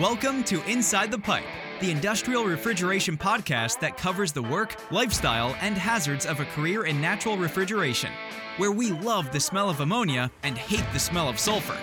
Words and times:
Welcome 0.00 0.42
to 0.44 0.64
Inside 0.64 1.10
the 1.10 1.18
Pipe, 1.18 1.44
the 1.80 1.90
industrial 1.90 2.46
refrigeration 2.46 3.14
podcast 3.14 3.78
that 3.80 3.98
covers 3.98 4.32
the 4.32 4.40
work, 4.40 4.74
lifestyle, 4.90 5.54
and 5.60 5.76
hazards 5.76 6.24
of 6.24 6.40
a 6.40 6.46
career 6.46 6.86
in 6.86 6.98
natural 6.98 7.36
refrigeration, 7.36 8.10
where 8.56 8.72
we 8.72 8.90
love 8.90 9.30
the 9.32 9.38
smell 9.38 9.68
of 9.68 9.80
ammonia 9.80 10.30
and 10.44 10.56
hate 10.56 10.86
the 10.94 10.98
smell 10.98 11.28
of 11.28 11.38
sulfur. 11.38 11.76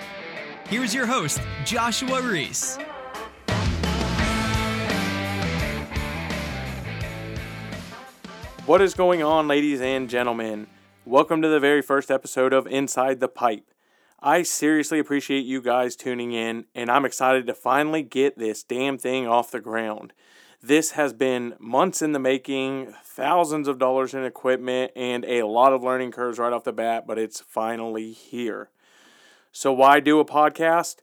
Here's 0.70 0.92
your 0.92 1.06
host, 1.06 1.40
Joshua 1.66 2.20
Reese. 2.24 2.79
What 8.65 8.81
is 8.81 8.96
going 8.96 9.21
on, 9.21 9.47
ladies 9.47 9.81
and 9.81 10.10
gentlemen? 10.10 10.65
Welcome 11.05 11.44
to 11.44 11.47
the 11.47 11.60
very 11.60 11.83
first 11.83 12.10
episode 12.10 12.53
of 12.53 12.65
Inside 12.65 13.19
the 13.19 13.28
Pipe. 13.28 13.69
I 14.22 14.44
seriously 14.44 14.99
appreciate 14.99 15.46
you 15.46 15.62
guys 15.62 15.96
tuning 15.96 16.34
in, 16.34 16.66
and 16.76 16.91
I'm 16.91 17.05
excited 17.05 17.48
to 17.48 17.54
finally 17.54 18.04
get 18.04 18.38
this 18.38 18.63
damn 18.63 18.98
thing 18.98 19.26
off 19.26 19.50
the 19.50 19.62
ground. 19.62 20.12
This 20.62 20.92
has 20.92 21.14
been 21.14 21.55
months 21.58 22.02
in 22.02 22.12
the 22.12 22.20
making, 22.20 22.94
thousands 23.02 23.70
of 23.70 23.80
dollars 23.80 24.14
in 24.14 24.26
equipment, 24.26 24.92
and 24.94 25.23
a 25.23 25.44
lot 25.44 25.72
of 25.72 25.84
learning 25.84 26.12
curves 26.12 26.38
right 26.38 26.52
off 26.52 26.66
the 26.66 26.73
bat, 26.73 27.08
but 27.08 27.18
it's 27.18 27.40
finally 27.40 28.12
here. 28.12 28.70
So, 29.54 29.72
why 29.72 30.02
do 30.02 30.20
a 30.20 30.26
podcast? 30.26 30.98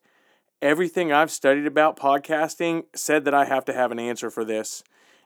Everything 0.61 1.11
I've 1.11 1.30
studied 1.30 1.67
about 1.67 1.98
podcasting 1.98 2.84
said 2.95 3.25
that 3.25 3.34
I 3.34 3.47
have 3.47 3.64
to 3.64 3.73
have 3.73 3.92
an 3.92 3.98
answer 3.98 4.30
for 4.30 4.45
this. 4.45 4.84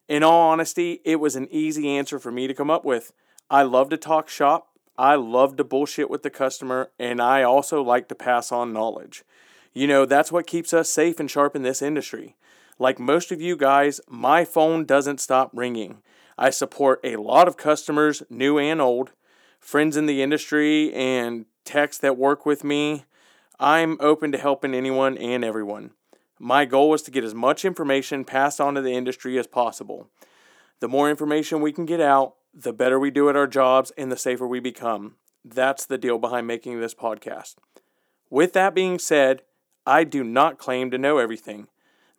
In 0.08 0.22
all 0.22 0.50
honesty, 0.50 1.00
it 1.04 1.18
was 1.18 1.34
an 1.34 1.48
easy 1.50 1.88
answer 1.88 2.20
for 2.20 2.30
me 2.30 2.46
to 2.46 2.54
come 2.54 2.70
up 2.70 2.84
with. 2.84 3.12
I 3.50 3.64
love 3.64 3.88
to 3.90 3.96
talk 3.96 4.28
shop, 4.28 4.68
I 5.00 5.14
love 5.14 5.56
to 5.56 5.64
bullshit 5.64 6.10
with 6.10 6.22
the 6.22 6.28
customer, 6.28 6.90
and 6.98 7.22
I 7.22 7.42
also 7.42 7.82
like 7.82 8.06
to 8.08 8.14
pass 8.14 8.52
on 8.52 8.74
knowledge. 8.74 9.24
You 9.72 9.86
know, 9.86 10.04
that's 10.04 10.30
what 10.30 10.46
keeps 10.46 10.74
us 10.74 10.90
safe 10.90 11.18
and 11.18 11.30
sharp 11.30 11.56
in 11.56 11.62
this 11.62 11.80
industry. 11.80 12.36
Like 12.78 12.98
most 12.98 13.32
of 13.32 13.40
you 13.40 13.56
guys, 13.56 14.02
my 14.10 14.44
phone 14.44 14.84
doesn't 14.84 15.18
stop 15.18 15.52
ringing. 15.54 16.02
I 16.36 16.50
support 16.50 17.00
a 17.02 17.16
lot 17.16 17.48
of 17.48 17.56
customers, 17.56 18.22
new 18.28 18.58
and 18.58 18.78
old, 18.78 19.12
friends 19.58 19.96
in 19.96 20.04
the 20.04 20.20
industry, 20.20 20.92
and 20.92 21.46
techs 21.64 21.96
that 21.96 22.18
work 22.18 22.44
with 22.44 22.62
me. 22.62 23.06
I'm 23.58 23.96
open 24.00 24.32
to 24.32 24.38
helping 24.38 24.74
anyone 24.74 25.16
and 25.16 25.42
everyone. 25.42 25.92
My 26.38 26.66
goal 26.66 26.92
is 26.92 27.00
to 27.04 27.10
get 27.10 27.24
as 27.24 27.34
much 27.34 27.64
information 27.64 28.26
passed 28.26 28.60
on 28.60 28.74
to 28.74 28.82
the 28.82 28.92
industry 28.92 29.38
as 29.38 29.46
possible. 29.46 30.10
The 30.80 30.88
more 30.88 31.08
information 31.08 31.62
we 31.62 31.72
can 31.72 31.86
get 31.86 32.02
out, 32.02 32.34
the 32.52 32.72
better 32.72 32.98
we 32.98 33.10
do 33.10 33.28
at 33.28 33.36
our 33.36 33.46
jobs 33.46 33.92
and 33.96 34.10
the 34.10 34.16
safer 34.16 34.46
we 34.46 34.60
become. 34.60 35.16
That's 35.44 35.86
the 35.86 35.98
deal 35.98 36.18
behind 36.18 36.46
making 36.46 36.80
this 36.80 36.94
podcast. 36.94 37.56
With 38.28 38.52
that 38.52 38.74
being 38.74 38.98
said, 38.98 39.42
I 39.86 40.04
do 40.04 40.22
not 40.22 40.58
claim 40.58 40.90
to 40.90 40.98
know 40.98 41.18
everything. 41.18 41.68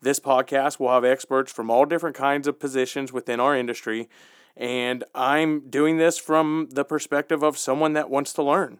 This 0.01 0.19
podcast 0.19 0.79
will 0.79 0.89
have 0.89 1.05
experts 1.05 1.51
from 1.51 1.69
all 1.69 1.85
different 1.85 2.15
kinds 2.15 2.47
of 2.47 2.59
positions 2.59 3.13
within 3.13 3.39
our 3.39 3.55
industry, 3.55 4.09
and 4.57 5.03
I'm 5.13 5.69
doing 5.69 5.97
this 5.97 6.17
from 6.17 6.69
the 6.71 6.83
perspective 6.83 7.43
of 7.43 7.57
someone 7.57 7.93
that 7.93 8.09
wants 8.09 8.33
to 8.33 8.43
learn. 8.43 8.79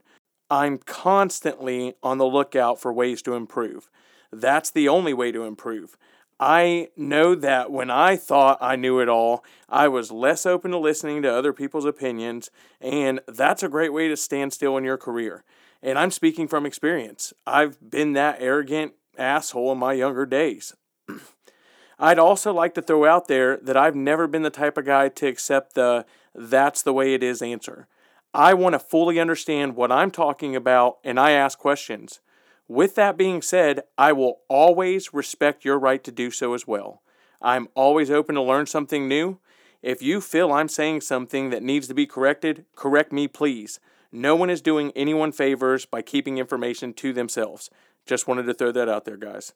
I'm 0.50 0.80
constantly 0.80 1.94
on 2.02 2.18
the 2.18 2.26
lookout 2.26 2.82
for 2.82 2.92
ways 2.92 3.22
to 3.22 3.36
improve. 3.36 3.90
That's 4.32 4.72
the 4.72 4.90
only 4.90 5.14
way 5.14 5.32
to 5.32 5.44
improve. 5.44 5.96
I 6.42 6.90
know 6.98 7.36
that 7.36 7.72
when 7.72 7.92
I 7.92 8.18
thought 8.18 8.58
I 8.60 8.76
knew 8.76 9.00
it 9.00 9.08
all, 9.08 9.46
I 9.70 9.88
was 9.88 10.12
less 10.12 10.44
open 10.44 10.72
to 10.72 10.78
listening 10.80 11.22
to 11.22 11.32
other 11.32 11.54
people's 11.54 11.86
opinions, 11.86 12.50
and 12.82 13.20
that's 13.28 13.62
a 13.62 13.70
great 13.70 13.94
way 13.94 14.08
to 14.08 14.18
stand 14.18 14.52
still 14.52 14.76
in 14.76 14.84
your 14.84 14.98
career. 14.98 15.44
And 15.84 16.00
I'm 16.00 16.10
speaking 16.10 16.48
from 16.48 16.66
experience. 16.66 17.32
I've 17.46 17.78
been 17.92 18.14
that 18.14 18.38
arrogant 18.40 18.94
asshole 19.20 19.72
in 19.72 19.78
my 19.78 19.94
younger 19.94 20.26
days. 20.26 20.74
I'd 22.00 22.18
also 22.18 22.52
like 22.52 22.74
to 22.74 22.82
throw 22.82 23.06
out 23.06 23.28
there 23.28 23.58
that 23.58 23.78
I've 23.78 23.96
never 23.96 24.26
been 24.26 24.42
the 24.42 24.50
type 24.50 24.80
of 24.80 24.86
guy 24.86 25.10
to 25.10 25.28
accept 25.28 25.76
the 25.76 26.08
that's 26.34 26.82
the 26.82 26.94
way 26.94 27.14
it 27.14 27.22
is 27.22 27.44
answer. 27.44 27.88
I 28.34 28.56
want 28.56 28.74
to 28.74 28.80
fully 28.80 29.20
understand 29.20 29.76
what 29.76 29.92
I'm 29.92 30.10
talking 30.10 30.56
about 30.56 30.98
and 31.04 31.20
I 31.20 31.32
ask 31.32 31.60
questions. 31.60 32.20
With 32.68 32.96
that 32.96 33.18
being 33.18 33.42
said, 33.42 33.82
I 33.98 34.14
will 34.14 34.40
always 34.48 35.14
respect 35.14 35.66
your 35.66 35.78
right 35.78 36.04
to 36.04 36.12
do 36.12 36.32
so 36.32 36.54
as 36.54 36.66
well. 36.66 37.02
I'm 37.42 37.68
always 37.76 38.12
open 38.12 38.36
to 38.36 38.42
learn 38.42 38.66
something 38.66 39.08
new. 39.08 39.40
If 39.82 40.02
you 40.02 40.22
feel 40.22 40.52
I'm 40.52 40.70
saying 40.70 41.02
something 41.02 41.50
that 41.50 41.64
needs 41.64 41.88
to 41.88 41.94
be 41.94 42.06
corrected, 42.06 42.66
correct 42.76 43.12
me, 43.12 43.28
please. 43.28 43.80
No 44.12 44.36
one 44.36 44.50
is 44.50 44.62
doing 44.62 44.92
anyone 44.96 45.32
favors 45.32 45.86
by 45.86 46.02
keeping 46.02 46.38
information 46.38 46.94
to 46.96 47.14
themselves. 47.14 47.70
Just 48.06 48.28
wanted 48.28 48.44
to 48.44 48.54
throw 48.54 48.72
that 48.72 48.90
out 48.90 49.06
there, 49.06 49.18
guys. 49.18 49.54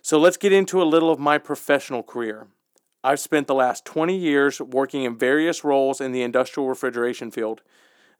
So 0.00 0.18
let's 0.18 0.36
get 0.36 0.52
into 0.52 0.82
a 0.82 0.84
little 0.84 1.10
of 1.10 1.18
my 1.18 1.38
professional 1.38 2.02
career. 2.02 2.46
I've 3.04 3.20
spent 3.20 3.48
the 3.48 3.54
last 3.54 3.84
20 3.84 4.16
years 4.16 4.60
working 4.60 5.02
in 5.02 5.18
various 5.18 5.64
roles 5.64 6.00
in 6.00 6.12
the 6.12 6.22
industrial 6.22 6.68
refrigeration 6.68 7.30
field. 7.30 7.62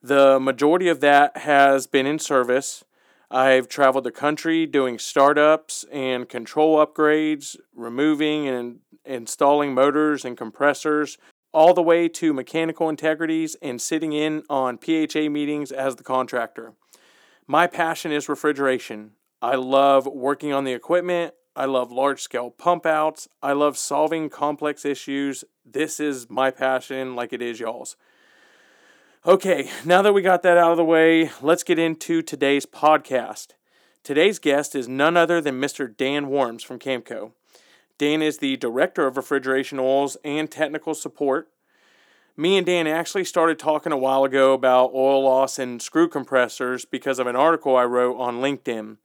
The 0.02 0.40
majority 0.40 0.88
of 0.88 1.00
that 1.00 1.36
has 1.38 1.86
been 1.86 2.06
in 2.06 2.18
service, 2.18 2.84
I've 3.32 3.66
traveled 3.66 4.04
the 4.04 4.10
country 4.10 4.66
doing 4.66 4.98
startups 4.98 5.86
and 5.90 6.28
control 6.28 6.84
upgrades, 6.84 7.56
removing 7.74 8.46
and 8.46 8.80
installing 9.06 9.72
motors 9.72 10.26
and 10.26 10.36
compressors, 10.36 11.16
all 11.50 11.72
the 11.72 11.82
way 11.82 12.08
to 12.08 12.34
mechanical 12.34 12.90
integrities 12.90 13.56
and 13.62 13.80
sitting 13.80 14.12
in 14.12 14.42
on 14.50 14.76
PHA 14.76 15.30
meetings 15.30 15.72
as 15.72 15.96
the 15.96 16.04
contractor. 16.04 16.74
My 17.46 17.66
passion 17.66 18.12
is 18.12 18.28
refrigeration. 18.28 19.12
I 19.40 19.54
love 19.54 20.06
working 20.06 20.52
on 20.52 20.64
the 20.64 20.74
equipment. 20.74 21.32
I 21.56 21.64
love 21.64 21.90
large 21.90 22.20
scale 22.20 22.50
pump 22.50 22.84
outs. 22.84 23.28
I 23.42 23.52
love 23.54 23.78
solving 23.78 24.28
complex 24.28 24.84
issues. 24.84 25.42
This 25.64 26.00
is 26.00 26.28
my 26.28 26.50
passion, 26.50 27.16
like 27.16 27.32
it 27.32 27.40
is 27.40 27.60
y'all's. 27.60 27.96
Okay, 29.24 29.70
now 29.84 30.02
that 30.02 30.14
we 30.14 30.20
got 30.20 30.42
that 30.42 30.56
out 30.58 30.72
of 30.72 30.76
the 30.76 30.84
way, 30.84 31.30
let's 31.40 31.62
get 31.62 31.78
into 31.78 32.22
today's 32.22 32.66
podcast. 32.66 33.50
Today's 34.02 34.40
guest 34.40 34.74
is 34.74 34.88
none 34.88 35.16
other 35.16 35.40
than 35.40 35.60
Mr. 35.60 35.96
Dan 35.96 36.28
Worms 36.28 36.64
from 36.64 36.80
Camco. 36.80 37.30
Dan 37.98 38.20
is 38.20 38.38
the 38.38 38.56
Director 38.56 39.06
of 39.06 39.16
Refrigeration 39.16 39.78
Oils 39.78 40.16
and 40.24 40.50
Technical 40.50 40.92
Support. 40.92 41.48
Me 42.36 42.56
and 42.56 42.66
Dan 42.66 42.88
actually 42.88 43.22
started 43.22 43.60
talking 43.60 43.92
a 43.92 43.96
while 43.96 44.24
ago 44.24 44.54
about 44.54 44.90
oil 44.92 45.22
loss 45.22 45.56
and 45.56 45.80
screw 45.80 46.08
compressors 46.08 46.84
because 46.84 47.20
of 47.20 47.28
an 47.28 47.36
article 47.36 47.76
I 47.76 47.84
wrote 47.84 48.18
on 48.18 48.40
LinkedIn. 48.40 48.96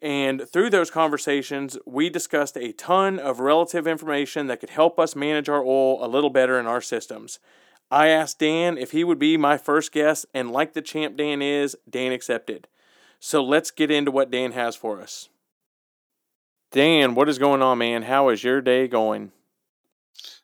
And 0.00 0.48
through 0.48 0.70
those 0.70 0.92
conversations, 0.92 1.76
we 1.84 2.08
discussed 2.08 2.56
a 2.56 2.70
ton 2.74 3.18
of 3.18 3.40
relative 3.40 3.88
information 3.88 4.46
that 4.46 4.60
could 4.60 4.70
help 4.70 5.00
us 5.00 5.16
manage 5.16 5.48
our 5.48 5.64
oil 5.64 5.98
a 6.04 6.06
little 6.06 6.30
better 6.30 6.60
in 6.60 6.68
our 6.68 6.80
systems. 6.80 7.40
I 7.90 8.08
asked 8.08 8.38
Dan 8.38 8.76
if 8.76 8.90
he 8.90 9.04
would 9.04 9.18
be 9.18 9.36
my 9.36 9.56
first 9.56 9.92
guest, 9.92 10.26
and 10.34 10.50
like 10.50 10.74
the 10.74 10.82
champ 10.82 11.16
Dan 11.16 11.40
is, 11.40 11.76
Dan 11.88 12.12
accepted. 12.12 12.68
So 13.20 13.42
let's 13.42 13.70
get 13.70 13.90
into 13.90 14.10
what 14.10 14.30
Dan 14.30 14.52
has 14.52 14.76
for 14.76 15.00
us. 15.00 15.28
Dan, 16.70 17.14
what 17.14 17.28
is 17.28 17.38
going 17.38 17.62
on, 17.62 17.78
man? 17.78 18.02
How 18.02 18.28
is 18.28 18.44
your 18.44 18.60
day 18.60 18.88
going? 18.88 19.32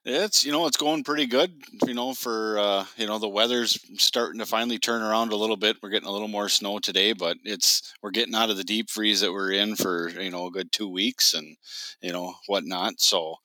It's 0.07 0.45
you 0.45 0.53
know 0.53 0.67
it's 0.67 0.77
going 0.77 1.03
pretty 1.03 1.27
good. 1.27 1.51
You 1.87 1.95
know 1.95 2.13
for 2.13 2.59
uh, 2.59 2.85
you 2.97 3.07
know 3.07 3.19
the 3.19 3.29
weather's 3.29 3.79
starting 3.97 4.39
to 4.39 4.47
finally 4.47 4.79
turn 4.79 5.03
around 5.03 5.33
a 5.33 5.37
little 5.37 5.57
bit. 5.57 5.79
We're 5.83 5.89
getting 5.89 6.09
a 6.09 6.13
little 6.13 6.29
more 6.29 6.51
snow 6.51 6.79
today, 6.79 7.15
but 7.15 7.39
it's 7.43 7.95
we're 8.03 8.11
getting 8.11 8.35
out 8.35 8.51
of 8.51 8.59
the 8.59 8.65
deep 8.65 8.91
freeze 8.91 9.23
that 9.23 9.33
we're 9.33 9.53
in 9.53 9.77
for 9.77 10.11
you 10.11 10.31
know 10.31 10.47
a 10.47 10.51
good 10.51 10.73
two 10.73 10.89
weeks 10.89 11.33
and 11.33 11.57
you 12.03 12.13
know 12.13 12.35
whatnot. 12.47 13.01
So 13.01 13.37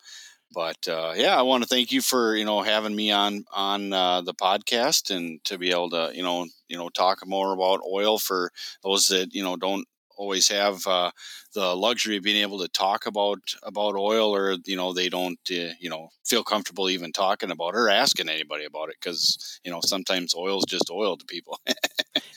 but 0.54 0.88
uh, 0.88 1.14
yeah, 1.16 1.38
I 1.38 1.44
want 1.44 1.64
to 1.64 1.70
thank 1.70 1.92
you 1.92 2.02
for 2.02 2.36
you 2.36 2.46
know 2.46 2.62
having 2.62 2.96
me 2.96 3.12
on 3.12 3.46
on 3.54 3.94
uh, 3.94 4.22
the 4.22 4.34
podcast 4.34 5.16
and 5.16 5.44
to 5.46 5.58
be 5.58 5.72
able 5.72 5.90
to 5.92 6.12
you 6.14 6.24
know 6.24 6.48
you 6.68 6.78
know 6.78 6.90
talk 6.90 7.26
more 7.26 7.54
about 7.54 7.82
oil 7.88 8.18
for 8.18 8.52
those 8.84 9.08
that 9.08 9.34
you 9.34 9.44
know 9.44 9.56
don't 9.56 9.88
always 10.20 10.50
have 10.50 10.86
uh, 10.86 11.10
the 11.54 11.76
luxury 11.76 12.18
of 12.18 12.24
being 12.24 12.42
able 12.42 12.60
to 12.60 12.68
talk 12.68 13.06
about 13.06 13.40
about 13.64 13.96
oil 13.96 14.36
or 14.36 14.58
you 14.66 14.76
know 14.76 14.94
they 14.94 15.10
don't 15.10 15.40
uh, 15.52 15.72
you 15.80 15.90
know 15.90 16.10
feel 16.26 16.44
comfortable 16.44 16.90
even 16.90 17.12
talking 17.12 17.52
about 17.52 17.70
it 17.70 17.78
or 17.78 17.90
asking 17.90 18.30
anybody 18.30 18.66
about 18.66 18.90
it 18.90 18.98
because 19.02 19.60
you 19.64 19.72
know 19.72 19.80
sometimes 19.84 20.36
oil 20.36 20.58
is 20.58 20.66
just 20.68 20.92
oil 20.92 21.18
to 21.18 21.26
people. 21.26 21.60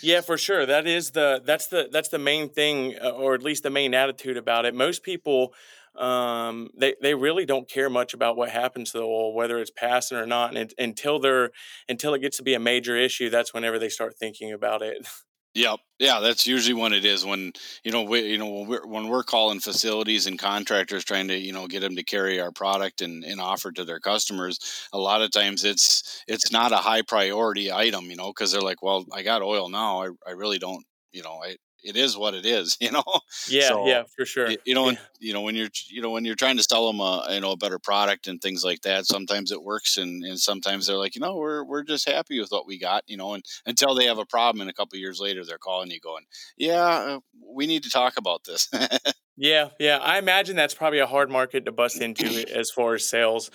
Yeah 0.05 0.21
for 0.21 0.37
sure 0.37 0.67
that 0.67 0.87
is 0.89 1.13
the 1.13 1.41
that's 1.45 1.69
the 1.69 1.89
that's 1.93 2.09
the 2.09 2.19
main 2.19 2.49
thing 2.49 2.97
uh, 3.01 3.11
or 3.11 3.35
at 3.35 3.43
least 3.43 3.63
the 3.63 3.71
main 3.71 3.95
attitude 3.95 4.37
about 4.37 4.65
it. 4.65 4.75
Most 4.75 5.05
people 5.05 5.55
um, 5.97 6.71
they 6.77 6.95
they 7.03 7.15
really 7.15 7.45
don't 7.47 7.69
care 7.69 7.91
much 7.91 8.15
about 8.15 8.37
what 8.37 8.51
happens 8.51 8.93
to 8.93 8.99
the 8.99 9.05
oil, 9.05 9.35
whether 9.35 9.59
it's 9.59 9.71
passing 9.71 10.19
or 10.19 10.27
not, 10.27 10.51
and 10.51 10.59
it, 10.59 10.75
until 10.79 11.19
they're 11.19 11.51
until 11.89 12.15
it 12.15 12.21
gets 12.21 12.37
to 12.39 12.43
be 12.43 12.55
a 12.55 12.61
major 12.61 12.97
issue, 12.97 13.31
that's 13.31 13.53
whenever 13.55 13.79
they 13.79 13.89
start 13.89 14.17
thinking 14.17 14.53
about 14.53 14.83
it. 14.83 15.07
Yep. 15.55 15.81
Yeah, 15.99 16.21
that's 16.21 16.47
usually 16.47 16.73
when 16.81 16.95
it 16.95 17.05
is. 17.05 17.27
When 17.27 17.53
you 17.85 17.93
know, 17.93 18.03
we, 18.03 18.21
you 18.21 18.39
know, 18.39 18.49
when 18.49 18.67
we're, 18.69 18.87
when 18.87 19.09
we're 19.09 19.23
calling 19.23 19.61
facilities 19.61 20.27
and 20.27 20.39
contractors 20.39 21.05
trying 21.05 21.29
to, 21.29 21.37
you 21.37 21.53
know, 21.53 21.67
get 21.67 21.81
them 21.81 21.95
to 21.97 22.03
carry 22.03 22.41
our 22.41 22.51
product 22.51 23.03
and, 23.03 23.23
and 23.23 23.39
offer 23.39 23.71
to 23.73 23.85
their 23.85 24.01
customers. 24.01 24.89
A 24.95 24.99
lot 24.99 25.21
of 25.21 25.31
times, 25.31 25.63
it's 25.65 26.25
it's 26.27 26.51
not 26.51 26.73
a 26.73 26.79
high 26.79 27.03
priority 27.03 27.71
item, 27.71 28.07
you 28.07 28.17
know, 28.17 28.29
because 28.29 28.51
they're 28.51 28.63
like, 28.63 28.83
well, 28.83 29.05
I 29.13 29.23
got 29.23 29.43
oil 29.43 29.69
now. 29.69 30.03
I, 30.03 30.09
I 30.27 30.31
really 30.31 30.59
don't, 30.59 30.85
you 31.13 31.23
know, 31.23 31.43
I 31.45 31.57
it 31.83 31.97
is 31.97 32.17
what 32.17 32.35
it 32.35 32.47
is, 32.47 32.77
you 32.81 32.91
know. 32.91 33.05
Yeah, 33.49 33.69
so, 33.69 33.87
yeah, 33.87 34.03
for 34.17 34.25
sure. 34.25 34.51
You 34.65 34.75
know, 34.75 34.91
yeah. 34.91 34.99
you 35.21 35.33
know 35.33 35.41
when 35.41 35.55
you're 35.55 35.69
you 35.89 36.03
know 36.03 36.11
when 36.11 36.25
you're 36.25 36.35
trying 36.35 36.57
to 36.57 36.63
sell 36.63 36.87
them 36.87 37.01
a 37.01 37.27
you 37.31 37.41
know 37.41 37.53
a 37.53 37.57
better 37.57 37.79
product 37.79 38.27
and 38.27 38.41
things 38.41 38.65
like 38.65 38.83
that. 38.83 39.07
Sometimes 39.07 39.53
it 39.53 39.63
works, 39.63 39.97
and 39.97 40.25
and 40.25 40.39
sometimes 40.39 40.87
they're 40.87 40.97
like, 40.97 41.15
you 41.15 41.21
know, 41.21 41.37
we're 41.37 41.65
we're 41.65 41.83
just 41.83 42.09
happy 42.09 42.41
with 42.41 42.51
what 42.51 42.67
we 42.67 42.79
got, 42.79 43.05
you 43.07 43.17
know. 43.17 43.35
And 43.35 43.45
until 43.67 43.95
they 43.95 44.07
have 44.07 44.19
a 44.19 44.27
problem, 44.27 44.61
and 44.61 44.71
a 44.71 44.75
couple 44.75 44.99
years 44.99 45.21
later, 45.21 45.45
they're 45.45 45.59
calling 45.59 45.91
you 45.91 46.01
going, 46.01 46.25
yeah, 46.57 46.83
uh, 46.83 47.21
we 47.55 47.67
need 47.67 47.83
to 47.85 47.91
talk 47.91 48.17
about 48.17 48.45
this. 48.45 48.69
yeah, 49.37 49.71
yeah. 49.79 49.99
I 49.99 50.19
imagine 50.19 50.57
that's 50.57 50.75
probably 50.75 51.01
a 51.01 51.07
hard 51.07 51.31
market 51.31 51.65
to 51.65 51.73
bust 51.73 52.01
into 52.01 52.47
as 52.55 52.71
far 52.71 52.95
as 52.95 53.09
sales, 53.09 53.51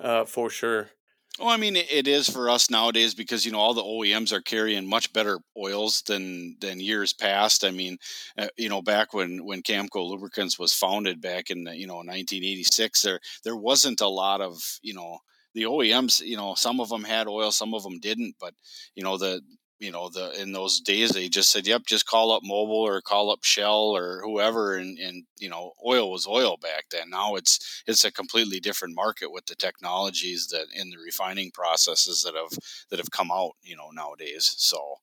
uh, 0.00 0.24
for 0.24 0.50
sure. 0.50 0.90
Well, 1.38 1.48
I 1.48 1.56
mean, 1.56 1.74
it 1.76 2.06
is 2.06 2.28
for 2.30 2.48
us 2.48 2.70
nowadays 2.70 3.12
because 3.14 3.44
you 3.44 3.50
know 3.50 3.58
all 3.58 3.74
the 3.74 3.82
OEMs 3.82 4.32
are 4.32 4.40
carrying 4.40 4.88
much 4.88 5.12
better 5.12 5.40
oils 5.58 6.02
than 6.02 6.56
than 6.60 6.78
years 6.78 7.12
past. 7.12 7.64
I 7.64 7.70
mean, 7.72 7.98
uh, 8.38 8.46
you 8.56 8.68
know, 8.68 8.82
back 8.82 9.12
when 9.12 9.44
when 9.44 9.62
Camco 9.62 10.06
Lubricants 10.08 10.58
was 10.60 10.72
founded 10.72 11.20
back 11.20 11.50
in 11.50 11.66
you 11.74 11.88
know 11.88 12.02
1986, 12.02 13.02
there 13.02 13.18
there 13.42 13.56
wasn't 13.56 14.00
a 14.00 14.06
lot 14.08 14.40
of 14.40 14.62
you 14.82 14.94
know 14.94 15.18
the 15.54 15.66
OEMs. 15.66 16.20
You 16.20 16.36
know, 16.36 16.54
some 16.54 16.78
of 16.80 16.88
them 16.88 17.02
had 17.02 17.26
oil, 17.26 17.50
some 17.50 17.74
of 17.74 17.82
them 17.82 17.98
didn't, 17.98 18.36
but 18.38 18.54
you 18.94 19.02
know 19.02 19.18
the 19.18 19.42
you 19.80 19.90
know 19.90 20.08
the 20.08 20.40
in 20.40 20.52
those 20.52 20.80
days 20.80 21.10
they 21.10 21.28
just 21.28 21.50
said 21.50 21.66
yep 21.66 21.82
just 21.86 22.06
call 22.06 22.32
up 22.32 22.42
Mobil 22.42 22.68
or 22.68 23.00
call 23.00 23.30
up 23.30 23.42
shell 23.42 23.96
or 23.96 24.20
whoever 24.22 24.76
and 24.76 24.98
and 24.98 25.24
you 25.38 25.48
know 25.48 25.72
oil 25.86 26.10
was 26.10 26.26
oil 26.26 26.56
back 26.56 26.84
then. 26.90 27.10
Now 27.10 27.34
it's 27.34 27.82
it's 27.86 28.04
a 28.04 28.12
completely 28.12 28.60
different 28.60 28.94
market 28.94 29.32
with 29.32 29.46
the 29.46 29.56
technologies 29.56 30.48
that 30.48 30.66
in 30.74 30.90
the 30.90 30.98
refining 30.98 31.50
processes 31.50 32.22
that 32.22 32.34
have 32.34 32.58
that 32.90 32.98
have 32.98 33.10
come 33.10 33.30
out 33.30 33.52
you 33.62 33.76
know 33.76 33.90
nowadays. 33.92 34.54
So 34.58 34.96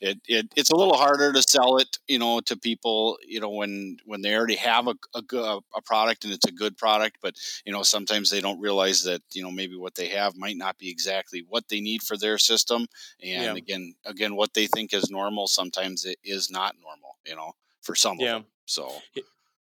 it, 0.00 0.18
it 0.26 0.52
it's 0.56 0.70
a 0.70 0.76
little 0.76 0.96
harder 0.96 1.32
to 1.32 1.42
sell 1.42 1.76
it 1.78 1.98
you 2.08 2.18
know 2.18 2.40
to 2.40 2.56
people 2.56 3.18
you 3.26 3.40
know 3.40 3.50
when 3.50 3.96
when 4.04 4.22
they 4.22 4.34
already 4.34 4.56
have 4.56 4.88
a, 4.88 4.94
a, 5.14 5.58
a 5.76 5.82
product 5.82 6.24
and 6.24 6.32
it's 6.32 6.46
a 6.46 6.52
good 6.52 6.76
product 6.76 7.18
but 7.22 7.34
you 7.64 7.72
know 7.72 7.82
sometimes 7.82 8.30
they 8.30 8.40
don't 8.40 8.60
realize 8.60 9.02
that 9.02 9.22
you 9.32 9.42
know 9.42 9.50
maybe 9.50 9.76
what 9.76 9.94
they 9.94 10.08
have 10.08 10.36
might 10.36 10.56
not 10.56 10.78
be 10.78 10.90
exactly 10.90 11.44
what 11.48 11.68
they 11.68 11.80
need 11.80 12.02
for 12.02 12.16
their 12.16 12.38
system 12.38 12.86
and 13.22 13.44
yeah. 13.44 13.54
again 13.54 13.94
again 14.04 14.34
what 14.34 14.54
they 14.54 14.66
think 14.66 14.92
is 14.94 15.10
normal 15.10 15.46
sometimes 15.46 16.04
it 16.04 16.18
is 16.24 16.50
not 16.50 16.74
normal 16.82 17.16
you 17.26 17.36
know 17.36 17.52
for 17.82 17.94
some 17.94 18.16
yeah. 18.18 18.36
of 18.36 18.42
them 18.42 18.50
so 18.66 18.90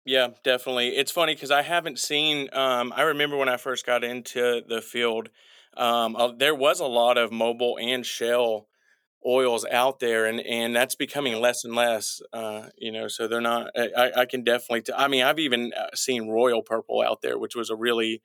yeah, 0.05 0.29
definitely. 0.43 0.97
It's 0.97 1.13
funny 1.13 1.35
because 1.35 1.51
I 1.51 1.63
haven't 1.63 1.99
seen. 1.99 2.49
Um, 2.53 2.93
I 2.97 3.03
remember 3.03 3.37
when 3.37 3.49
I 3.49 3.57
first 3.57 3.87
got 3.87 4.03
into 4.03 4.63
the 4.67 4.83
field, 4.83 5.29
um, 5.77 6.17
uh, 6.17 6.33
there 6.33 6.55
was 6.55 6.81
a 6.81 6.87
lot 6.87 7.19
of 7.19 7.31
Mobil 7.31 7.75
and 7.81 8.05
shell 8.05 8.67
oils 9.27 9.65
out 9.71 10.01
there 10.01 10.27
and 10.27 10.41
and 10.41 10.75
that's 10.75 10.95
becoming 10.95 11.41
less 11.41 11.65
and 11.65 11.75
less 11.75 12.21
uh, 12.33 12.67
you 12.77 12.91
know 12.93 13.09
so 13.09 13.29
they're 13.29 13.41
not 13.41 13.71
i, 13.77 14.13
I 14.17 14.25
can 14.27 14.45
definitely 14.45 14.83
t- 14.83 14.93
I 14.97 15.09
mean 15.09 15.23
i've 15.23 15.39
even 15.39 15.73
uh, 15.73 15.89
seen 15.95 16.29
royal 16.29 16.63
purple 16.63 17.03
out 17.03 17.23
there 17.23 17.39
which 17.39 17.55
was 17.55 17.71
a 17.71 17.77
really 17.77 18.23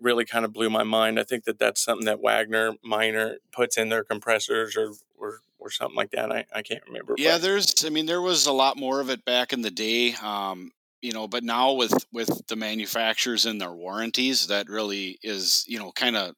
really 0.00 0.24
kind 0.24 0.44
of 0.44 0.52
blew 0.52 0.68
my 0.68 0.82
mind 0.82 1.18
i 1.18 1.22
think 1.22 1.44
that 1.44 1.58
that's 1.58 1.82
something 1.82 2.06
that 2.06 2.20
wagner 2.20 2.74
minor 2.84 3.36
puts 3.52 3.78
in 3.78 3.88
their 3.88 4.04
compressors 4.04 4.76
or 4.76 4.92
or, 5.18 5.40
or 5.58 5.70
something 5.70 5.96
like 5.96 6.10
that 6.10 6.30
i, 6.30 6.44
I 6.54 6.62
can't 6.62 6.82
remember 6.86 7.14
yeah 7.16 7.34
but. 7.34 7.42
there's 7.42 7.84
i 7.84 7.88
mean 7.88 8.06
there 8.06 8.20
was 8.20 8.46
a 8.46 8.52
lot 8.52 8.76
more 8.76 9.00
of 9.00 9.08
it 9.08 9.24
back 9.24 9.52
in 9.52 9.62
the 9.62 9.70
day 9.70 10.14
um, 10.22 10.72
you 11.00 11.12
know 11.12 11.26
but 11.26 11.42
now 11.44 11.72
with 11.72 12.06
with 12.12 12.46
the 12.48 12.56
manufacturers 12.56 13.46
and 13.46 13.60
their 13.60 13.72
warranties 13.72 14.48
that 14.48 14.68
really 14.68 15.18
is 15.22 15.64
you 15.66 15.78
know 15.78 15.92
kind 15.92 16.16
of 16.16 16.34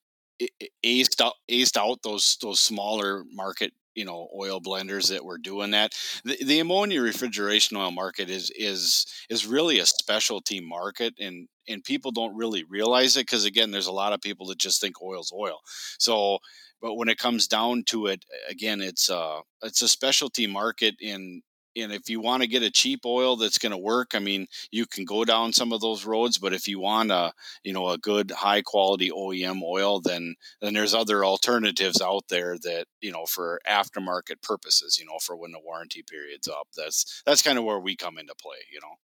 aced 0.84 1.20
out, 1.20 1.34
aced 1.50 1.76
out 1.76 2.02
those 2.02 2.36
those 2.42 2.60
smaller 2.60 3.24
market 3.32 3.72
you 3.94 4.04
know 4.04 4.28
oil 4.34 4.60
blenders 4.60 5.08
that 5.08 5.24
were 5.24 5.38
doing 5.38 5.70
that. 5.70 5.94
The, 6.24 6.36
the 6.44 6.60
ammonia 6.60 7.00
refrigeration 7.00 7.76
oil 7.76 7.90
market 7.90 8.30
is 8.30 8.50
is 8.56 9.06
is 9.30 9.46
really 9.46 9.78
a 9.78 9.86
specialty 9.86 10.60
market 10.60 11.14
and 11.18 11.48
and 11.68 11.82
people 11.82 12.10
don't 12.10 12.36
really 12.36 12.64
realize 12.64 13.16
it 13.16 13.26
because 13.26 13.44
again 13.44 13.70
there's 13.70 13.86
a 13.86 13.92
lot 13.92 14.12
of 14.12 14.20
people 14.20 14.46
that 14.46 14.58
just 14.58 14.80
think 14.80 15.00
oil's 15.02 15.32
oil. 15.32 15.60
So 15.98 16.38
but 16.82 16.96
when 16.96 17.08
it 17.08 17.18
comes 17.18 17.48
down 17.48 17.84
to 17.84 18.06
it 18.06 18.24
again 18.48 18.80
it's 18.80 19.08
uh 19.10 19.40
it's 19.62 19.82
a 19.82 19.88
specialty 19.88 20.46
market 20.46 20.96
in 21.00 21.42
and 21.76 21.92
if 21.92 22.08
you 22.08 22.20
want 22.20 22.42
to 22.42 22.48
get 22.48 22.62
a 22.62 22.70
cheap 22.70 23.00
oil 23.04 23.36
that's 23.36 23.58
going 23.58 23.72
to 23.72 23.78
work 23.78 24.12
i 24.14 24.18
mean 24.18 24.46
you 24.70 24.86
can 24.86 25.04
go 25.04 25.24
down 25.24 25.52
some 25.52 25.72
of 25.72 25.80
those 25.80 26.04
roads 26.04 26.38
but 26.38 26.52
if 26.52 26.68
you 26.68 26.78
want 26.78 27.10
a 27.10 27.32
you 27.62 27.72
know 27.72 27.88
a 27.88 27.98
good 27.98 28.30
high 28.30 28.62
quality 28.62 29.10
oem 29.10 29.62
oil 29.62 30.00
then 30.00 30.34
then 30.60 30.74
there's 30.74 30.94
other 30.94 31.24
alternatives 31.24 32.00
out 32.00 32.24
there 32.28 32.56
that 32.58 32.86
you 33.00 33.12
know 33.12 33.26
for 33.26 33.60
aftermarket 33.68 34.42
purposes 34.42 34.98
you 34.98 35.04
know 35.04 35.18
for 35.20 35.36
when 35.36 35.52
the 35.52 35.60
warranty 35.64 36.02
period's 36.02 36.48
up 36.48 36.68
that's 36.76 37.22
that's 37.26 37.42
kind 37.42 37.58
of 37.58 37.64
where 37.64 37.80
we 37.80 37.96
come 37.96 38.18
into 38.18 38.34
play 38.34 38.58
you 38.72 38.80
know 38.80 38.96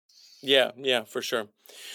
yeah, 0.41 0.71
yeah, 0.77 1.03
for 1.03 1.21
sure. 1.21 1.47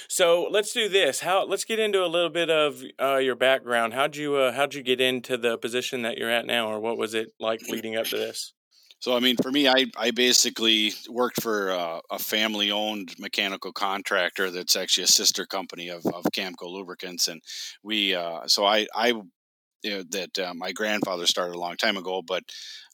So 0.09 0.47
let's 0.50 0.73
do 0.73 0.88
this. 0.88 1.21
How 1.21 1.47
let's 1.47 1.65
get 1.65 1.79
into 1.79 2.05
a 2.05 2.06
little 2.06 2.31
bit 2.31 2.50
of 2.50 2.82
uh, 3.00 3.17
your 3.17 3.37
background. 3.37 3.94
How'd 3.94 4.17
you 4.17 4.37
uh, 4.37 4.53
how'd 4.53 4.75
you 4.75 4.82
get 4.82 5.00
into 5.00 5.37
the 5.37 5.56
position 5.56 6.03
that 6.03 6.19
you're 6.19 6.31
at 6.31 6.47
now, 6.47 6.69
or 6.69 6.79
what 6.79 6.99
was 6.99 7.15
it 7.15 7.32
like 7.41 7.62
leading 7.69 7.97
up 7.97 8.06
to 8.06 8.17
this? 8.17 8.53
So, 9.05 9.15
I 9.15 9.21
mean, 9.21 9.37
for 9.37 9.53
me, 9.53 9.69
I, 9.69 9.85
I 9.99 10.12
basically 10.12 10.95
worked 11.11 11.43
for 11.43 11.71
uh, 11.71 12.01
a 12.11 12.19
family 12.19 12.71
owned 12.71 13.15
mechanical 13.19 13.71
contractor 13.71 14.51
that's 14.51 14.77
actually 14.77 15.05
a 15.05 15.09
sister 15.09 15.45
company 15.45 15.91
of, 15.91 16.06
of 16.06 16.25
Camco 16.33 16.71
Lubricants. 16.71 17.29
And 17.29 17.43
we, 17.83 18.15
uh, 18.15 18.47
so 18.47 18.65
I, 18.65 18.87
I, 18.95 19.09
you 19.83 19.91
know, 19.91 20.05
that 20.09 20.39
uh, 20.39 20.55
my 20.55 20.73
grandfather 20.73 21.27
started 21.27 21.55
a 21.55 21.59
long 21.59 21.77
time 21.77 21.99
ago, 21.99 22.23
but 22.23 22.45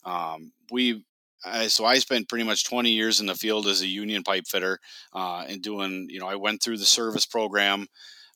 um, 0.03 0.51
we, 0.69 1.05
I, 1.45 1.67
so 1.67 1.85
I 1.85 1.97
spent 1.99 2.27
pretty 2.27 2.43
much 2.43 2.65
20 2.65 2.91
years 2.91 3.21
in 3.21 3.27
the 3.27 3.33
field 3.33 3.65
as 3.67 3.81
a 3.81 3.87
union 3.87 4.21
pipe 4.23 4.47
fitter 4.47 4.79
uh, 5.13 5.45
and 5.47 5.61
doing, 5.61 6.07
you 6.09 6.19
know, 6.19 6.27
I 6.27 6.35
went 6.35 6.61
through 6.61 6.79
the 6.79 6.83
service 6.83 7.25
program 7.25 7.87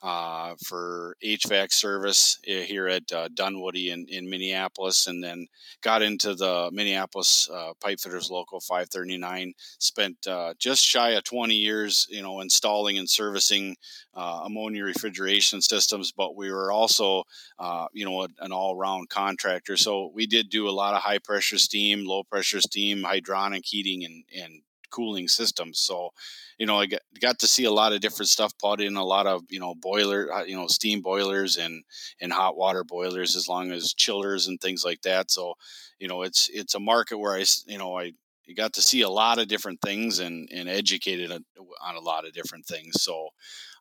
uh, 0.06 0.54
for 0.64 1.18
HVAC 1.24 1.74
service 1.74 2.38
eh, 2.46 2.62
here 2.62 2.88
at 2.88 3.12
uh, 3.12 3.28
Dunwoody 3.34 3.90
in, 3.90 4.06
in 4.08 4.30
Minneapolis, 4.30 5.08
and 5.08 5.24
then 5.24 5.48
got 5.82 6.04
into 6.04 6.36
the 6.36 6.70
Minneapolis 6.72 7.50
uh, 7.52 7.72
Pipe 7.82 8.00
Fitters 8.00 8.30
Local 8.30 8.60
539. 8.60 9.54
Spent 9.80 10.16
uh, 10.28 10.54
just 10.60 10.84
shy 10.84 11.10
of 11.12 11.24
20 11.24 11.56
years, 11.56 12.06
you 12.08 12.22
know, 12.22 12.42
installing 12.42 13.00
and 13.00 13.10
servicing 13.10 13.76
uh, 14.14 14.44
ammonia 14.46 14.84
refrigeration 14.84 15.60
systems, 15.60 16.12
but 16.12 16.36
we 16.36 16.52
were 16.52 16.72
also, 16.72 17.24
uh, 17.58 17.88
you 17.92 18.06
know, 18.06 18.28
an 18.40 18.52
all-round 18.52 19.10
contractor. 19.10 19.76
So 19.76 20.12
we 20.14 20.28
did 20.28 20.52
do 20.52 20.70
a 20.70 20.72
lot 20.72 20.94
of 20.94 21.02
high 21.02 21.20
pressure 21.20 21.58
steam, 21.58 22.06
low 22.06 22.24
pressure 22.24 22.62
steam, 22.62 23.02
hydronic 23.02 23.66
heating, 23.66 24.06
and 24.06 24.24
and 24.40 24.62
cooling 24.96 25.28
systems. 25.28 25.80
So, 25.80 26.12
you 26.58 26.66
know, 26.66 26.80
I 26.80 26.86
got, 26.86 27.02
got 27.20 27.40
to 27.40 27.48
see 27.48 27.66
a 27.66 27.72
lot 27.72 27.94
of 27.94 28.02
different 28.02 28.30
stuff 28.30 28.54
put 28.62 28.82
in 28.82 28.96
a 28.96 29.04
lot 29.04 29.28
of, 29.28 29.44
you 29.50 29.60
know, 29.60 29.76
boiler, 29.76 30.32
uh, 30.34 30.44
you 30.44 30.56
know, 30.56 30.68
steam 30.68 31.02
boilers 31.02 31.58
and, 31.58 31.84
and 32.22 32.32
hot 32.32 32.58
water 32.58 32.84
boilers, 32.84 33.36
as 33.36 33.48
long 33.48 33.72
as 33.72 33.94
chillers 33.94 34.48
and 34.48 34.60
things 34.62 34.84
like 34.86 35.02
that. 35.02 35.32
So, 35.32 35.56
you 36.00 36.08
know, 36.08 36.22
it's, 36.22 36.50
it's 36.54 36.76
a 36.76 36.80
market 36.80 37.18
where 37.18 37.36
I, 37.36 37.46
you 37.68 37.78
know, 37.78 37.98
I, 37.98 38.14
got 38.56 38.74
to 38.74 38.82
see 38.82 39.02
a 39.02 39.10
lot 39.10 39.40
of 39.40 39.48
different 39.48 39.82
things 39.82 40.20
and, 40.20 40.48
and 40.54 40.70
educated 40.70 41.32
on 41.32 41.96
a 41.96 42.00
lot 42.00 42.28
of 42.28 42.34
different 42.34 42.64
things. 42.68 43.02
So, 43.02 43.30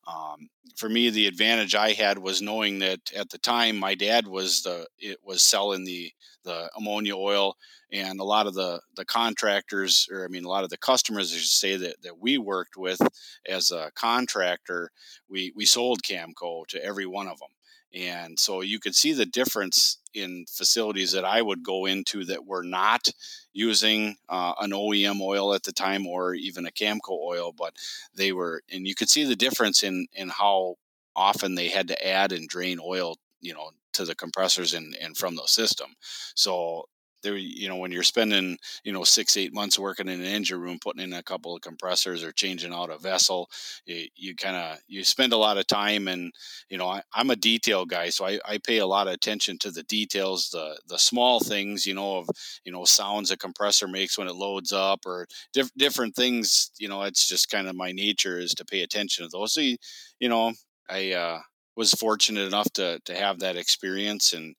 um, 0.06 0.48
for 0.76 0.88
me, 0.88 1.10
the 1.10 1.26
advantage 1.26 1.74
I 1.74 1.92
had 1.92 2.18
was 2.18 2.42
knowing 2.42 2.78
that 2.80 3.00
at 3.14 3.30
the 3.30 3.38
time 3.38 3.76
my 3.76 3.94
dad 3.94 4.26
was 4.26 4.62
the 4.62 4.86
it 4.98 5.18
was 5.22 5.42
selling 5.42 5.84
the 5.84 6.12
the 6.44 6.70
ammonia 6.76 7.16
oil, 7.16 7.56
and 7.92 8.20
a 8.20 8.24
lot 8.24 8.46
of 8.46 8.54
the 8.54 8.80
the 8.96 9.04
contractors, 9.04 10.08
or 10.10 10.24
I 10.24 10.28
mean, 10.28 10.44
a 10.44 10.48
lot 10.48 10.64
of 10.64 10.70
the 10.70 10.78
customers, 10.78 11.32
I 11.32 11.36
should 11.36 11.48
say 11.48 11.76
that 11.76 12.02
that 12.02 12.18
we 12.18 12.38
worked 12.38 12.76
with 12.76 13.00
as 13.48 13.70
a 13.70 13.90
contractor, 13.94 14.90
we 15.28 15.52
we 15.54 15.64
sold 15.64 16.02
Camco 16.02 16.66
to 16.68 16.84
every 16.84 17.06
one 17.06 17.28
of 17.28 17.38
them. 17.38 17.50
And 17.94 18.38
so 18.40 18.60
you 18.60 18.80
could 18.80 18.96
see 18.96 19.12
the 19.12 19.26
difference 19.26 19.98
in 20.14 20.46
facilities 20.48 21.12
that 21.12 21.24
I 21.24 21.40
would 21.42 21.62
go 21.62 21.86
into 21.86 22.24
that 22.24 22.44
were 22.44 22.64
not 22.64 23.08
using 23.52 24.16
uh, 24.28 24.54
an 24.60 24.72
OEM 24.72 25.20
oil 25.20 25.54
at 25.54 25.62
the 25.62 25.72
time 25.72 26.04
or 26.06 26.34
even 26.34 26.66
a 26.66 26.72
Camco 26.72 27.16
oil, 27.22 27.52
but 27.52 27.74
they 28.12 28.32
were, 28.32 28.62
and 28.70 28.86
you 28.86 28.96
could 28.96 29.08
see 29.08 29.24
the 29.24 29.36
difference 29.36 29.84
in 29.84 30.06
in 30.12 30.28
how 30.28 30.76
often 31.14 31.54
they 31.54 31.68
had 31.68 31.88
to 31.88 32.06
add 32.06 32.32
and 32.32 32.48
drain 32.48 32.80
oil, 32.82 33.16
you 33.40 33.54
know, 33.54 33.70
to 33.94 34.04
the 34.04 34.14
compressors 34.14 34.74
and, 34.74 34.96
and 35.00 35.16
from 35.16 35.36
the 35.36 35.46
system. 35.46 35.94
So 36.34 36.86
there 37.24 37.36
you 37.36 37.68
know 37.68 37.76
when 37.76 37.90
you're 37.90 38.04
spending 38.04 38.56
you 38.84 38.92
know 38.92 39.02
six 39.02 39.36
eight 39.36 39.52
months 39.52 39.78
working 39.78 40.08
in 40.08 40.20
an 40.20 40.26
engine 40.26 40.60
room 40.60 40.78
putting 40.80 41.02
in 41.02 41.12
a 41.14 41.22
couple 41.22 41.56
of 41.56 41.62
compressors 41.62 42.22
or 42.22 42.30
changing 42.30 42.72
out 42.72 42.90
a 42.90 42.98
vessel 42.98 43.50
you, 43.86 44.06
you 44.14 44.36
kind 44.36 44.54
of 44.54 44.78
you 44.86 45.02
spend 45.02 45.32
a 45.32 45.36
lot 45.36 45.58
of 45.58 45.66
time 45.66 46.06
and 46.06 46.32
you 46.68 46.78
know 46.78 46.86
I, 46.86 47.02
am 47.16 47.30
a 47.30 47.36
detail 47.36 47.84
guy 47.84 48.10
so 48.10 48.26
I, 48.26 48.38
I 48.46 48.58
pay 48.58 48.78
a 48.78 48.86
lot 48.86 49.08
of 49.08 49.14
attention 49.14 49.58
to 49.58 49.72
the 49.72 49.82
details 49.84 50.50
the 50.50 50.78
the 50.86 50.98
small 50.98 51.40
things 51.40 51.86
you 51.86 51.94
know 51.94 52.18
of 52.18 52.28
you 52.64 52.70
know 52.70 52.84
sounds 52.84 53.32
a 53.32 53.36
compressor 53.36 53.88
makes 53.88 54.16
when 54.16 54.28
it 54.28 54.36
loads 54.36 54.72
up 54.72 55.00
or 55.06 55.26
diff- 55.52 55.74
different 55.76 56.14
things 56.14 56.70
you 56.78 56.88
know 56.88 57.02
it's 57.02 57.26
just 57.26 57.50
kind 57.50 57.66
of 57.66 57.74
my 57.74 57.90
nature 57.90 58.38
is 58.38 58.54
to 58.54 58.64
pay 58.64 58.82
attention 58.82 59.24
to 59.24 59.30
those 59.30 59.54
so 59.54 59.60
you, 59.60 59.76
you 60.20 60.28
know 60.28 60.52
i 60.88 61.12
uh 61.12 61.40
was 61.76 61.92
fortunate 61.92 62.46
enough 62.46 62.72
to 62.74 63.00
to 63.04 63.14
have 63.14 63.40
that 63.40 63.56
experience 63.56 64.32
and 64.32 64.54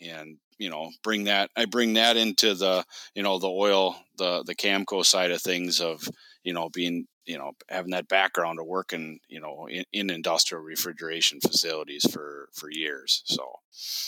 and 0.00 0.38
you 0.58 0.70
know 0.70 0.90
bring 1.02 1.24
that 1.24 1.50
I 1.56 1.64
bring 1.66 1.94
that 1.94 2.16
into 2.16 2.54
the 2.54 2.84
you 3.14 3.22
know 3.22 3.38
the 3.38 3.50
oil 3.50 3.96
the 4.16 4.42
the 4.46 4.54
Camco 4.54 5.04
side 5.04 5.30
of 5.30 5.42
things 5.42 5.80
of 5.80 6.08
you 6.42 6.52
know 6.52 6.68
being 6.70 7.06
you 7.26 7.36
know 7.36 7.52
having 7.68 7.90
that 7.90 8.08
background 8.08 8.58
of 8.58 8.66
working 8.66 9.18
you 9.28 9.40
know 9.40 9.66
in, 9.68 9.84
in 9.92 10.10
industrial 10.10 10.62
refrigeration 10.62 11.40
facilities 11.40 12.08
for 12.10 12.48
for 12.52 12.70
years 12.70 13.22
so. 13.26 13.60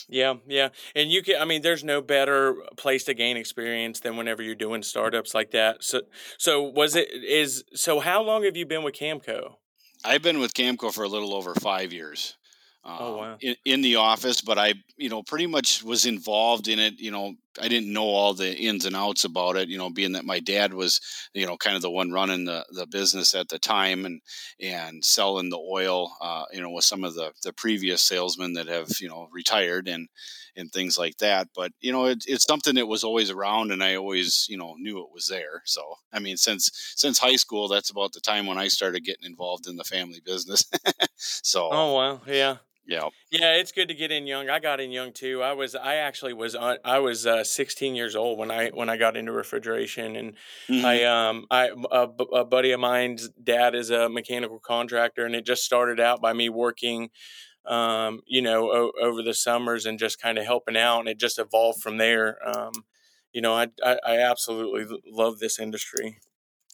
Yeah 0.08 0.34
yeah 0.46 0.68
and 0.94 1.10
you 1.10 1.22
can 1.22 1.40
i 1.40 1.44
mean 1.44 1.62
there's 1.62 1.84
no 1.84 2.00
better 2.00 2.54
place 2.76 3.04
to 3.04 3.14
gain 3.14 3.36
experience 3.36 4.00
than 4.00 4.16
whenever 4.16 4.42
you're 4.42 4.54
doing 4.54 4.82
startups 4.82 5.34
like 5.34 5.50
that 5.50 5.82
so 5.82 6.02
so 6.38 6.62
was 6.62 6.96
it 6.96 7.08
is 7.12 7.64
so 7.74 8.00
how 8.00 8.22
long 8.22 8.44
have 8.44 8.56
you 8.56 8.64
been 8.64 8.82
with 8.82 8.94
camco? 8.94 9.56
I've 10.04 10.22
been 10.22 10.38
with 10.38 10.54
camco 10.54 10.94
for 10.94 11.02
a 11.02 11.08
little 11.08 11.34
over 11.34 11.54
five 11.56 11.92
years 11.92 12.36
oh, 12.84 13.14
um, 13.14 13.18
wow. 13.18 13.36
in, 13.40 13.56
in 13.64 13.82
the 13.82 13.96
office, 13.96 14.40
but 14.40 14.58
I, 14.58 14.74
you 14.96 15.08
know, 15.08 15.22
pretty 15.22 15.46
much 15.46 15.82
was 15.82 16.06
involved 16.06 16.68
in 16.68 16.78
it. 16.78 16.98
You 16.98 17.10
know, 17.10 17.34
I 17.60 17.68
didn't 17.68 17.92
know 17.92 18.04
all 18.04 18.34
the 18.34 18.56
ins 18.56 18.84
and 18.84 18.96
outs 18.96 19.24
about 19.24 19.56
it, 19.56 19.68
you 19.68 19.78
know, 19.78 19.90
being 19.90 20.12
that 20.12 20.24
my 20.24 20.40
dad 20.40 20.74
was, 20.74 21.00
you 21.34 21.46
know, 21.46 21.56
kind 21.56 21.76
of 21.76 21.82
the 21.82 21.90
one 21.90 22.12
running 22.12 22.44
the, 22.44 22.64
the 22.70 22.86
business 22.86 23.34
at 23.34 23.48
the 23.48 23.58
time 23.58 24.04
and, 24.04 24.20
and 24.60 25.04
selling 25.04 25.50
the 25.50 25.58
oil, 25.58 26.12
uh, 26.20 26.44
you 26.52 26.60
know, 26.60 26.70
with 26.70 26.84
some 26.84 27.04
of 27.04 27.14
the, 27.14 27.32
the 27.42 27.52
previous 27.52 28.02
salesmen 28.02 28.52
that 28.54 28.68
have, 28.68 28.88
you 29.00 29.08
know, 29.08 29.28
retired 29.32 29.88
and, 29.88 30.08
and 30.56 30.72
things 30.72 30.98
like 30.98 31.16
that. 31.18 31.48
But, 31.54 31.72
you 31.80 31.92
know, 31.92 32.06
it, 32.06 32.24
it's 32.26 32.44
something 32.44 32.74
that 32.76 32.88
was 32.88 33.04
always 33.04 33.30
around 33.30 33.72
and 33.72 33.82
I 33.82 33.94
always, 33.94 34.46
you 34.48 34.56
know, 34.56 34.74
knew 34.78 34.98
it 35.00 35.12
was 35.12 35.26
there. 35.26 35.62
So, 35.64 35.82
I 36.12 36.18
mean, 36.18 36.36
since, 36.36 36.70
since 36.96 37.18
high 37.18 37.36
school, 37.36 37.68
that's 37.68 37.90
about 37.90 38.12
the 38.12 38.20
time 38.20 38.46
when 38.46 38.58
I 38.58 38.68
started 38.68 39.04
getting 39.04 39.28
involved 39.28 39.66
in 39.66 39.76
the 39.76 39.84
family 39.84 40.20
business. 40.24 40.64
so, 41.16 41.68
oh, 41.72 41.94
wow. 41.94 42.20
Yeah. 42.26 42.56
Yeah. 42.88 43.10
Yeah, 43.30 43.56
it's 43.56 43.70
good 43.70 43.88
to 43.88 43.94
get 43.94 44.10
in 44.10 44.26
young. 44.26 44.48
I 44.48 44.60
got 44.60 44.80
in 44.80 44.90
young 44.90 45.12
too. 45.12 45.42
I 45.42 45.52
was 45.52 45.74
I 45.74 45.96
actually 45.96 46.32
was 46.32 46.54
on, 46.54 46.78
I 46.86 47.00
was 47.00 47.26
uh, 47.26 47.44
16 47.44 47.94
years 47.94 48.16
old 48.16 48.38
when 48.38 48.50
I 48.50 48.70
when 48.70 48.88
I 48.88 48.96
got 48.96 49.14
into 49.14 49.30
refrigeration 49.30 50.16
and 50.16 50.32
mm-hmm. 50.68 50.86
I 50.86 51.04
um 51.04 51.46
I 51.50 51.68
a, 51.92 52.08
a, 52.34 52.44
buddy 52.46 52.72
of 52.72 52.80
mine's 52.80 53.28
dad 53.28 53.74
is 53.74 53.90
a 53.90 54.08
mechanical 54.08 54.58
contractor 54.58 55.26
and 55.26 55.34
it 55.34 55.44
just 55.44 55.64
started 55.64 56.00
out 56.00 56.22
by 56.22 56.32
me 56.32 56.48
working 56.48 57.10
um 57.66 58.20
you 58.26 58.40
know 58.40 58.70
o- 58.70 58.92
over 59.02 59.22
the 59.22 59.34
summers 59.34 59.84
and 59.84 59.98
just 59.98 60.18
kind 60.18 60.38
of 60.38 60.46
helping 60.46 60.76
out 60.76 61.00
and 61.00 61.08
it 61.10 61.18
just 61.18 61.38
evolved 61.38 61.82
from 61.82 61.98
there. 61.98 62.38
Um 62.48 62.72
you 63.34 63.42
know, 63.42 63.52
I 63.52 63.68
I, 63.84 63.98
I 64.06 64.18
absolutely 64.20 64.98
love 65.12 65.40
this 65.40 65.58
industry. 65.58 66.20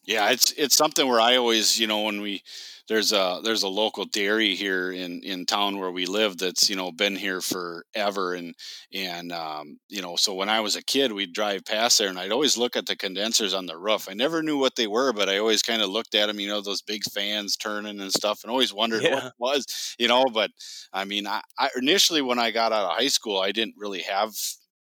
Yeah, 0.07 0.31
it's 0.31 0.53
it's 0.53 0.77
something 0.77 1.07
where 1.09 1.21
I 1.21 1.37
always, 1.37 1.79
you 1.79 1.87
know, 1.87 2.03
when 2.03 2.21
we 2.21 2.43
there's 2.89 3.13
a 3.13 3.41
there's 3.43 3.63
a 3.63 3.69
local 3.69 4.05
dairy 4.05 4.55
here 4.55 4.93
in 4.93 5.23
in 5.23 5.47
town 5.47 5.79
where 5.79 5.91
we 5.91 6.05
live 6.05 6.37
that's 6.37 6.69
you 6.69 6.77
know 6.77 6.93
been 6.93 7.17
here 7.17 7.41
forever 7.41 8.35
and 8.35 8.55
and 8.93 9.33
um, 9.33 9.79
you 9.89 10.03
know 10.03 10.17
so 10.17 10.35
when 10.35 10.51
I 10.51 10.61
was 10.61 10.77
a 10.77 10.83
kid 10.85 11.13
we'd 11.13 11.33
drive 11.33 11.65
past 11.65 11.99
there 11.99 12.11
and 12.11 12.19
I'd 12.19 12.33
always 12.33 12.59
look 12.59 12.77
at 12.77 12.85
the 12.87 12.97
condensers 12.97 13.55
on 13.55 13.65
the 13.67 13.79
roof. 13.79 14.07
I 14.11 14.13
never 14.15 14.43
knew 14.43 14.59
what 14.59 14.77
they 14.77 14.87
were, 14.87 15.13
but 15.15 15.31
I 15.31 15.39
always 15.39 15.63
kind 15.63 15.81
of 15.81 15.89
looked 15.89 16.15
at 16.15 16.27
them, 16.27 16.39
you 16.41 16.49
know, 16.49 16.61
those 16.61 16.83
big 16.83 17.03
fans 17.05 17.57
turning 17.57 18.01
and 18.01 18.13
stuff, 18.13 18.41
and 18.45 18.51
always 18.51 18.75
wondered 18.75 19.03
yeah. 19.03 19.15
what 19.15 19.25
it 19.25 19.33
was, 19.39 19.97
you 19.99 20.09
know. 20.09 20.25
But 20.33 20.51
I 20.93 21.05
mean, 21.07 21.27
I, 21.27 21.41
I 21.59 21.71
initially 21.77 22.21
when 22.21 22.39
I 22.39 22.51
got 22.51 22.73
out 22.73 22.91
of 22.91 22.97
high 22.97 23.09
school, 23.09 23.41
I 23.41 23.53
didn't 23.53 23.77
really 23.79 24.03
have 24.03 24.35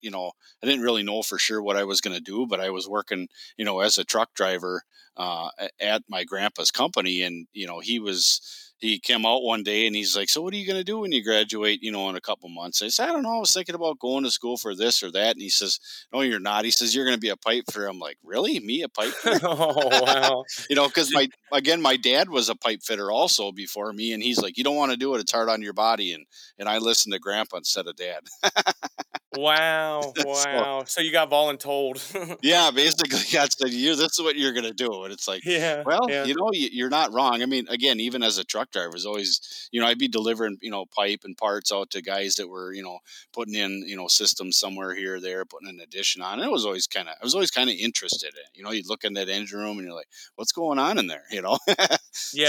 you 0.04 0.12
know, 0.12 0.32
I 0.62 0.68
didn't 0.68 0.84
really 0.84 1.04
know 1.04 1.24
for 1.24 1.40
sure 1.40 1.62
what 1.62 1.78
I 1.78 1.84
was 1.84 2.02
going 2.02 2.16
to 2.16 2.22
do, 2.22 2.46
but 2.48 2.60
I 2.60 2.70
was 2.70 2.88
working, 2.88 3.28
you 3.58 3.66
know, 3.66 3.80
as 3.80 3.98
a 3.98 4.04
truck 4.04 4.34
driver 4.34 4.84
uh, 5.18 5.50
at 5.80 6.04
my 6.10 6.24
grandpa's 6.24 6.72
company, 6.72 7.22
and 7.22 7.48
you 7.54 7.68
know, 7.68 7.80
he 7.80 8.00
was 8.00 8.64
he 8.84 9.00
came 9.00 9.26
out 9.26 9.44
one 9.44 9.64
day 9.64 9.88
and 9.88 9.96
he's 9.96 10.16
like, 10.16 10.30
"So 10.30 10.42
what 10.42 10.54
are 10.54 10.58
you 10.58 10.68
going 10.68 10.80
to 10.80 10.84
do 10.84 11.00
when 11.00 11.12
you 11.14 11.24
graduate? 11.24 11.80
You 11.82 11.92
know, 11.92 12.10
in 12.10 12.16
a 12.18 12.22
couple 12.22 12.50
months?" 12.50 12.82
I 12.82 12.90
said, 12.90 13.10
"I 13.10 13.12
don't 13.14 13.24
know. 13.24 13.38
I 13.38 13.40
was 13.40 13.54
thinking 13.54 13.76
about 13.76 14.00
going 14.00 14.26
to 14.26 14.32
school 14.32 14.58
for 14.58 14.76
this 14.76 15.02
or 15.02 15.12
that." 15.12 15.36
And 15.36 15.42
he 15.42 15.50
says, 15.50 15.80
"No, 16.12 16.22
you're 16.22 16.40
not." 16.40 16.66
He 16.66 16.72
says, 16.72 16.94
"You're 16.94 17.06
going 17.06 17.16
to 17.16 17.22
be 17.22 17.30
a 17.30 17.38
pipe 17.38 17.64
fitter." 17.72 17.88
I'm 17.88 18.00
like, 18.00 18.18
"Really? 18.24 18.60
Me 18.60 18.82
a 18.82 18.90
pipe 18.90 19.14
fitter?" 19.14 19.40
oh 19.44 20.04
wow! 20.04 20.44
you 20.70 20.76
know, 20.76 20.88
because 20.88 21.14
my 21.14 21.30
again, 21.54 21.82
my 21.82 21.96
dad 21.96 22.30
was 22.30 22.50
a 22.50 22.56
pipe 22.56 22.82
fitter 22.84 23.10
also 23.10 23.52
before 23.52 23.94
me, 23.94 24.12
and 24.12 24.22
he's 24.22 24.42
like, 24.42 24.58
"You 24.58 24.64
don't 24.66 24.76
want 24.76 24.92
to 24.92 24.98
do 24.98 25.16
it. 25.16 25.22
It's 25.22 25.32
hard 25.32 25.50
on 25.50 25.62
your 25.62 25.74
body." 25.74 26.12
And 26.12 26.26
and 26.60 26.68
I 26.68 26.80
listened 26.80 27.14
to 27.14 27.20
Grandpa 27.20 27.58
instead 27.58 27.88
of 27.88 27.96
Dad. 27.96 28.24
wow! 29.36 30.14
Wow! 30.26 30.84
so, 30.86 30.86
so, 30.86 31.02
you 31.02 31.12
got 31.12 31.30
voluntold. 31.30 32.38
yeah, 32.42 32.72
basically, 32.72 33.20
that's 33.32 33.56
the 33.56 33.70
you. 33.70 33.96
This 33.96 34.14
is 34.14 34.22
what 34.22 34.36
you're 34.36 34.54
going 34.54 34.66
to 34.66 34.74
do, 34.74 35.04
and 35.04 35.14
it's 35.14 35.28
like, 35.28 35.44
yeah, 35.46 35.84
well, 35.86 36.08
yeah. 36.10 36.24
you 36.24 36.36
know, 36.36 36.50
you're 36.54 36.90
not 36.90 37.14
wrong. 37.14 37.42
I 37.42 37.46
mean, 37.46 37.68
again, 37.70 38.00
even 38.00 38.24
as 38.24 38.38
a 38.38 38.44
truck 38.44 38.72
driver 38.72 38.92
was 38.94 39.06
always, 39.06 39.70
you 39.72 39.82
know, 39.82 39.88
I'd 39.88 40.00
be 40.00 40.08
delivering, 40.08 40.58
you 40.62 40.72
know, 40.72 40.86
pipe 40.86 41.22
and 41.24 41.38
parts 41.38 41.72
out 41.72 41.92
to 41.92 42.02
guys 42.02 42.36
that 42.36 42.48
were, 42.48 42.74
you 42.74 42.84
know, 42.84 43.00
putting 43.34 43.56
in, 43.56 43.84
you 43.86 43.96
know, 43.96 44.08
systems 44.08 44.58
somewhere 44.58 44.96
here 44.96 45.16
or 45.16 45.20
there, 45.20 45.46
putting 45.46 45.70
an 45.70 45.80
addition 45.82 46.22
on. 46.22 46.40
And 46.40 46.48
it 46.48 46.52
was 46.52 46.66
always 46.66 46.88
kind 46.88 47.08
of, 47.08 47.16
I 47.22 47.24
was 47.24 47.34
always 47.34 47.52
kind 47.52 47.70
of 47.70 47.76
interested 47.76 48.34
in, 48.34 48.52
you 48.54 48.64
know, 48.64 48.72
you 48.72 48.84
look 48.88 49.04
in 49.04 49.14
that 49.14 49.30
engine 49.30 49.60
room 49.60 49.78
and 49.78 49.86
you're 49.86 49.96
like, 49.96 50.10
what's 50.36 50.52
going 50.52 50.80
on 50.80 50.98
in 50.98 51.08
there, 51.08 51.24
you 51.32 51.42
know? 51.42 51.58
yeah, 51.68 51.98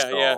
so, 0.03 0.19
yeah. 0.19 0.37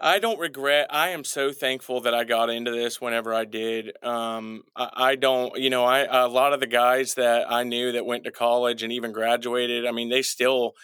I 0.00 0.18
don't 0.20 0.38
regret. 0.38 0.86
I 0.90 1.08
am 1.08 1.24
so 1.24 1.52
thankful 1.52 2.00
that 2.02 2.14
I 2.14 2.24
got 2.24 2.50
into 2.50 2.70
this 2.70 3.00
whenever 3.00 3.34
I 3.34 3.44
did. 3.44 3.92
Um, 4.02 4.62
I, 4.76 4.90
I, 4.94 5.14
don't, 5.16 5.58
you 5.58 5.70
know, 5.70 5.84
I 5.84 6.00
a 6.24 6.28
lot 6.28 6.52
of 6.52 6.60
the 6.60 6.66
guys 6.68 7.14
that 7.14 7.50
I 7.50 7.64
knew 7.64 7.92
that 7.92 8.06
went 8.06 8.24
to 8.24 8.30
college 8.30 8.82
and 8.82 8.92
even 8.92 9.12
graduated. 9.12 9.86
I 9.86 9.90
mean, 9.90 10.08
they 10.08 10.22
still 10.22 10.74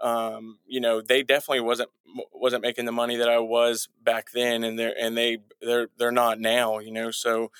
um, 0.00 0.58
you 0.66 0.80
know, 0.80 1.00
they 1.00 1.22
definitely 1.22 1.60
wasn't 1.60 1.90
wasn't 2.32 2.62
making 2.62 2.86
the 2.86 2.92
money 2.92 3.16
that 3.16 3.28
I 3.28 3.38
was 3.38 3.88
back 4.02 4.30
then, 4.32 4.64
and 4.64 4.78
they're 4.78 4.94
and 4.98 5.16
they 5.16 5.38
they're 5.60 5.88
they're 5.98 6.10
not 6.10 6.40
now. 6.40 6.78
You 6.78 6.90
know, 6.90 7.10
so 7.10 7.40
yep. 7.40 7.50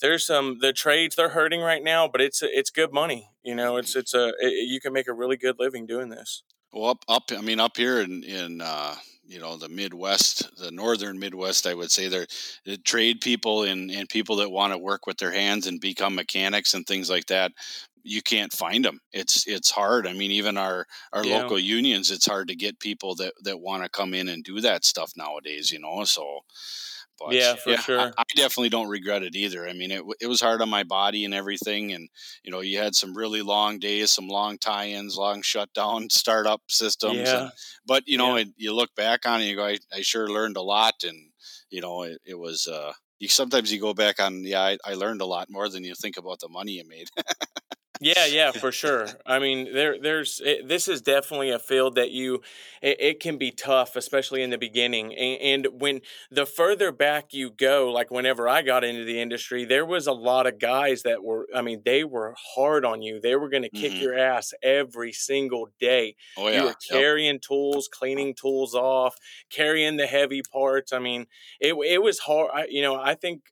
there's 0.00 0.24
some 0.24 0.58
the 0.60 0.72
trades 0.72 1.16
they're 1.16 1.30
hurting 1.30 1.60
right 1.60 1.82
now, 1.82 2.08
but 2.08 2.20
it's 2.20 2.42
it's 2.42 2.70
good 2.70 2.92
money. 2.92 3.30
You 3.42 3.54
know, 3.54 3.76
it's 3.76 3.94
it's 3.94 4.14
a 4.14 4.32
it, 4.40 4.68
you 4.68 4.80
can 4.80 4.92
make 4.92 5.08
a 5.08 5.12
really 5.12 5.36
good 5.36 5.56
living 5.58 5.86
doing 5.86 6.08
this. 6.08 6.42
Well, 6.72 6.90
up 6.90 7.04
up 7.08 7.30
I 7.36 7.42
mean 7.42 7.60
up 7.60 7.76
here 7.76 8.00
in 8.00 8.24
in 8.24 8.60
uh, 8.62 8.94
you 9.30 9.40
know 9.40 9.56
the 9.56 9.68
Midwest, 9.68 10.56
the 10.58 10.70
northern 10.70 11.18
Midwest, 11.18 11.66
I 11.66 11.74
would 11.74 11.90
say 11.90 12.08
they're 12.08 12.26
the 12.64 12.76
trade 12.76 13.20
people 13.20 13.64
and 13.64 13.90
and 13.90 14.08
people 14.08 14.36
that 14.36 14.50
want 14.50 14.72
to 14.72 14.78
work 14.78 15.06
with 15.06 15.18
their 15.18 15.32
hands 15.32 15.66
and 15.66 15.80
become 15.80 16.14
mechanics 16.14 16.74
and 16.74 16.86
things 16.86 17.08
like 17.08 17.26
that 17.26 17.52
you 18.02 18.22
can't 18.22 18.52
find 18.52 18.84
them. 18.84 19.00
It's 19.12 19.46
it's 19.46 19.70
hard. 19.70 20.06
I 20.06 20.12
mean, 20.12 20.30
even 20.30 20.56
our 20.56 20.86
our 21.12 21.24
yeah. 21.24 21.42
local 21.42 21.58
unions, 21.58 22.10
it's 22.10 22.26
hard 22.26 22.48
to 22.48 22.54
get 22.54 22.80
people 22.80 23.14
that 23.16 23.34
that 23.42 23.60
want 23.60 23.82
to 23.82 23.88
come 23.88 24.14
in 24.14 24.28
and 24.28 24.42
do 24.42 24.60
that 24.60 24.84
stuff 24.84 25.12
nowadays. 25.16 25.70
You 25.70 25.80
know, 25.80 26.04
so. 26.04 26.40
But, 27.20 27.34
yeah, 27.34 27.54
for 27.54 27.70
yeah, 27.70 27.80
sure. 27.80 28.00
I, 28.00 28.12
I, 28.16 28.24
definitely 28.34 28.70
don't 28.70 28.88
regret 28.88 29.22
it 29.22 29.36
either. 29.36 29.68
I 29.68 29.74
mean, 29.74 29.90
it 29.90 30.02
it 30.20 30.26
was 30.26 30.40
hard 30.40 30.62
on 30.62 30.70
my 30.70 30.84
body 30.84 31.26
and 31.26 31.34
everything, 31.34 31.92
and 31.92 32.08
you 32.42 32.50
know, 32.50 32.60
you 32.60 32.78
had 32.78 32.94
some 32.94 33.14
really 33.14 33.42
long 33.42 33.78
days, 33.78 34.10
some 34.10 34.26
long 34.26 34.56
tie-ins, 34.56 35.16
long 35.16 35.42
shutdown 35.42 36.08
startup 36.10 36.62
systems. 36.68 37.18
Yeah. 37.18 37.42
And, 37.42 37.50
but 37.86 38.04
you 38.06 38.16
know, 38.16 38.36
yeah. 38.36 38.42
it, 38.42 38.48
you 38.56 38.74
look 38.74 38.94
back 38.94 39.26
on 39.26 39.42
it, 39.42 39.44
you 39.44 39.56
go, 39.56 39.66
I, 39.66 39.78
I 39.94 40.00
sure 40.00 40.28
learned 40.28 40.56
a 40.56 40.62
lot, 40.62 40.94
and 41.06 41.30
you 41.70 41.82
know, 41.82 42.02
it, 42.02 42.18
it 42.24 42.38
was. 42.38 42.66
Uh, 42.66 42.92
you 43.18 43.28
sometimes 43.28 43.70
you 43.70 43.78
go 43.78 43.92
back 43.92 44.18
on, 44.18 44.44
yeah, 44.44 44.62
I, 44.62 44.78
I 44.82 44.94
learned 44.94 45.20
a 45.20 45.26
lot 45.26 45.48
more 45.50 45.68
than 45.68 45.84
you 45.84 45.94
think 45.94 46.16
about 46.16 46.40
the 46.40 46.48
money 46.48 46.72
you 46.72 46.88
made. 46.88 47.08
Yeah, 48.00 48.24
yeah, 48.30 48.50
for 48.50 48.72
sure. 48.72 49.06
I 49.26 49.38
mean, 49.38 49.72
there, 49.72 50.00
there's 50.00 50.40
it, 50.44 50.66
this 50.66 50.88
is 50.88 51.02
definitely 51.02 51.50
a 51.50 51.58
field 51.58 51.94
that 51.96 52.10
you, 52.10 52.42
it, 52.80 53.00
it, 53.00 53.20
can 53.20 53.36
be 53.36 53.50
tough, 53.50 53.94
especially 53.94 54.42
in 54.42 54.50
the 54.50 54.58
beginning. 54.58 55.14
And, 55.14 55.66
and, 55.66 55.80
when 55.80 56.00
the 56.30 56.46
further 56.46 56.90
back 56.90 57.34
you 57.34 57.50
go, 57.50 57.90
like 57.92 58.10
whenever 58.10 58.48
I 58.48 58.62
got 58.62 58.82
into 58.82 59.04
the 59.04 59.20
industry, 59.20 59.64
there 59.64 59.84
was 59.84 60.06
a 60.06 60.12
lot 60.12 60.46
of 60.46 60.58
guys 60.58 61.02
that 61.02 61.22
were, 61.22 61.46
I 61.54 61.60
mean, 61.60 61.82
they 61.84 62.02
were 62.02 62.34
hard 62.54 62.84
on 62.84 63.02
you. 63.02 63.20
They 63.20 63.36
were 63.36 63.50
going 63.50 63.62
to 63.62 63.68
kick 63.68 63.92
mm-hmm. 63.92 64.02
your 64.02 64.18
ass 64.18 64.54
every 64.62 65.12
single 65.12 65.68
day. 65.78 66.16
Oh 66.38 66.48
yeah, 66.48 66.60
you 66.60 66.64
were 66.64 66.76
carrying 66.90 67.34
yep. 67.34 67.42
tools, 67.42 67.88
cleaning 67.92 68.34
tools 68.34 68.74
off, 68.74 69.16
carrying 69.50 69.98
the 69.98 70.06
heavy 70.06 70.42
parts. 70.42 70.92
I 70.92 70.98
mean, 70.98 71.26
it 71.60 71.74
it 71.74 72.02
was 72.02 72.20
hard. 72.20 72.50
I, 72.54 72.66
you 72.70 72.80
know, 72.80 72.96
I 72.96 73.14
think 73.14 73.42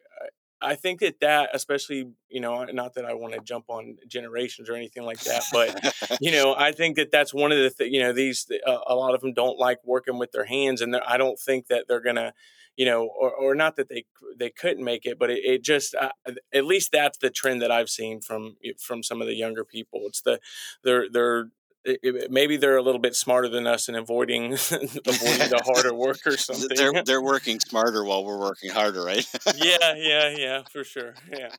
I 0.60 0.74
think 0.74 1.00
that 1.00 1.20
that, 1.20 1.50
especially, 1.52 2.10
you 2.28 2.40
know, 2.40 2.64
not 2.64 2.94
that 2.94 3.04
I 3.04 3.14
want 3.14 3.34
to 3.34 3.40
jump 3.40 3.66
on 3.68 3.96
generations 4.08 4.68
or 4.68 4.74
anything 4.74 5.04
like 5.04 5.20
that, 5.20 5.42
but 5.52 6.18
you 6.20 6.32
know, 6.32 6.54
I 6.56 6.72
think 6.72 6.96
that 6.96 7.10
that's 7.12 7.32
one 7.32 7.52
of 7.52 7.58
the, 7.58 7.70
th- 7.70 7.92
you 7.92 8.00
know, 8.00 8.12
these 8.12 8.46
uh, 8.66 8.78
a 8.86 8.94
lot 8.94 9.14
of 9.14 9.20
them 9.20 9.32
don't 9.32 9.58
like 9.58 9.78
working 9.84 10.18
with 10.18 10.32
their 10.32 10.44
hands, 10.44 10.80
and 10.80 10.96
I 10.96 11.16
don't 11.16 11.38
think 11.38 11.68
that 11.68 11.84
they're 11.88 12.00
gonna, 12.00 12.32
you 12.76 12.86
know, 12.86 13.04
or, 13.06 13.30
or 13.30 13.54
not 13.54 13.76
that 13.76 13.88
they 13.88 14.04
they 14.36 14.50
couldn't 14.50 14.84
make 14.84 15.06
it, 15.06 15.18
but 15.18 15.30
it, 15.30 15.40
it 15.44 15.62
just 15.62 15.94
uh, 15.94 16.10
at 16.52 16.64
least 16.64 16.90
that's 16.92 17.18
the 17.18 17.30
trend 17.30 17.62
that 17.62 17.70
I've 17.70 17.90
seen 17.90 18.20
from 18.20 18.56
from 18.80 19.02
some 19.02 19.20
of 19.20 19.28
the 19.28 19.36
younger 19.36 19.64
people. 19.64 20.02
It's 20.06 20.22
the 20.22 20.40
they're 20.82 21.06
they're 21.10 21.50
it, 21.84 22.30
maybe 22.30 22.56
they're 22.56 22.76
a 22.76 22.82
little 22.82 23.00
bit 23.00 23.14
smarter 23.14 23.48
than 23.48 23.66
us 23.66 23.88
in 23.88 23.94
avoiding 23.94 24.52
avoiding 24.52 25.48
the 25.50 25.62
harder 25.64 25.94
work 26.06 26.26
or 26.26 26.36
something. 26.36 26.68
They're 26.74 27.02
they're 27.04 27.22
working 27.22 27.60
smarter 27.60 28.04
while 28.04 28.24
we're 28.24 28.38
working 28.38 28.70
harder, 28.70 29.04
right? 29.04 29.26
yeah, 29.56 29.94
yeah, 29.96 30.28
yeah, 30.36 30.62
for 30.70 30.84
sure. 30.84 31.14
Yeah. 31.30 31.50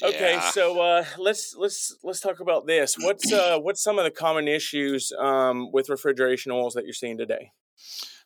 Okay, 0.00 0.34
yeah. 0.34 0.50
so 0.50 0.80
uh, 0.80 1.04
let's 1.18 1.54
let's 1.58 1.96
let's 2.04 2.20
talk 2.20 2.40
about 2.40 2.66
this. 2.66 2.96
What's 2.98 3.32
uh, 3.32 3.58
what's 3.62 3.82
some 3.82 3.98
of 3.98 4.04
the 4.04 4.10
common 4.10 4.46
issues 4.46 5.12
um, 5.18 5.72
with 5.72 5.88
refrigeration 5.88 6.52
oils 6.52 6.74
that 6.74 6.84
you're 6.84 6.94
seeing 6.94 7.18
today? 7.18 7.52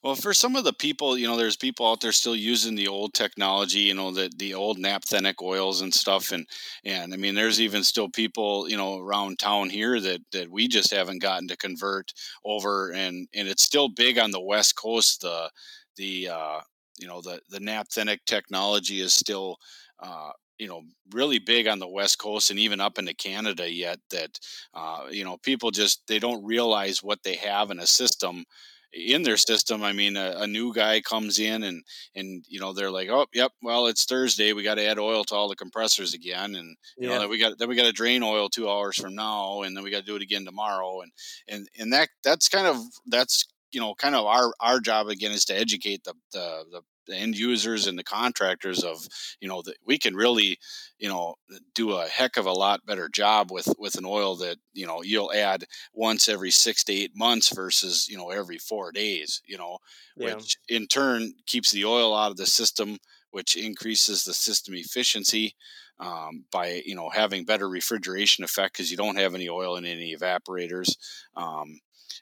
Well, 0.02 0.16
for 0.16 0.35
some 0.35 0.56
of 0.56 0.64
the 0.64 0.73
people, 0.73 1.16
you 1.16 1.28
know, 1.28 1.37
there's 1.37 1.56
people 1.56 1.87
out 1.88 2.00
there 2.00 2.11
still 2.12 2.35
using 2.35 2.75
the 2.75 2.88
old 2.88 3.14
technology, 3.14 3.80
you 3.80 3.94
know, 3.94 4.11
the 4.11 4.30
the 4.37 4.52
old 4.54 4.78
naphthenic 4.78 5.40
oils 5.40 5.80
and 5.80 5.94
stuff, 5.94 6.32
and 6.32 6.47
and 6.85 7.14
I 7.14 7.16
mean, 7.16 7.35
there's 7.37 7.61
even 7.61 7.85
still 7.85 8.09
people, 8.09 8.68
you 8.68 8.76
know, 8.76 8.99
around 8.99 9.38
town 9.38 9.71
here 9.71 10.00
that 10.00 10.21
that 10.32 10.50
we 10.50 10.66
just 10.66 10.90
haven't 10.90 11.23
gotten 11.23 11.47
to 11.49 11.56
convert 11.56 12.12
over, 12.44 12.90
and 12.92 13.28
and 13.32 13.47
it's 13.49 13.62
still 13.62 13.88
big 13.88 14.18
on 14.18 14.32
the 14.32 14.40
West 14.40 14.75
Coast. 14.76 15.21
The 15.21 15.50
the 15.97 16.28
uh, 16.30 16.61
you 16.99 17.06
know 17.06 17.21
the 17.21 17.40
the 17.50 17.61
naphthenic 17.61 18.25
technology 18.26 19.00
is 19.00 19.14
still 19.14 19.59
uh, 20.00 20.32
you 20.59 20.66
know 20.66 20.82
really 21.12 21.38
big 21.38 21.68
on 21.68 21.78
the 21.78 21.88
west 21.88 22.18
coast 22.18 22.50
and 22.50 22.59
even 22.59 22.80
up 22.80 22.99
into 22.99 23.12
canada 23.14 23.71
yet 23.71 23.99
that 24.11 24.38
uh, 24.75 25.04
you 25.11 25.25
know 25.25 25.37
people 25.38 25.71
just 25.71 26.02
they 26.09 26.18
don't 26.18 26.44
realize 26.44 27.02
what 27.02 27.23
they 27.25 27.35
have 27.35 27.71
in 27.71 27.80
a 27.80 27.87
system 27.87 28.44
in 28.93 29.23
their 29.23 29.37
system. 29.37 29.83
I 29.83 29.93
mean, 29.93 30.17
a, 30.17 30.35
a, 30.39 30.47
new 30.47 30.73
guy 30.73 31.01
comes 31.01 31.39
in 31.39 31.63
and 31.63 31.83
and 32.15 32.45
you 32.49 32.61
know 32.61 32.73
they're 32.73 32.91
like, 32.91 33.09
oh, 33.09 33.27
yep, 33.33 33.53
well 33.63 33.87
it's 33.87 34.05
Thursday, 34.05 34.53
we 34.53 34.63
got 34.63 34.75
to 34.77 34.87
add 34.87 34.99
oil 34.99 35.25
to 35.25 35.35
all 35.35 35.49
the 35.49 35.57
compressors 35.57 36.15
again, 36.15 36.55
and 36.55 36.77
you 36.99 37.09
yeah. 37.09 37.19
know 37.19 37.29
we 37.29 37.39
got 37.39 37.59
then 37.59 37.69
we 37.69 37.77
got 37.77 37.85
to 37.85 37.93
drain 37.93 38.23
oil 38.23 38.49
two 38.49 38.69
hours 38.69 38.97
from 38.97 39.15
now, 39.15 39.63
and 39.63 39.77
then 39.77 39.85
we 39.85 39.91
got 39.91 40.01
to 40.01 40.07
do 40.07 40.17
it 40.17 40.23
again 40.23 40.45
tomorrow, 40.45 41.01
and 41.01 41.13
and 41.49 41.69
and 41.79 41.93
that 41.93 42.09
that's 42.23 42.49
kind 42.49 42.67
of 42.67 42.77
that's 43.07 43.47
you 43.73 43.81
know 43.81 43.95
kind 43.95 44.15
of 44.15 44.27
our 44.27 44.53
our 44.61 44.81
job 44.81 45.09
again 45.09 45.33
is 45.33 45.45
to 45.47 45.59
educate 45.59 46.05
the 46.05 46.15
the, 46.33 46.65
the 46.71 46.81
the 47.06 47.16
end 47.16 47.37
users 47.37 47.87
and 47.87 47.99
the 47.99 48.04
contractors 48.04 48.82
of 48.82 49.06
you 49.40 49.49
know 49.49 49.62
that 49.62 49.76
we 49.87 49.99
can 49.99 50.14
really 50.14 50.59
you 50.99 51.09
know 51.09 51.35
do 51.75 51.92
a 51.92 52.06
heck 52.06 52.37
of 52.37 52.47
a 52.47 52.52
lot 52.52 52.85
better 52.87 53.09
job 53.09 53.50
with 53.50 53.68
with 53.78 53.97
an 53.97 54.04
oil 54.06 54.37
that 54.37 54.56
you 54.73 54.87
know 54.87 55.02
you'll 55.02 55.32
add 55.32 55.64
once 55.92 56.28
every 56.28 56.50
six 56.50 56.85
to 56.85 56.92
eight 56.92 57.12
months 57.16 57.54
versus 57.54 58.09
you 58.09 58.16
know 58.16 58.30
every 58.30 58.59
four 58.59 58.92
days 58.92 59.42
you 59.47 59.59
know 59.59 59.78
yeah. 60.16 60.35
which 60.35 60.56
in 60.68 60.87
turn 60.87 61.32
keeps 61.47 61.71
the 61.71 61.85
oil 61.85 62.14
out 62.14 62.30
of 62.30 62.37
the 62.37 62.47
system 62.47 62.99
which 63.30 63.56
increases 63.56 64.25
the 64.25 64.35
system 64.35 64.75
efficiency 64.75 65.54
um, 65.99 66.44
by 66.50 66.82
you 66.85 66.94
know 66.94 67.09
having 67.09 67.44
better 67.44 67.68
refrigeration 67.68 68.44
effect 68.44 68.75
because 68.75 68.90
you 68.90 68.97
don't 68.97 69.18
have 69.18 69.35
any 69.35 69.49
oil 69.49 69.76
in 69.76 69.85
any 69.85 70.14
evaporators 70.16 70.97
um, 71.37 71.78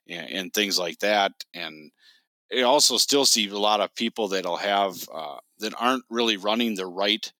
and, 0.08 0.30
and 0.30 0.52
things 0.52 0.78
like 0.78 0.98
that 0.98 1.32
and 1.54 1.90
I 2.56 2.62
also 2.62 2.96
still 2.96 3.24
see 3.24 3.48
a 3.48 3.58
lot 3.58 3.80
of 3.80 3.94
people 3.94 4.28
that'll 4.28 4.56
have 4.56 4.96
uh, 5.12 5.38
that 5.60 5.74
aren't 5.78 6.04
really 6.10 6.36
running 6.36 6.74
the 6.74 6.86
right 6.86 7.30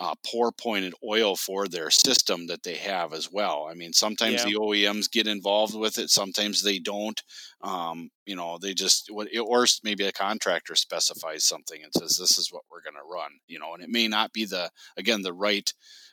uh, 0.00 0.14
pour 0.26 0.50
pointed 0.50 0.94
oil 1.04 1.36
for 1.36 1.68
their 1.68 1.90
system 1.90 2.46
that 2.46 2.62
they 2.62 2.76
have 2.76 3.12
as 3.12 3.30
well. 3.30 3.68
I 3.70 3.74
mean, 3.74 3.92
sometimes 3.92 4.44
yeah. 4.44 4.44
the 4.46 4.54
OEMs 4.54 5.10
get 5.10 5.26
involved 5.26 5.74
with 5.74 5.98
it, 5.98 6.08
sometimes 6.08 6.62
they 6.62 6.78
don't. 6.78 7.22
Um, 7.60 8.10
you 8.24 8.34
know, 8.34 8.56
they 8.58 8.72
just 8.72 9.10
or 9.10 9.66
maybe 9.84 10.04
a 10.04 10.12
contractor 10.12 10.74
specifies 10.74 11.44
something 11.44 11.82
and 11.82 11.92
says 11.92 12.16
this 12.16 12.38
is 12.38 12.50
what 12.50 12.62
we're 12.70 12.82
going 12.82 12.94
to 12.94 13.14
run. 13.14 13.32
You 13.46 13.58
know, 13.58 13.74
and 13.74 13.82
it 13.82 13.90
may 13.90 14.08
not 14.08 14.32
be 14.32 14.46
the 14.46 14.70
again 14.96 15.22
the 15.22 15.34
right. 15.34 15.72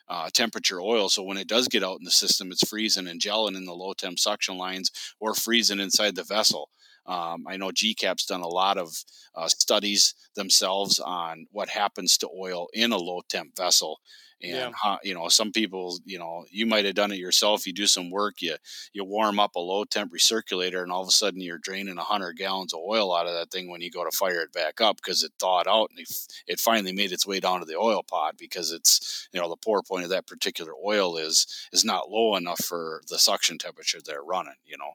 Uh, 0.09 0.29
temperature 0.33 0.79
oil. 0.79 1.09
So 1.09 1.21
when 1.21 1.35
it 1.35 1.49
does 1.49 1.67
get 1.67 1.83
out 1.83 1.99
in 1.99 2.05
the 2.05 2.11
system, 2.11 2.49
it's 2.49 2.65
freezing 2.65 3.09
and 3.09 3.19
gelling 3.19 3.57
in 3.57 3.65
the 3.65 3.73
low 3.73 3.91
temp 3.91 4.17
suction 4.19 4.57
lines 4.57 4.89
or 5.19 5.33
freezing 5.33 5.81
inside 5.81 6.15
the 6.15 6.23
vessel. 6.23 6.69
Um, 7.07 7.45
I 7.47 7.57
know 7.57 7.69
GCAP's 7.69 8.25
done 8.25 8.41
a 8.41 8.47
lot 8.47 8.77
of 8.77 8.93
uh, 9.35 9.47
studies 9.47 10.13
themselves 10.35 10.99
on 10.99 11.47
what 11.51 11.69
happens 11.69 12.17
to 12.17 12.29
oil 12.37 12.67
in 12.73 12.91
a 12.91 12.97
low 12.97 13.21
temp 13.29 13.55
vessel. 13.55 13.99
And 14.39 14.51
yeah. 14.51 14.71
how, 14.75 14.99
you 15.03 15.15
know, 15.15 15.29
some 15.29 15.51
people, 15.51 15.97
you 16.05 16.19
know, 16.19 16.45
you 16.51 16.67
might 16.67 16.85
have 16.85 16.93
done 16.93 17.11
it 17.11 17.17
yourself. 17.17 17.65
You 17.65 17.73
do 17.73 17.87
some 17.87 18.11
work, 18.11 18.35
you 18.39 18.55
you 18.93 19.03
warm 19.03 19.39
up 19.39 19.55
a 19.55 19.59
low 19.59 19.83
temp 19.83 20.13
recirculator, 20.13 20.83
and 20.83 20.91
all 20.91 21.01
of 21.01 21.07
a 21.07 21.11
sudden 21.11 21.41
you're 21.41 21.57
draining 21.57 21.97
hundred 21.97 22.37
gallons 22.37 22.71
of 22.71 22.81
oil 22.87 23.15
out 23.15 23.25
of 23.25 23.33
that 23.33 23.49
thing 23.49 23.67
when 23.67 23.81
you 23.81 23.89
go 23.89 24.03
to 24.03 24.15
fire 24.15 24.41
it 24.41 24.53
back 24.53 24.79
up 24.79 24.97
because 24.97 25.23
it 25.23 25.31
thawed 25.39 25.67
out 25.67 25.89
and 25.89 26.05
it 26.45 26.59
finally 26.59 26.91
made 26.91 27.11
its 27.11 27.25
way 27.25 27.39
down 27.39 27.61
to 27.61 27.65
the 27.65 27.75
oil 27.75 28.03
pot 28.03 28.37
because 28.37 28.71
it's 28.71 29.27
you 29.33 29.41
know 29.41 29.49
the 29.49 29.55
pour 29.55 29.81
point 29.81 30.03
of 30.03 30.11
that 30.11 30.27
particular 30.27 30.73
oil 30.85 31.17
is 31.17 31.47
is 31.73 31.83
not 31.83 32.11
low 32.11 32.35
enough 32.35 32.63
for 32.63 33.01
the 33.09 33.17
suction 33.17 33.57
temperature 33.57 33.97
they're 34.05 34.21
running. 34.21 34.53
You 34.67 34.77
know, 34.77 34.91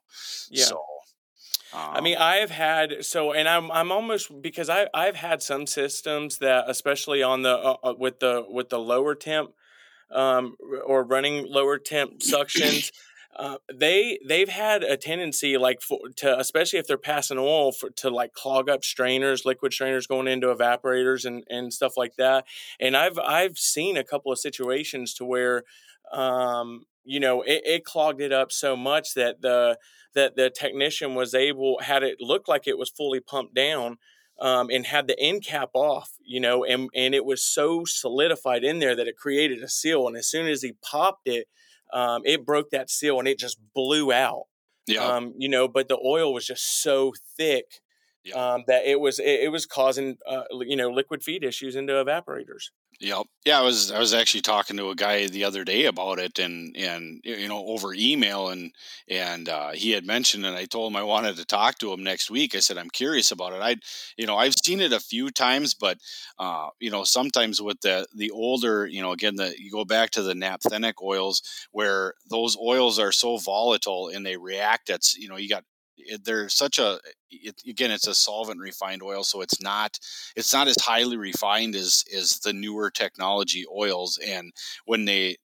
yeah. 0.51 0.67
So 0.67 0.81
I 1.75 2.01
mean, 2.01 2.17
um, 2.17 2.23
I've 2.23 2.51
had 2.51 3.05
so, 3.05 3.33
and 3.33 3.49
I'm 3.49 3.71
I'm 3.71 3.91
almost 3.91 4.43
because 4.43 4.69
I 4.69 4.89
I've 4.93 5.17
had 5.17 5.43
some 5.43 5.67
systems 5.67 6.39
that, 6.39 6.65
especially 6.69 7.23
on 7.23 7.43
the 7.43 7.57
uh, 7.57 7.77
uh 7.83 7.95
with 7.99 8.21
the 8.21 8.45
with 8.49 8.69
the 8.69 8.79
lower 8.79 9.15
temp, 9.15 9.53
um, 10.11 10.57
or 10.85 11.03
running 11.03 11.47
lower 11.49 11.79
temp 11.79 12.21
suctions. 12.21 12.93
Uh, 13.35 13.57
they 13.73 14.19
they've 14.29 14.51
had 14.51 14.83
a 14.83 14.95
tendency 14.95 15.57
like 15.57 15.81
for, 15.81 15.99
to 16.17 16.39
especially 16.39 16.79
if 16.79 16.87
they're 16.87 16.99
passing 16.99 17.39
oil 17.39 17.73
for 17.73 17.89
to 17.89 18.11
like 18.11 18.35
clog 18.35 18.69
up 18.69 18.85
strainers 18.85 19.47
liquid 19.47 19.73
strainers 19.73 20.07
going 20.07 20.29
into 20.29 20.49
evaporators 20.49 21.25
and 21.25 21.43
and 21.49 21.73
stuff 21.73 21.97
like 21.97 22.15
that 22.17 22.45
and 22.79 22.95
i've 22.95 23.19
i've 23.19 23.57
seen 23.57 23.97
a 23.97 24.05
couple 24.05 24.31
of 24.31 24.39
situations 24.39 25.15
to 25.15 25.25
where 25.25 25.63
um 26.13 26.85
you 27.05 27.19
know 27.19 27.41
it, 27.41 27.63
it 27.65 27.85
clogged 27.87 28.21
it 28.21 28.33
up 28.33 28.53
so 28.53 28.77
much 28.77 29.15
that 29.15 29.41
the 29.41 29.79
that 30.15 30.37
the 30.37 30.51
technician 30.51 31.15
was 31.15 31.35
able 31.35 31.81
had 31.81 32.03
it 32.03 32.19
look 32.21 32.49
like 32.49 32.67
it 32.67 32.79
was 32.79 32.91
fully 32.91 33.21
pumped 33.21 33.55
down 33.55 33.99
um, 34.41 34.69
and 34.71 34.87
had 34.87 35.07
the 35.07 35.19
end 35.19 35.45
cap 35.45 35.71
off, 35.75 36.13
you 36.25 36.41
know, 36.41 36.65
and 36.65 36.89
and 36.95 37.15
it 37.15 37.25
was 37.25 37.45
so 37.45 37.85
solidified 37.85 38.65
in 38.65 38.79
there 38.79 38.97
that 38.97 39.09
it 39.09 39.17
created 39.17 39.63
a 39.63 39.69
seal. 39.69 40.07
And 40.07 40.17
as 40.17 40.29
soon 40.29 40.47
as 40.47 40.63
he 40.63 40.75
popped 40.83 41.29
it, 41.29 41.47
um, 41.93 42.23
it 42.25 42.45
broke 42.45 42.71
that 42.71 42.91
seal 42.91 43.19
and 43.19 43.29
it 43.29 43.39
just 43.39 43.59
blew 43.75 44.13
out. 44.13 44.45
Yeah. 44.87 45.05
Um, 45.05 45.35
you 45.39 45.49
know, 45.49 45.69
but 45.69 45.89
the 45.89 45.99
oil 46.05 46.35
was 46.35 46.47
just 46.47 46.83
so 46.83 47.13
thick 47.37 47.81
yeah. 48.25 48.55
um, 48.55 48.65
that 48.67 48.85
it 48.85 49.01
was 49.01 49.19
it, 49.19 49.41
it 49.43 49.53
was 49.53 49.67
causing 49.67 50.17
uh, 50.27 50.45
you 50.61 50.77
know 50.77 50.91
liquid 50.91 51.23
feed 51.23 51.45
issues 51.45 51.77
into 51.77 51.93
evaporators. 51.93 52.71
Yep. 53.05 53.27
Yeah, 53.45 53.59
I 53.59 53.63
was 53.63 53.91
I 53.91 53.99
was 53.99 54.15
actually 54.15 54.43
talking 54.43 54.77
to 54.77 54.91
a 54.91 54.95
guy 54.95 55.27
the 55.27 55.43
other 55.43 55.65
day 55.65 55.87
about 55.87 56.21
it, 56.21 56.39
and 56.39 56.77
and 56.77 57.21
you 57.25 57.49
know 57.49 57.67
over 57.67 57.93
email, 57.93 58.51
and 58.51 58.71
and 59.09 59.49
uh, 59.49 59.71
he 59.73 59.91
had 59.91 60.07
mentioned, 60.07 60.47
and 60.47 60.57
I 60.57 60.67
told 60.67 60.93
him 60.93 60.97
I 60.97 61.03
wanted 61.03 61.35
to 61.37 61.45
talk 61.45 61.79
to 61.79 61.93
him 61.93 62.05
next 62.05 62.31
week. 62.31 62.55
I 62.55 62.61
said 62.61 62.79
I'm 62.79 62.91
curious 62.91 63.33
about 63.33 63.55
it. 63.55 63.61
I, 63.61 63.75
you 64.17 64.27
know, 64.27 64.37
I've 64.37 64.55
seen 64.65 64.81
it 64.81 64.93
a 64.93 65.01
few 65.01 65.31
times, 65.33 65.75
but 65.75 65.99
uh, 66.39 66.69
you 66.79 66.93
know, 66.93 67.03
sometimes 67.03 67.61
with 67.61 67.81
the 67.81 68.07
the 68.15 68.31
older, 68.31 68.87
you 68.87 69.03
know, 69.03 69.11
again, 69.11 69.35
the 69.35 69.53
you 69.59 69.69
go 69.73 69.85
back 69.85 70.11
to 70.13 70.23
the 70.23 70.35
naphthenic 70.35 71.03
oils 71.03 71.43
where 71.73 72.15
those 72.31 72.57
oils 72.57 73.01
are 73.01 73.11
so 73.11 73.37
volatile 73.39 74.11
and 74.15 74.25
they 74.25 74.37
react. 74.37 74.87
That's 74.87 75.17
you 75.19 75.29
know, 75.29 75.37
you 75.37 75.49
got 75.49 75.65
it, 75.97 76.25
they're 76.25 76.49
such 76.49 76.79
a 76.79 76.99
it, 77.31 77.55
again 77.69 77.91
it's 77.91 78.07
a 78.07 78.15
solvent 78.15 78.61
refined 78.61 79.03
oil 79.03 79.25
so 79.25 79.41
it's 79.41 79.61
not 79.61 79.99
it's 80.37 80.53
not 80.53 80.69
as 80.69 80.77
highly 80.81 81.17
refined 81.17 81.75
as 81.75 82.05
as 82.17 82.39
the 82.41 82.53
newer 82.53 82.91
technology 82.91 83.65
oils 83.75 84.19
and 84.27 84.53
when 84.85 85.05
they 85.05 85.37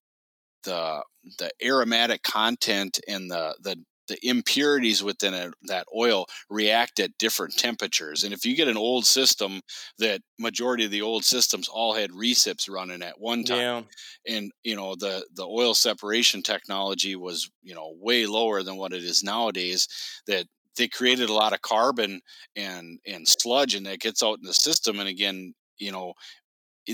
the 0.65 1.03
the 1.39 1.51
aromatic 1.65 2.23
content 2.23 2.99
and 3.09 3.31
the 3.31 3.55
the 3.63 3.77
the 4.09 4.19
impurities 4.27 5.03
within 5.03 5.53
that 5.63 5.87
oil 5.97 6.27
react 6.51 6.99
at 7.01 7.17
different 7.19 7.57
temperatures. 7.57 8.25
And 8.25 8.33
if 8.33 8.45
you 8.45 8.57
get 8.57 8.69
an 8.69 8.77
old 8.77 9.07
system 9.07 9.61
that 9.99 10.21
majority 10.39 10.85
of 10.85 10.91
the 10.91 11.03
old 11.03 11.25
systems 11.25 11.69
all 11.69 11.95
had 11.95 12.11
recips 12.11 12.69
running 12.69 13.03
at 13.03 13.21
one 13.21 13.45
time, 13.45 13.87
yeah. 14.27 14.37
and 14.37 14.53
you 14.65 14.77
know 14.77 14.95
the 14.97 15.25
the 15.35 15.47
oil 15.47 15.75
separation 15.75 16.43
technology 16.43 17.17
was 17.17 17.51
you 17.63 17.75
know 17.75 17.95
way 18.01 18.27
lower 18.27 18.63
than 18.63 18.77
what 18.77 18.93
it 18.93 19.05
is 19.05 19.23
nowadays, 19.23 19.89
that 20.27 20.47
they 20.77 20.89
created 20.89 21.29
a 21.29 21.35
lot 21.35 21.53
of 21.53 21.63
carbon 21.63 22.21
and 22.57 22.99
and 23.07 23.27
sludge, 23.29 23.75
and 23.75 23.87
that 23.87 24.01
gets 24.01 24.23
out 24.23 24.39
in 24.39 24.47
the 24.47 24.55
system. 24.55 25.01
And 25.01 25.09
again, 25.09 25.55
you 25.79 25.93
know, 25.93 26.15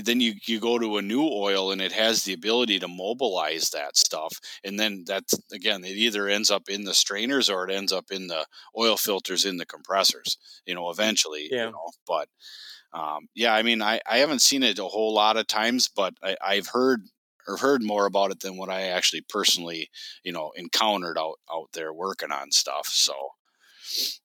then 0.03 0.19
you 0.19 0.33
you 0.45 0.59
go 0.59 0.77
to 0.77 0.97
a 0.97 1.01
new 1.01 1.23
oil 1.23 1.71
and 1.71 1.81
it 1.81 1.91
has 1.91 2.23
the 2.23 2.33
ability 2.33 2.79
to 2.79 2.87
mobilize 2.87 3.69
that 3.69 3.95
stuff 3.95 4.33
and 4.63 4.79
then 4.79 5.03
that's 5.07 5.33
again 5.51 5.83
it 5.83 5.95
either 5.95 6.27
ends 6.27 6.51
up 6.51 6.63
in 6.69 6.83
the 6.83 6.93
strainers 6.93 7.49
or 7.49 7.67
it 7.67 7.73
ends 7.73 7.93
up 7.93 8.05
in 8.11 8.27
the 8.27 8.45
oil 8.77 8.97
filters 8.97 9.45
in 9.45 9.57
the 9.57 9.65
compressors 9.65 10.37
you 10.65 10.75
know 10.75 10.89
eventually 10.89 11.47
yeah. 11.51 11.65
you 11.65 11.71
know 11.71 11.89
but 12.07 12.27
um, 12.93 13.27
yeah 13.35 13.53
i 13.53 13.61
mean 13.61 13.81
I, 13.81 13.99
I 14.09 14.17
haven't 14.17 14.41
seen 14.41 14.63
it 14.63 14.79
a 14.79 14.85
whole 14.85 15.13
lot 15.13 15.37
of 15.37 15.47
times 15.47 15.89
but 15.93 16.13
I, 16.23 16.35
i've 16.45 16.67
heard 16.67 17.01
or 17.47 17.57
heard 17.57 17.83
more 17.83 18.05
about 18.05 18.31
it 18.31 18.39
than 18.39 18.57
what 18.57 18.69
i 18.69 18.83
actually 18.83 19.21
personally 19.29 19.89
you 20.23 20.31
know 20.31 20.51
encountered 20.55 21.17
out 21.17 21.39
out 21.51 21.69
there 21.73 21.93
working 21.93 22.31
on 22.31 22.51
stuff 22.51 22.87
so 22.87 23.13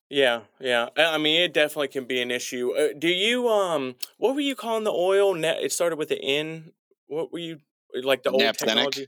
yeah, 0.09 0.41
yeah. 0.59 0.89
I 0.97 1.17
mean, 1.17 1.41
it 1.41 1.53
definitely 1.53 1.87
can 1.87 2.05
be 2.05 2.21
an 2.21 2.31
issue. 2.31 2.73
Uh, 2.73 2.89
do 2.97 3.07
you 3.07 3.47
um, 3.47 3.95
what 4.17 4.35
were 4.35 4.41
you 4.41 4.55
calling 4.55 4.83
the 4.83 4.91
oil? 4.91 5.33
Net. 5.33 5.57
It 5.61 5.71
started 5.71 5.97
with 5.97 6.09
the 6.09 6.21
N. 6.21 6.71
What 7.07 7.31
were 7.31 7.39
you 7.39 7.59
like 8.03 8.23
the 8.23 8.31
old 8.31 8.41
Naphthenic. 8.41 8.75
technology? 8.75 9.07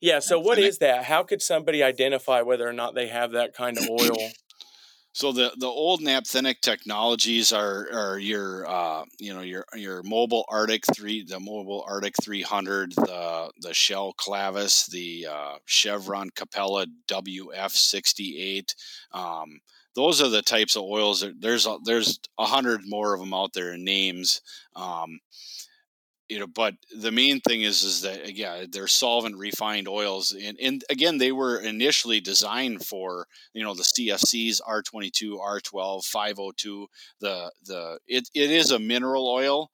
Yeah. 0.00 0.18
So 0.18 0.36
Naphthenic. 0.36 0.46
what 0.46 0.58
is 0.58 0.78
that? 0.78 1.04
How 1.04 1.22
could 1.22 1.42
somebody 1.42 1.82
identify 1.82 2.42
whether 2.42 2.68
or 2.68 2.72
not 2.72 2.94
they 2.94 3.08
have 3.08 3.32
that 3.32 3.54
kind 3.54 3.78
of 3.78 3.88
oil? 3.88 4.16
So 5.14 5.30
the 5.30 5.52
the 5.58 5.66
old 5.66 6.00
naphthenic 6.00 6.62
technologies 6.62 7.52
are 7.52 7.86
are 7.92 8.18
your 8.18 8.66
uh, 8.66 9.04
you 9.18 9.34
know 9.34 9.42
your 9.42 9.66
your 9.74 10.02
Mobil 10.04 10.42
Arctic 10.48 10.84
three 10.94 11.22
the 11.22 11.38
Mobil 11.38 11.86
Arctic 11.86 12.14
three 12.22 12.40
hundred 12.40 12.92
the 12.92 13.50
the 13.60 13.74
Shell 13.74 14.14
Clavus 14.14 14.86
the 14.90 15.26
uh, 15.30 15.54
Chevron 15.66 16.30
Capella 16.30 16.86
WF 17.08 17.70
sixty 17.72 18.38
eight 18.40 18.74
um, 19.12 19.60
those 19.94 20.22
are 20.22 20.28
the 20.28 20.42
types 20.42 20.76
of 20.76 20.82
oils 20.82 21.20
that 21.20 21.40
there's 21.40 21.66
a, 21.66 21.78
there's 21.84 22.18
a 22.38 22.46
hundred 22.46 22.82
more 22.86 23.14
of 23.14 23.20
them 23.20 23.34
out 23.34 23.52
there 23.52 23.72
in 23.72 23.84
names. 23.84 24.40
Um, 24.74 25.20
you 26.28 26.38
know, 26.38 26.46
but 26.46 26.74
the 26.96 27.12
main 27.12 27.40
thing 27.40 27.60
is 27.60 27.82
is 27.82 28.00
that 28.02 28.34
yeah, 28.34 28.64
they're 28.70 28.86
solvent 28.86 29.36
refined 29.36 29.86
oils, 29.86 30.32
and 30.32 30.58
and 30.62 30.82
again, 30.88 31.18
they 31.18 31.30
were 31.30 31.58
initially 31.58 32.20
designed 32.20 32.86
for 32.86 33.26
you 33.52 33.62
know 33.62 33.74
the 33.74 33.82
CFCs 33.82 34.62
R22, 34.66 35.38
R12, 35.38 36.04
502. 36.04 36.86
The 37.20 37.52
the 37.66 37.98
it, 38.06 38.30
it 38.34 38.50
is 38.50 38.70
a 38.70 38.78
mineral 38.78 39.28
oil, 39.28 39.70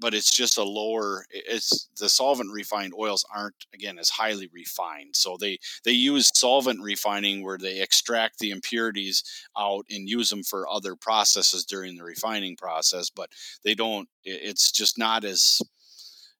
but 0.00 0.14
it's 0.14 0.30
just 0.30 0.58
a 0.58 0.62
lower 0.62 1.24
it's 1.30 1.88
the 1.98 2.08
solvent 2.08 2.50
refined 2.52 2.92
oils 2.98 3.24
aren't 3.34 3.54
again 3.74 3.98
as 3.98 4.08
highly 4.08 4.48
refined 4.52 5.14
so 5.14 5.36
they 5.38 5.58
they 5.84 5.92
use 5.92 6.30
solvent 6.34 6.80
refining 6.82 7.44
where 7.44 7.58
they 7.58 7.80
extract 7.80 8.38
the 8.38 8.50
impurities 8.50 9.22
out 9.58 9.84
and 9.90 10.08
use 10.08 10.30
them 10.30 10.42
for 10.42 10.68
other 10.68 10.96
processes 10.96 11.64
during 11.64 11.96
the 11.96 12.04
refining 12.04 12.56
process 12.56 13.10
but 13.10 13.30
they 13.64 13.74
don't 13.74 14.08
it's 14.24 14.72
just 14.72 14.98
not 14.98 15.24
as 15.24 15.60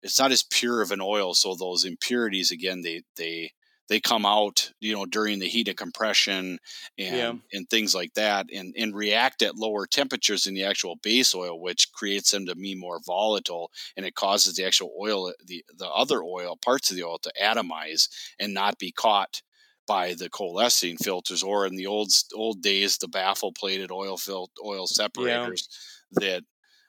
it's 0.03 0.19
not 0.19 0.33
as 0.33 0.45
pure 0.45 0.81
of 0.83 0.91
an 0.91 1.01
oil 1.01 1.35
so 1.35 1.55
those 1.55 1.85
impurities 1.85 2.51
again 2.51 2.81
they 2.83 3.03
they 3.17 3.53
they 3.91 4.01
come 4.01 4.25
out, 4.25 4.71
you 4.81 4.95
know, 4.95 5.05
during 5.05 5.41
the 5.41 5.49
heat 5.49 5.69
of 5.69 5.75
compression 5.75 6.59
and 6.97 7.17
yeah. 7.17 7.33
and 7.53 7.69
things 7.69 7.93
like 7.93 8.15
that, 8.15 8.47
and 8.55 8.73
and 8.79 8.95
react 8.95 9.43
at 9.43 9.57
lower 9.57 9.85
temperatures 9.85 10.47
in 10.47 10.55
the 10.55 10.65
actual 10.65 10.97
base 11.03 11.35
oil, 11.35 11.61
which 11.61 11.93
creates 11.93 12.31
them 12.31 12.47
to 12.47 12.55
be 12.55 12.75
more 12.77 13.01
volatile, 13.05 13.71
and 13.97 14.07
it 14.07 14.15
causes 14.15 14.55
the 14.55 14.65
actual 14.65 14.93
oil, 14.99 15.27
uh, 15.27 15.33
the 15.45 15.65
the 15.77 15.89
other 15.89 16.23
oil 16.23 16.57
parts 16.65 16.91
of 16.91 16.97
the 16.97 17.03
oil 17.03 17.19
to 17.19 17.33
atomize 17.43 18.09
and 18.39 18.55
not 18.55 18.79
be 18.79 18.93
caught 18.93 19.43
by 19.89 20.15
the 20.15 20.31
coalescing 20.31 20.97
filters, 20.97 21.43
or 21.43 21.67
in 21.67 21.75
the 21.75 21.87
old 21.87 22.13
old 22.33 22.63
days, 22.63 22.97
the 22.97 23.09
baffle 23.09 23.53
plated 23.53 23.91
oil 23.91 24.17
fil- 24.17 24.51
oil 24.65 24.87
separators 24.87 25.69
yeah. 26.13 26.29
that 26.29 26.45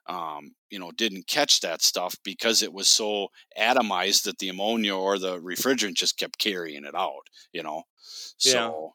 um, 0.08 0.54
you 0.70 0.80
know, 0.80 0.92
didn't 0.92 1.28
catch 1.28 1.62
that 1.62 1.82
stuff 1.82 2.16
because 2.24 2.62
it 2.62 2.74
was 2.74 2.88
so 2.88 3.28
atomized 3.60 4.24
that 4.24 4.40
the 4.40 4.50
ammonia 4.50 4.96
or 4.96 5.20
the 5.20 5.40
refrigerant 5.40 5.94
just 5.94 6.18
kept 6.18 6.40
carrying 6.40 6.86
it 6.86 6.96
out, 6.96 7.28
you 7.54 7.64
know. 7.64 7.84
So, 8.38 8.94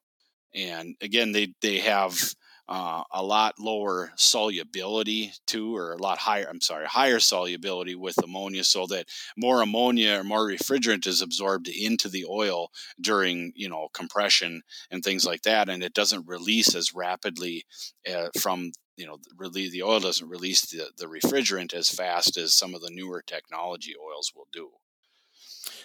yeah. 0.52 0.78
and 0.78 0.96
again, 1.00 1.32
they 1.32 1.54
they 1.62 1.78
have 1.78 2.18
uh, 2.68 3.04
a 3.12 3.22
lot 3.22 3.54
lower 3.60 4.10
solubility 4.16 5.32
too, 5.46 5.76
or 5.76 5.92
a 5.92 6.02
lot 6.02 6.18
higher. 6.18 6.46
I'm 6.48 6.60
sorry, 6.60 6.86
higher 6.86 7.20
solubility 7.20 7.94
with 7.94 8.22
ammonia, 8.22 8.64
so 8.64 8.86
that 8.86 9.06
more 9.36 9.62
ammonia 9.62 10.18
or 10.20 10.24
more 10.24 10.48
refrigerant 10.48 11.06
is 11.06 11.22
absorbed 11.22 11.68
into 11.68 12.08
the 12.08 12.26
oil 12.28 12.70
during 13.00 13.52
you 13.54 13.68
know 13.68 13.88
compression 13.92 14.62
and 14.90 15.04
things 15.04 15.24
like 15.24 15.42
that, 15.42 15.68
and 15.68 15.82
it 15.82 15.94
doesn't 15.94 16.26
release 16.26 16.74
as 16.74 16.92
rapidly 16.92 17.64
uh, 18.12 18.28
from 18.40 18.72
you 18.96 19.06
know 19.06 19.18
really 19.36 19.68
the 19.68 19.82
oil 19.82 20.00
doesn't 20.00 20.28
release 20.28 20.62
the, 20.62 20.90
the 20.96 21.06
refrigerant 21.06 21.74
as 21.74 21.88
fast 21.88 22.36
as 22.36 22.52
some 22.52 22.74
of 22.74 22.80
the 22.80 22.90
newer 22.90 23.22
technology 23.22 23.94
oils 23.96 24.32
will 24.34 24.48
do. 24.52 24.70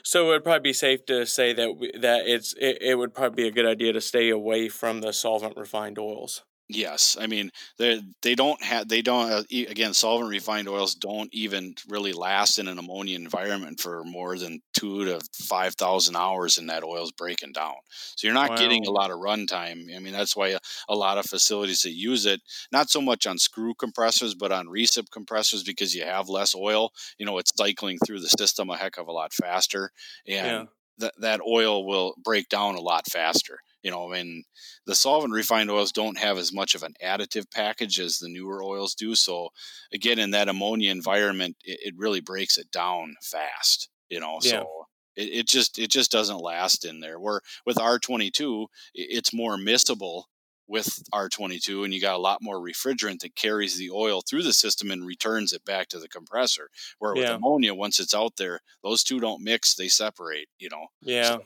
So 0.04 0.28
it 0.28 0.30
would 0.30 0.44
probably 0.44 0.70
be 0.70 0.74
safe 0.74 1.06
to 1.08 1.26
say 1.26 1.54
that 1.54 1.92
that 2.02 2.28
it's 2.28 2.54
it, 2.54 2.78
it 2.82 2.96
would 2.96 3.14
probably 3.14 3.44
be 3.44 3.48
a 3.48 3.52
good 3.52 3.66
idea 3.66 3.94
to 3.94 4.02
stay 4.02 4.30
away 4.30 4.70
from 4.70 5.02
the 5.02 5.14
solvent 5.14 5.58
refined 5.58 6.00
oils 6.00 6.44
Yes, 6.74 7.18
I 7.20 7.28
mean 7.28 7.52
they 7.78 8.02
they 8.22 8.34
don't 8.34 8.62
have 8.64 8.88
they 8.88 9.02
don't 9.02 9.30
uh, 9.30 9.44
again 9.52 9.94
solvent 9.94 10.30
refined 10.30 10.70
oils 10.70 10.96
don't 10.96 11.30
even 11.34 11.76
really 11.90 12.14
last 12.14 12.60
in 12.60 12.68
an 12.68 12.78
ammonia 12.78 13.18
environment 13.18 13.82
for 13.82 14.04
more 14.06 14.38
than 14.38 14.62
two 14.74 15.04
to 15.06 15.20
five 15.34 15.76
thousand 15.76 16.16
hours, 16.16 16.58
and 16.58 16.70
that 16.70 16.84
oil's 16.84 17.12
breaking 17.12 17.52
down. 17.52 17.74
So 18.16 18.26
you're 18.26 18.34
not 18.34 18.52
wow. 18.52 18.56
getting 18.56 18.86
a 18.86 18.92
lot 18.92 19.12
of 19.12 19.20
runtime. 19.20 19.94
I 19.94 20.00
mean 20.00 20.14
that's 20.14 20.36
why 20.36 20.50
a, 20.50 20.60
a, 20.88 20.96
lot 20.96 21.18
of 21.18 21.26
facilities 21.26 21.82
that 21.82 21.92
use 21.92 22.26
it 22.26 22.42
not 22.72 22.90
so 22.90 23.02
much 23.02 23.28
on 23.28 23.38
screw 23.38 23.74
compressors 23.74 24.34
but 24.34 24.52
on 24.52 24.68
recip 24.68 25.12
compressors 25.12 25.64
because 25.64 25.94
you 25.94 26.04
have 26.06 26.30
less 26.30 26.56
oil. 26.56 26.92
You 27.18 27.26
know 27.26 27.38
it's 27.38 27.52
cycling 27.56 27.98
through 28.06 28.22
the 28.22 28.30
system 28.30 28.70
a 28.70 28.78
heck 28.78 28.98
of 28.98 29.08
a 29.08 29.12
lot 29.12 29.34
faster, 29.34 29.92
and 30.26 30.46
yeah. 30.46 30.64
that 31.00 31.14
that 31.20 31.42
oil 31.42 31.86
will 31.86 32.14
break 32.24 32.48
down 32.48 32.76
a 32.76 32.82
lot 32.82 33.08
faster 33.12 33.60
you 33.84 33.92
know, 33.92 34.12
and 34.12 34.44
the 34.86 34.96
solvent 34.96 35.34
refined 35.34 35.72
oils 35.72 35.92
don't 35.92 36.18
have 36.18 36.38
as 36.38 36.54
much 36.54 36.76
of 36.76 36.84
an 36.84 36.94
additive 37.04 37.50
package 37.52 38.00
as 38.00 38.18
the 38.18 38.30
newer 38.30 38.64
oils 38.64 38.96
do. 38.96 39.16
So 39.16 39.50
again, 39.94 40.20
in 40.20 40.32
that 40.32 40.50
ammonia 40.50 40.92
environment, 40.92 41.58
it, 41.64 41.80
it 41.82 41.94
really 41.98 42.22
breaks 42.22 42.58
it 42.58 42.72
down 42.72 43.16
fast, 43.22 43.90
you 44.10 44.20
know, 44.20 44.40
yeah. 44.42 44.52
so 44.52 44.86
it, 45.16 45.30
it, 45.30 45.48
just, 45.48 45.80
it 45.80 45.92
just 45.92 46.12
doesn't 46.12 46.38
last 46.38 46.86
in 46.86 47.00
there 47.00 47.20
where 47.20 47.42
with 47.66 47.78
R22, 47.78 48.68
it's 48.94 49.34
more 49.34 49.58
miscible 49.58 50.24
with 50.68 51.04
R22 51.14 51.84
and 51.84 51.94
you 51.94 52.00
got 52.00 52.16
a 52.16 52.22
lot 52.22 52.40
more 52.42 52.58
refrigerant 52.58 53.20
that 53.20 53.36
carries 53.36 53.78
the 53.78 53.92
oil 53.92 54.22
through 54.22 54.44
the 54.44 54.54
system 54.54 54.90
and 54.90 55.06
returns 55.06 55.52
it 55.52 55.66
back 55.66 55.90
to 55.90 56.00
the 56.00 56.08
compressor. 56.08 56.70
Where 57.00 57.16
yeah. 57.16 57.22
with 57.22 57.32
ammonia, 57.32 57.74
once 57.74 58.00
it's 58.00 58.16
out 58.16 58.38
there, 58.38 58.62
those 58.84 59.04
two 59.04 59.20
don't 59.20 59.44
mix, 59.44 59.76
they 59.76 59.90
separate, 59.90 60.48
you 60.60 60.70
know. 60.70 60.88
Yeah. 61.02 61.24
So. 61.24 61.44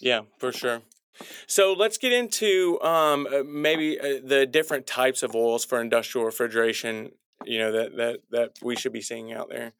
Yeah, 0.00 0.20
for 0.38 0.52
sure. 0.52 0.82
So 1.46 1.72
let's 1.72 1.98
get 1.98 2.12
into 2.12 2.80
um, 2.82 3.26
uh, 3.32 3.42
maybe 3.44 3.98
uh, 3.98 4.20
the 4.24 4.46
different 4.46 4.86
types 4.86 5.22
of 5.22 5.34
oils 5.34 5.64
for 5.64 5.80
industrial 5.80 6.24
refrigeration. 6.24 7.12
You 7.44 7.58
know 7.58 7.72
that 7.72 7.96
that 7.96 8.20
that 8.30 8.50
we 8.62 8.76
should 8.76 8.92
be 8.92 9.02
seeing 9.02 9.32
out 9.32 9.48
there. 9.50 9.72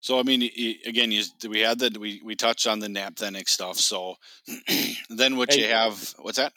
So 0.00 0.18
I 0.18 0.22
mean, 0.22 0.42
again, 0.86 1.10
you, 1.10 1.24
we 1.48 1.60
had 1.60 1.80
that 1.80 1.98
we 1.98 2.20
we 2.24 2.36
touched 2.36 2.66
on 2.66 2.78
the 2.78 2.88
naphthenic 2.88 3.48
stuff. 3.48 3.76
So 3.76 4.16
then 5.10 5.36
what 5.36 5.56
you 5.56 5.66
have, 5.66 6.14
what's 6.18 6.38
that? 6.38 6.52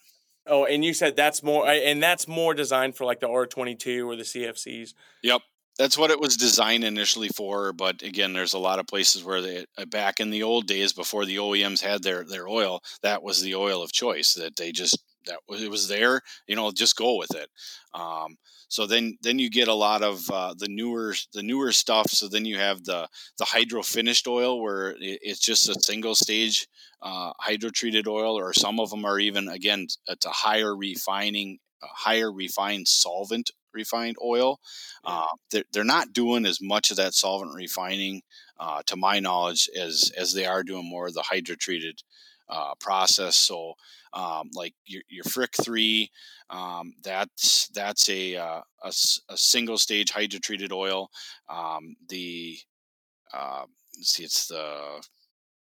Oh, 0.47 0.65
and 0.65 0.84
you 0.84 0.93
said 0.93 1.15
that's 1.15 1.43
more, 1.43 1.67
and 1.67 2.01
that's 2.01 2.27
more 2.27 2.53
designed 2.53 2.95
for 2.95 3.05
like 3.05 3.19
the 3.19 3.29
R 3.29 3.45
twenty 3.45 3.75
two 3.75 4.10
or 4.10 4.15
the 4.15 4.23
CFCs. 4.23 4.93
Yep, 5.23 5.41
that's 5.77 5.97
what 5.97 6.12
it 6.12 6.19
was 6.19 6.38
designed 6.38 6.84
initially 6.84 7.29
for 7.29 7.73
but 7.73 8.01
again 8.01 8.34
there's 8.34 8.53
a 8.53 8.60
lot 8.60 8.79
of 8.79 8.88
places 8.88 9.23
where 9.23 9.41
they 9.41 9.65
uh, 9.77 9.86
back 9.86 10.19
in 10.19 10.29
the 10.29 10.43
old 10.43 10.67
days 10.67 10.93
before 10.93 11.25
the 11.25 11.38
OEMs 11.38 11.81
had 11.81 12.03
their 12.03 12.23
their 12.23 12.47
oil 12.47 12.81
that 13.01 13.23
was 13.23 13.41
the 13.41 13.55
oil 13.55 13.81
of 13.81 13.91
choice 13.91 14.34
that 14.34 14.55
they 14.55 14.71
just 14.71 14.97
that 15.25 15.39
was 15.47 15.62
it 15.62 15.69
was 15.69 15.88
there 15.88 16.21
you 16.47 16.55
know 16.55 16.71
just 16.71 16.95
go 16.95 17.15
with 17.17 17.34
it. 17.36 17.49
Um, 17.93 18.38
so 18.67 18.88
then 18.88 19.17
then 19.21 19.38
you 19.38 19.49
get 19.49 19.67
a 19.67 19.73
lot 19.73 20.01
of 20.01 20.29
uh, 20.31 20.53
the 20.57 20.67
newer 20.67 21.15
the 21.34 21.43
newer 21.43 21.71
stuff 21.71 22.10
so 22.10 22.27
then 22.27 22.45
you 22.45 22.57
have 22.57 22.84
the 22.86 23.07
the 23.38 23.45
hydro 23.45 23.81
finished 23.84 24.27
oil 24.27 24.62
where 24.62 24.95
it's 24.99 25.39
just 25.39 25.69
a 25.69 25.79
single 25.81 26.15
stage 26.15 26.67
uh, 27.01 27.31
hydro 27.39 27.69
treated 27.69 28.07
oil 28.07 28.38
or 28.38 28.53
some 28.53 28.79
of 28.79 28.89
them 28.89 29.05
are 29.05 29.19
even 29.19 29.47
again 29.49 29.88
it's 30.07 30.25
a 30.25 30.29
higher 30.29 30.75
refining 30.75 31.60
a 31.84 31.88
higher 31.88 32.31
refined 32.31 32.88
solvent 32.88 33.51
refined 33.73 34.17
oil. 34.23 34.60
Uh, 35.03 35.27
they're, 35.49 35.63
they're 35.71 35.84
not 35.84 36.13
doing 36.13 36.45
as 36.45 36.60
much 36.62 36.91
of 36.91 36.97
that 36.97 37.13
solvent 37.13 37.53
refining, 37.55 38.21
uh, 38.60 38.81
to 38.86 38.95
my 38.95 39.19
knowledge, 39.19 39.69
as 39.75 40.12
as 40.17 40.34
they 40.34 40.45
are 40.45 40.63
doing 40.63 40.88
more 40.88 41.07
of 41.07 41.13
the 41.13 41.21
hydrotreated 41.21 42.03
uh, 42.49 42.73
process. 42.79 43.36
So, 43.38 43.73
um, 44.13 44.49
like 44.53 44.73
your, 44.86 45.01
your 45.10 45.23
Frick 45.23 45.53
three, 45.62 46.12
um, 46.49 46.93
that's 47.03 47.69
that's 47.69 48.10
a, 48.10 48.36
uh, 48.36 48.62
a, 48.84 48.93
a 49.29 49.38
single 49.38 49.77
stage 49.77 50.12
hydrotreated 50.12 50.71
oil. 50.71 51.10
Um, 51.49 51.95
the 52.10 52.57
uh, 53.34 53.65
let's 53.97 54.12
see, 54.13 54.23
it's 54.23 54.47
the 54.47 55.01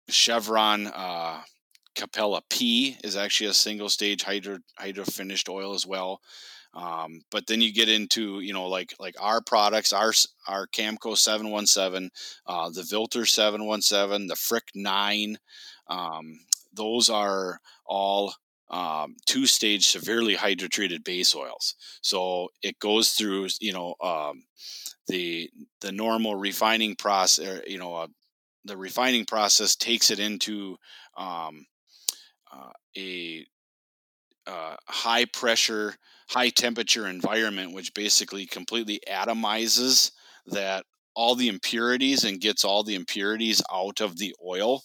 Chevron. 0.10 0.88
Uh, 0.88 1.42
Capella 1.96 2.42
P 2.50 2.96
is 3.04 3.18
actually 3.18 3.50
a 3.50 3.54
single 3.54 3.90
stage 3.90 4.24
hydro 4.24 4.60
hydro 4.78 5.04
finished 5.04 5.50
oil 5.50 5.74
as 5.74 5.86
well. 5.86 6.22
Um, 6.74 7.22
but 7.32 7.48
then 7.48 7.62
you 7.62 7.74
get 7.74 7.90
into 7.90 8.40
you 8.40 8.54
know 8.54 8.68
like 8.68 8.94
like 9.00 9.16
our 9.20 9.42
products, 9.42 9.94
our 9.94 10.14
our 10.48 10.68
Camco 10.68 11.18
717, 11.18 12.10
uh, 12.46 12.70
the 12.70 12.82
Vilter 12.82 13.28
717, 13.28 14.28
the 14.28 14.36
Frick 14.36 14.70
9. 14.76 15.38
Um, 15.88 16.40
those 16.74 17.10
are 17.10 17.60
all 17.86 18.34
um, 18.70 19.16
two 19.26 19.46
stage 19.46 19.88
severely 19.88 20.36
hydrotreated 20.36 21.04
base 21.04 21.36
oils. 21.36 21.76
So 22.02 22.50
it 22.62 22.80
goes 22.80 23.12
through 23.12 23.48
you 23.60 23.74
know 23.74 23.96
um, 24.02 24.44
the 25.08 25.50
the 25.82 25.92
normal 25.92 26.36
refining 26.36 26.96
process. 26.96 27.62
You 27.68 27.78
know 27.78 27.96
uh, 27.96 28.08
the 28.66 28.78
refining 28.78 29.26
process 29.26 29.76
takes 29.76 30.12
it 30.12 30.20
into 30.20 30.78
um, 31.18 31.66
uh, 32.52 32.72
a 32.98 33.46
uh, 34.46 34.76
high 34.88 35.26
pressure 35.26 35.96
high 36.30 36.50
temperature 36.50 37.08
environment, 37.08 37.74
which 37.74 37.94
basically 37.94 38.46
completely 38.46 39.00
atomizes 39.12 40.12
that 40.48 40.86
all 41.16 41.36
the 41.36 41.48
impurities 41.48 42.24
and 42.24 42.42
gets 42.42 42.64
all 42.64 42.84
the 42.84 42.96
impurities 42.96 43.62
out 43.72 44.02
of 44.02 44.18
the 44.18 44.36
oil 44.46 44.84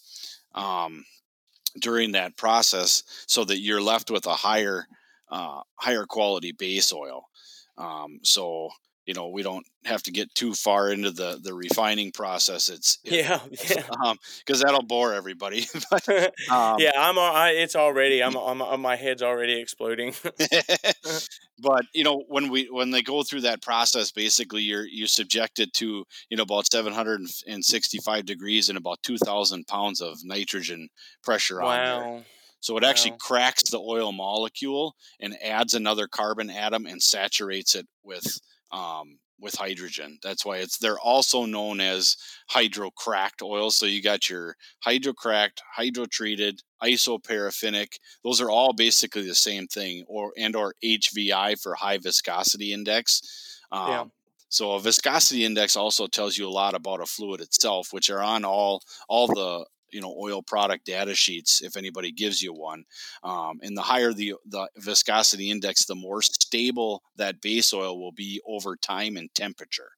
um, 0.55 1.05
during 1.81 2.13
that 2.13 2.37
process, 2.37 3.03
so 3.27 3.45
that 3.45 3.61
you're 3.61 3.83
left 3.83 4.11
with 4.11 4.27
a 4.27 4.35
higher 4.35 4.87
uh, 5.31 5.61
higher 5.77 6.05
quality 6.07 6.53
base 6.53 6.93
oil. 6.93 7.25
Um, 7.79 8.21
so 8.23 8.69
you 9.07 9.15
know 9.15 9.29
we 9.29 9.43
don't 9.43 9.67
have 9.85 10.03
to 10.03 10.13
get 10.13 10.33
too 10.35 10.55
far 10.55 10.91
into 10.91 11.11
the 11.11 11.39
the 11.43 11.53
refining 11.53 12.13
process 12.13 12.69
it's, 12.69 12.99
it's 13.05 13.29
yeah 13.29 13.41
yeah 13.77 13.85
um 14.05 14.17
because 14.39 14.61
that'll 14.61 14.83
bore 14.83 15.13
everybody 15.13 15.67
but, 15.91 16.09
um, 16.51 16.77
yeah 16.79 16.93
i'm 16.97 17.19
I, 17.19 17.51
it's 17.51 17.77
already 17.77 18.23
I'm, 18.23 18.37
I'm 18.37 18.81
my 18.81 18.97
head's 18.97 19.23
already 19.23 19.61
exploding 19.61 20.15
but 21.59 21.85
you 21.95 22.05
know 22.05 22.25
when 22.29 22.51
we 22.51 22.69
when 22.71 22.91
they 22.91 23.03
go 23.03 23.23
through 23.23 23.43
that 23.43 23.63
process 23.63 24.13
basically 24.13 24.63
you're 24.63 24.87
you're 24.87 25.07
subjected 25.07 25.73
to 25.75 26.05
you 26.29 26.37
know 26.37 26.45
about 26.45 26.71
765 26.71 28.27
degrees 28.27 28.69
and 28.69 28.79
about 28.79 29.03
2000 29.03 29.67
pounds 29.67 30.01
of 30.01 30.19
nitrogen 30.25 30.89
pressure 31.23 31.61
wow. 31.61 31.67
on 31.67 31.77
there 32.15 32.25
so 32.61 32.77
it 32.77 32.85
actually 32.85 33.11
wow. 33.13 33.17
cracks 33.21 33.71
the 33.71 33.81
oil 33.81 34.13
molecule 34.13 34.95
and 35.19 35.37
adds 35.43 35.75
another 35.75 36.07
carbon 36.07 36.49
atom 36.49 36.87
and 36.87 37.03
saturates 37.03 37.75
it 37.75 37.89
with 38.05 38.41
um, 38.73 39.19
with 39.43 39.57
hydrogen. 39.57 40.19
That's 40.23 40.47
why 40.47 40.59
it's 40.59 40.79
they're 40.79 40.99
also 40.99 41.45
known 41.45 41.81
as 41.81 42.17
hydrocracked 42.51 43.43
oils. 43.43 43.77
So 43.77 43.87
you 43.87 44.03
got 44.03 44.31
your 44.31 44.57
hydrocracked, 44.85 45.63
hydrotreated, 45.79 46.61
isoparaffinic. 46.83 47.99
Those 48.25 48.41
are 48.41 48.51
all 48.51 48.73
basically 48.73 49.27
the 49.27 49.35
same 49.35 49.67
thing, 49.67 50.05
or 50.09 50.33
and 50.39 50.57
or 50.57 50.75
HVI 50.83 51.61
for 51.61 51.75
high 51.75 51.99
viscosity 51.99 52.73
index. 52.73 53.21
Um, 53.71 53.89
yeah. 53.89 54.05
So 54.49 54.73
a 54.73 54.81
viscosity 54.81 55.45
index 55.45 55.77
also 55.77 56.07
tells 56.07 56.37
you 56.37 56.47
a 56.47 56.51
lot 56.51 56.75
about 56.75 57.01
a 57.01 57.07
fluid 57.07 57.41
itself, 57.41 57.89
which 57.91 58.11
are 58.11 58.23
on 58.23 58.45
all 58.45 58.83
all 59.09 59.27
the 59.27 59.67
you 59.93 60.01
know 60.01 60.15
oil 60.19 60.43
product 60.43 60.87
data 60.87 61.15
sheets 61.15 61.63
if 61.63 61.77
anybody 61.77 62.11
gives 62.11 62.43
you 62.43 62.53
one 62.53 62.85
um, 63.23 63.61
and 63.63 63.77
the 63.77 63.83
higher 63.83 64.13
the 64.13 64.35
the 64.47 64.69
viscosity 64.77 65.51
index 65.51 65.85
the 65.85 65.95
more 65.95 66.23
stable 66.23 67.03
that 67.17 67.41
base 67.41 67.73
oil 67.73 68.01
will 68.01 68.13
be 68.13 68.41
over 68.47 68.77
time 68.77 69.17
and 69.17 69.35
temperature 69.35 69.91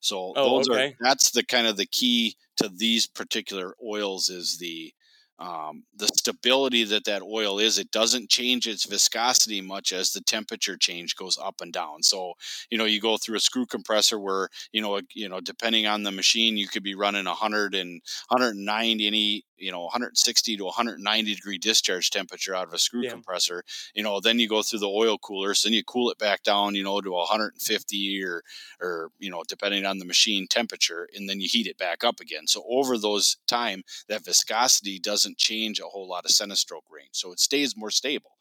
so 0.00 0.32
oh, 0.36 0.56
those 0.56 0.68
okay. 0.68 0.88
are 0.88 0.92
that's 1.00 1.30
the 1.30 1.44
kind 1.44 1.66
of 1.66 1.76
the 1.76 1.86
key 1.86 2.36
to 2.56 2.68
these 2.68 3.06
particular 3.06 3.74
oils 3.84 4.28
is 4.28 4.58
the 4.58 4.92
um, 5.38 5.84
the 5.96 6.08
stability 6.08 6.84
that 6.84 7.04
that 7.04 7.22
oil 7.22 7.58
is 7.58 7.78
it 7.78 7.90
doesn't 7.90 8.30
change 8.30 8.66
its 8.66 8.86
viscosity 8.86 9.60
much 9.60 9.92
as 9.92 10.12
the 10.12 10.20
temperature 10.22 10.76
change 10.76 11.14
goes 11.16 11.38
up 11.38 11.56
and 11.60 11.72
down. 11.72 12.02
So 12.02 12.32
you 12.70 12.78
know 12.78 12.84
you 12.84 13.00
go 13.00 13.16
through 13.16 13.36
a 13.36 13.40
screw 13.40 13.66
compressor 13.66 14.18
where 14.18 14.48
you 14.72 14.80
know 14.80 15.00
you 15.14 15.28
know 15.28 15.40
depending 15.40 15.86
on 15.86 16.02
the 16.04 16.12
machine 16.12 16.56
you 16.56 16.68
could 16.68 16.82
be 16.82 16.94
running 16.94 17.26
100 17.26 17.74
and 17.74 18.00
190 18.28 19.06
any 19.06 19.44
you 19.58 19.72
know 19.72 19.82
160 19.82 20.56
to 20.56 20.64
190 20.64 21.34
degree 21.34 21.58
discharge 21.58 22.10
temperature 22.10 22.54
out 22.54 22.68
of 22.68 22.74
a 22.74 22.78
screw 22.78 23.02
yeah. 23.02 23.10
compressor 23.10 23.62
you 23.94 24.02
know 24.02 24.20
then 24.20 24.38
you 24.38 24.48
go 24.48 24.62
through 24.62 24.78
the 24.78 24.88
oil 24.88 25.18
coolers 25.18 25.62
then 25.62 25.72
you 25.72 25.82
cool 25.84 26.10
it 26.10 26.18
back 26.18 26.42
down 26.42 26.74
you 26.74 26.82
know 26.82 27.00
to 27.00 27.12
150 27.12 28.24
or 28.24 28.42
or 28.80 29.10
you 29.18 29.30
know 29.30 29.42
depending 29.48 29.84
on 29.84 29.98
the 29.98 30.04
machine 30.04 30.46
temperature 30.46 31.08
and 31.14 31.28
then 31.28 31.40
you 31.40 31.48
heat 31.48 31.66
it 31.66 31.78
back 31.78 32.04
up 32.04 32.20
again 32.20 32.46
so 32.46 32.64
over 32.68 32.98
those 32.98 33.36
time 33.46 33.82
that 34.08 34.24
viscosity 34.24 34.98
doesn't 34.98 35.38
change 35.38 35.80
a 35.80 35.84
whole 35.84 36.08
lot 36.08 36.24
of 36.24 36.30
centistoke 36.30 36.84
range 36.90 37.10
so 37.12 37.32
it 37.32 37.40
stays 37.40 37.76
more 37.76 37.90
stable 37.90 38.32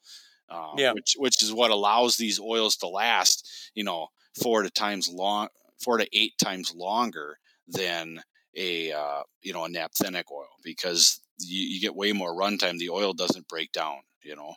uh, 0.49 0.71
yeah. 0.77 0.93
which 0.93 1.15
which 1.17 1.41
is 1.41 1.51
what 1.51 1.71
allows 1.71 2.17
these 2.17 2.39
oils 2.39 2.75
to 2.75 2.87
last 2.87 3.71
you 3.73 3.83
know 3.83 4.07
four 4.41 4.61
to 4.61 4.69
times 4.69 5.09
long 5.09 5.47
four 5.79 5.97
to 5.97 6.07
eight 6.13 6.37
times 6.37 6.73
longer 6.73 7.39
than 7.67 8.21
a 8.55 8.91
uh, 8.91 9.23
you 9.41 9.53
know 9.53 9.65
a 9.65 9.69
naphthenic 9.69 10.31
oil 10.31 10.47
because 10.63 11.19
you, 11.39 11.61
you 11.61 11.81
get 11.81 11.95
way 11.95 12.11
more 12.13 12.33
runtime. 12.33 12.77
The 12.77 12.89
oil 12.89 13.13
doesn't 13.13 13.47
break 13.47 13.71
down. 13.71 13.99
You 14.21 14.35
know. 14.35 14.55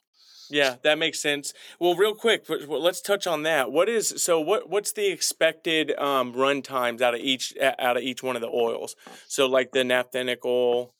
Yeah, 0.50 0.76
that 0.82 0.98
makes 0.98 1.20
sense. 1.20 1.52
Well, 1.78 1.94
real 1.94 2.14
quick, 2.14 2.46
let's 2.48 3.02
touch 3.02 3.26
on 3.26 3.42
that. 3.42 3.70
What 3.70 3.88
is 3.90 4.14
so? 4.16 4.40
What 4.40 4.70
what's 4.70 4.92
the 4.92 5.12
expected 5.12 5.92
um, 5.98 6.32
run 6.32 6.62
times 6.62 7.02
out 7.02 7.14
of 7.14 7.20
each 7.20 7.54
out 7.60 7.98
of 7.98 8.02
each 8.02 8.22
one 8.22 8.34
of 8.34 8.40
the 8.40 8.48
oils? 8.48 8.96
So, 9.26 9.46
like 9.46 9.72
the 9.72 9.84
naphthenic 9.84 10.42
oil, 10.46 10.94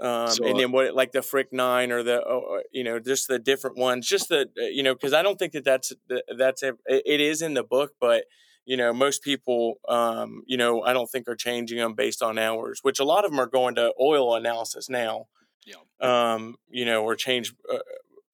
um, 0.00 0.28
so, 0.28 0.44
and 0.46 0.58
then 0.58 0.72
what, 0.72 0.94
like 0.94 1.12
the 1.12 1.20
Frick 1.20 1.52
Nine 1.52 1.92
or 1.92 2.02
the, 2.02 2.22
uh, 2.22 2.60
you 2.72 2.84
know, 2.84 2.98
just 2.98 3.28
the 3.28 3.38
different 3.38 3.76
ones, 3.76 4.06
just 4.06 4.30
the, 4.30 4.48
uh, 4.58 4.64
you 4.64 4.82
know, 4.82 4.94
because 4.94 5.12
I 5.12 5.22
don't 5.22 5.38
think 5.38 5.52
that 5.52 5.64
that's 5.64 5.92
that's 6.36 6.62
it 6.62 7.20
is 7.20 7.42
in 7.42 7.54
the 7.54 7.62
book, 7.62 7.92
but 8.00 8.24
you 8.70 8.76
know, 8.76 8.92
most 8.92 9.24
people, 9.24 9.80
um, 9.88 10.44
you 10.46 10.56
know, 10.56 10.84
I 10.84 10.92
don't 10.92 11.08
think 11.08 11.26
are 11.26 11.34
changing 11.34 11.78
them 11.78 11.94
based 11.94 12.22
on 12.22 12.38
hours, 12.38 12.78
which 12.82 13.00
a 13.00 13.04
lot 13.04 13.24
of 13.24 13.32
them 13.32 13.40
are 13.40 13.48
going 13.48 13.74
to 13.74 13.92
oil 14.00 14.36
analysis 14.36 14.88
now. 14.88 15.26
Yeah. 15.66 15.74
Um, 16.00 16.54
you 16.68 16.84
know, 16.84 17.02
or 17.02 17.16
change 17.16 17.52
uh, 17.68 17.78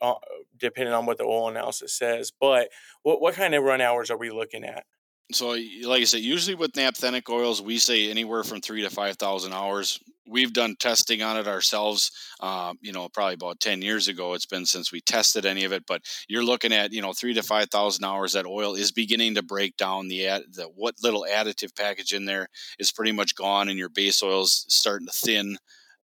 uh, 0.02 0.14
depending 0.58 0.92
on 0.92 1.06
what 1.06 1.16
the 1.16 1.24
oil 1.24 1.48
analysis 1.48 1.94
says. 1.96 2.32
But 2.38 2.68
what 3.02 3.22
what 3.22 3.34
kind 3.34 3.54
of 3.54 3.64
run 3.64 3.80
hours 3.80 4.10
are 4.10 4.18
we 4.18 4.28
looking 4.30 4.62
at? 4.62 4.84
So, 5.32 5.56
like 5.84 6.02
I 6.02 6.04
said, 6.04 6.20
usually 6.20 6.54
with 6.54 6.72
naphthenic 6.72 7.30
oils, 7.30 7.62
we 7.62 7.78
say 7.78 8.10
anywhere 8.10 8.44
from 8.44 8.60
three 8.60 8.82
to 8.82 8.90
five 8.90 9.16
thousand 9.16 9.54
hours 9.54 10.00
we've 10.28 10.52
done 10.52 10.76
testing 10.78 11.22
on 11.22 11.36
it 11.36 11.46
ourselves. 11.46 12.10
Uh, 12.40 12.74
you 12.80 12.92
know, 12.92 13.08
probably 13.08 13.34
about 13.34 13.60
ten 13.60 13.82
years 13.82 14.08
ago. 14.08 14.34
It's 14.34 14.46
been 14.46 14.66
since 14.66 14.92
we 14.92 15.00
tested 15.00 15.46
any 15.46 15.64
of 15.64 15.72
it, 15.72 15.84
but 15.86 16.02
you're 16.28 16.44
looking 16.44 16.72
at 16.72 16.92
you 16.92 17.02
know 17.02 17.12
three 17.12 17.34
to 17.34 17.42
five 17.42 17.70
thousand 17.70 18.04
hours. 18.04 18.32
That 18.32 18.46
oil 18.46 18.74
is 18.74 18.92
beginning 18.92 19.34
to 19.36 19.42
break 19.42 19.76
down. 19.76 20.08
The 20.08 20.26
ad, 20.26 20.42
the 20.52 20.64
what 20.64 20.96
little 21.02 21.26
additive 21.30 21.76
package 21.76 22.12
in 22.12 22.24
there 22.24 22.48
is 22.78 22.92
pretty 22.92 23.12
much 23.12 23.34
gone, 23.34 23.68
and 23.68 23.78
your 23.78 23.88
base 23.88 24.22
oil's 24.22 24.64
starting 24.68 25.06
to 25.06 25.12
thin, 25.16 25.56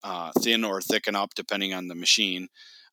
uh, 0.04 0.32
thin 0.40 0.64
or 0.64 0.82
thicken 0.82 1.16
up 1.16 1.34
depending 1.36 1.74
on 1.74 1.88
the 1.88 1.96
machine. 1.96 2.48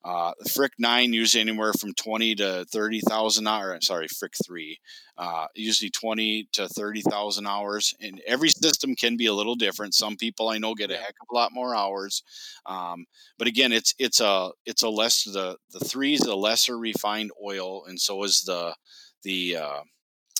Uh, 0.05 0.33
the 0.39 0.49
Frick 0.49 0.73
nine 0.77 1.13
usually 1.13 1.41
anywhere 1.41 1.71
from 1.73 1.93
twenty 1.93 2.35
to 2.35 2.65
thirty 2.71 2.99
thousand 2.99 3.47
hours. 3.47 3.87
Sorry, 3.87 4.07
Frick 4.07 4.33
three, 4.45 4.79
uh, 5.17 5.47
usually 5.55 5.89
twenty 5.89 6.49
to 6.51 6.67
thirty 6.67 7.01
thousand 7.01 7.47
hours. 7.47 7.93
And 8.01 8.21
every 8.27 8.49
system 8.49 8.95
can 8.95 9.15
be 9.15 9.27
a 9.27 9.33
little 9.33 9.55
different. 9.55 9.93
Some 9.93 10.17
people 10.17 10.49
I 10.49 10.57
know 10.57 10.73
get 10.73 10.91
a 10.91 10.97
heck 10.97 11.15
of 11.21 11.27
a 11.31 11.35
lot 11.35 11.53
more 11.53 11.73
hours. 11.73 12.21
Um, 12.65 13.05
but 13.37 13.47
again, 13.47 13.71
it's 13.71 13.93
it's 13.97 14.19
a 14.19 14.51
it's 14.65 14.83
a 14.83 14.89
less 14.89 15.23
the 15.23 15.57
the 15.71 15.79
three 15.79 16.13
is 16.15 16.21
a 16.21 16.35
lesser 16.35 16.77
refined 16.77 17.31
oil, 17.41 17.85
and 17.85 17.99
so 17.99 18.23
is 18.23 18.41
the 18.41 18.75
the 19.23 19.57
uh, 19.57 19.81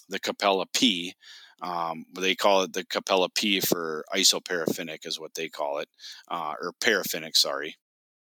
the 0.09 0.19
Capella 0.19 0.65
P. 0.73 1.13
Um, 1.61 2.03
they 2.19 2.35
call 2.35 2.63
it 2.63 2.73
the 2.73 2.83
Capella 2.85 3.29
P 3.29 3.61
for 3.61 4.03
isoparaffinic, 4.13 5.05
is 5.05 5.21
what 5.21 5.35
they 5.35 5.47
call 5.47 5.77
it, 5.77 5.87
uh, 6.29 6.55
or 6.61 6.73
paraffinic. 6.81 7.37
Sorry. 7.37 7.77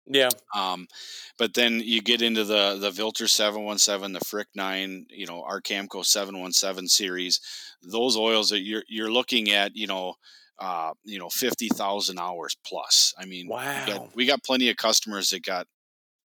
Yeah. 0.09 0.29
Um, 0.55 0.87
but 1.37 1.53
then 1.53 1.81
you 1.83 2.01
get 2.01 2.21
into 2.21 2.43
the 2.43 2.77
the 2.79 2.91
Vilter 2.91 3.29
717, 3.29 4.13
the 4.13 4.25
Frick 4.25 4.47
9, 4.55 5.07
you 5.09 5.25
know, 5.25 5.43
our 5.43 5.61
Camco 5.61 6.05
717 6.05 6.87
series. 6.87 7.39
Those 7.81 8.17
oils 8.17 8.49
that 8.49 8.61
you're 8.61 8.83
you're 8.87 9.11
looking 9.11 9.51
at, 9.51 9.75
you 9.75 9.87
know, 9.87 10.15
uh, 10.59 10.93
you 11.03 11.19
know, 11.19 11.29
50,000 11.29 12.17
hours 12.17 12.55
plus. 12.65 13.13
I 13.17 13.25
mean, 13.25 13.47
wow. 13.47 13.83
We 13.85 13.91
got, 13.91 14.15
we 14.15 14.25
got 14.25 14.43
plenty 14.43 14.69
of 14.69 14.77
customers 14.77 15.29
that 15.29 15.43
got 15.43 15.67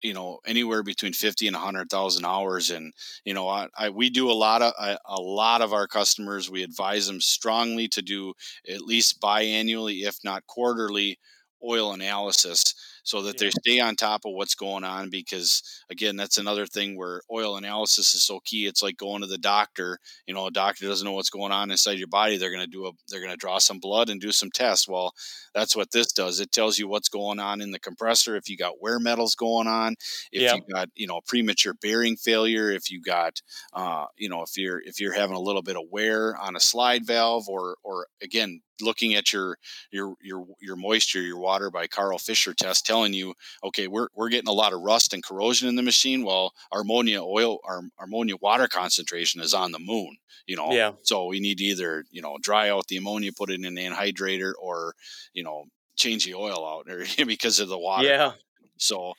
you 0.02 0.14
know 0.14 0.38
anywhere 0.46 0.82
between 0.82 1.12
50 1.12 1.46
and 1.46 1.54
100,000 1.54 2.24
hours 2.24 2.70
and 2.70 2.92
you 3.24 3.34
know 3.34 3.48
I, 3.48 3.68
I, 3.76 3.90
we 3.90 4.10
do 4.10 4.30
a 4.30 4.32
lot 4.32 4.62
of 4.62 4.72
a, 4.78 4.98
a 5.06 5.20
lot 5.20 5.62
of 5.62 5.72
our 5.72 5.86
customers 5.86 6.50
we 6.50 6.62
advise 6.62 7.06
them 7.06 7.20
strongly 7.20 7.88
to 7.88 8.02
do 8.02 8.32
at 8.68 8.80
least 8.80 9.20
biannually 9.20 10.06
if 10.06 10.16
not 10.24 10.46
quarterly 10.46 11.18
oil 11.62 11.92
analysis 11.92 12.74
so 13.10 13.22
that 13.22 13.40
yeah. 13.40 13.46
they 13.46 13.50
stay 13.50 13.80
on 13.80 13.96
top 13.96 14.20
of 14.24 14.32
what's 14.34 14.54
going 14.54 14.84
on 14.84 15.10
because 15.10 15.82
again 15.90 16.14
that's 16.14 16.38
another 16.38 16.64
thing 16.64 16.96
where 16.96 17.22
oil 17.32 17.56
analysis 17.56 18.14
is 18.14 18.22
so 18.22 18.38
key 18.44 18.66
it's 18.66 18.84
like 18.84 18.96
going 18.96 19.20
to 19.20 19.26
the 19.26 19.36
doctor 19.36 19.98
you 20.26 20.34
know 20.34 20.46
a 20.46 20.50
doctor 20.50 20.86
doesn't 20.86 21.04
know 21.04 21.12
what's 21.12 21.28
going 21.28 21.50
on 21.50 21.72
inside 21.72 21.98
your 21.98 22.06
body 22.06 22.36
they're 22.36 22.52
going 22.52 22.64
to 22.64 22.70
do 22.70 22.86
a 22.86 22.92
they're 23.08 23.20
going 23.20 23.32
to 23.32 23.36
draw 23.36 23.58
some 23.58 23.80
blood 23.80 24.08
and 24.08 24.20
do 24.20 24.30
some 24.30 24.50
tests 24.52 24.86
well 24.86 25.12
that's 25.52 25.74
what 25.74 25.90
this 25.90 26.12
does 26.12 26.38
it 26.38 26.52
tells 26.52 26.78
you 26.78 26.86
what's 26.86 27.08
going 27.08 27.40
on 27.40 27.60
in 27.60 27.72
the 27.72 27.80
compressor 27.80 28.36
if 28.36 28.48
you 28.48 28.56
got 28.56 28.80
wear 28.80 29.00
metals 29.00 29.34
going 29.34 29.66
on 29.66 29.96
if 30.30 30.42
yeah. 30.42 30.54
you 30.54 30.62
got 30.72 30.88
you 30.94 31.08
know 31.08 31.20
premature 31.26 31.74
bearing 31.82 32.16
failure 32.16 32.70
if 32.70 32.92
you 32.92 33.02
got 33.02 33.42
uh, 33.72 34.04
you 34.16 34.28
know 34.28 34.42
if 34.42 34.56
you're 34.56 34.80
if 34.84 35.00
you're 35.00 35.12
having 35.12 35.36
a 35.36 35.40
little 35.40 35.62
bit 35.62 35.76
of 35.76 35.82
wear 35.90 36.36
on 36.36 36.54
a 36.54 36.60
slide 36.60 37.04
valve 37.04 37.48
or 37.48 37.76
or 37.82 38.06
again 38.22 38.60
looking 38.82 39.14
at 39.14 39.32
your 39.32 39.58
your 39.90 40.14
your 40.20 40.46
your 40.60 40.76
moisture, 40.76 41.20
your 41.20 41.38
water 41.38 41.70
by 41.70 41.86
Karl 41.86 42.18
Fischer 42.18 42.54
test, 42.54 42.86
telling 42.86 42.99
you, 43.06 43.34
okay, 43.64 43.88
we're 43.88 44.08
we're 44.14 44.28
getting 44.28 44.48
a 44.48 44.52
lot 44.52 44.72
of 44.72 44.80
rust 44.80 45.12
and 45.12 45.24
corrosion 45.24 45.68
in 45.68 45.76
the 45.76 45.82
machine. 45.82 46.24
Well, 46.24 46.52
our 46.72 46.82
ammonia 46.82 47.22
oil, 47.22 47.58
our, 47.64 47.82
our 47.98 48.06
ammonia 48.06 48.36
water 48.40 48.68
concentration 48.68 49.40
is 49.40 49.54
on 49.54 49.72
the 49.72 49.78
moon. 49.78 50.16
You 50.46 50.56
know, 50.56 50.72
yeah. 50.72 50.92
So 51.02 51.26
we 51.26 51.40
need 51.40 51.58
to 51.58 51.64
either 51.64 52.04
you 52.10 52.22
know 52.22 52.36
dry 52.40 52.70
out 52.70 52.86
the 52.88 52.96
ammonia, 52.96 53.32
put 53.36 53.50
it 53.50 53.60
in 53.60 53.64
an 53.64 53.76
anhydrator, 53.76 54.52
or 54.60 54.94
you 55.32 55.42
know 55.42 55.64
change 55.96 56.24
the 56.24 56.34
oil 56.34 56.66
out, 56.66 56.90
or 56.90 57.04
because 57.26 57.60
of 57.60 57.68
the 57.68 57.78
water. 57.78 58.08
Yeah. 58.08 58.32
So 58.78 59.14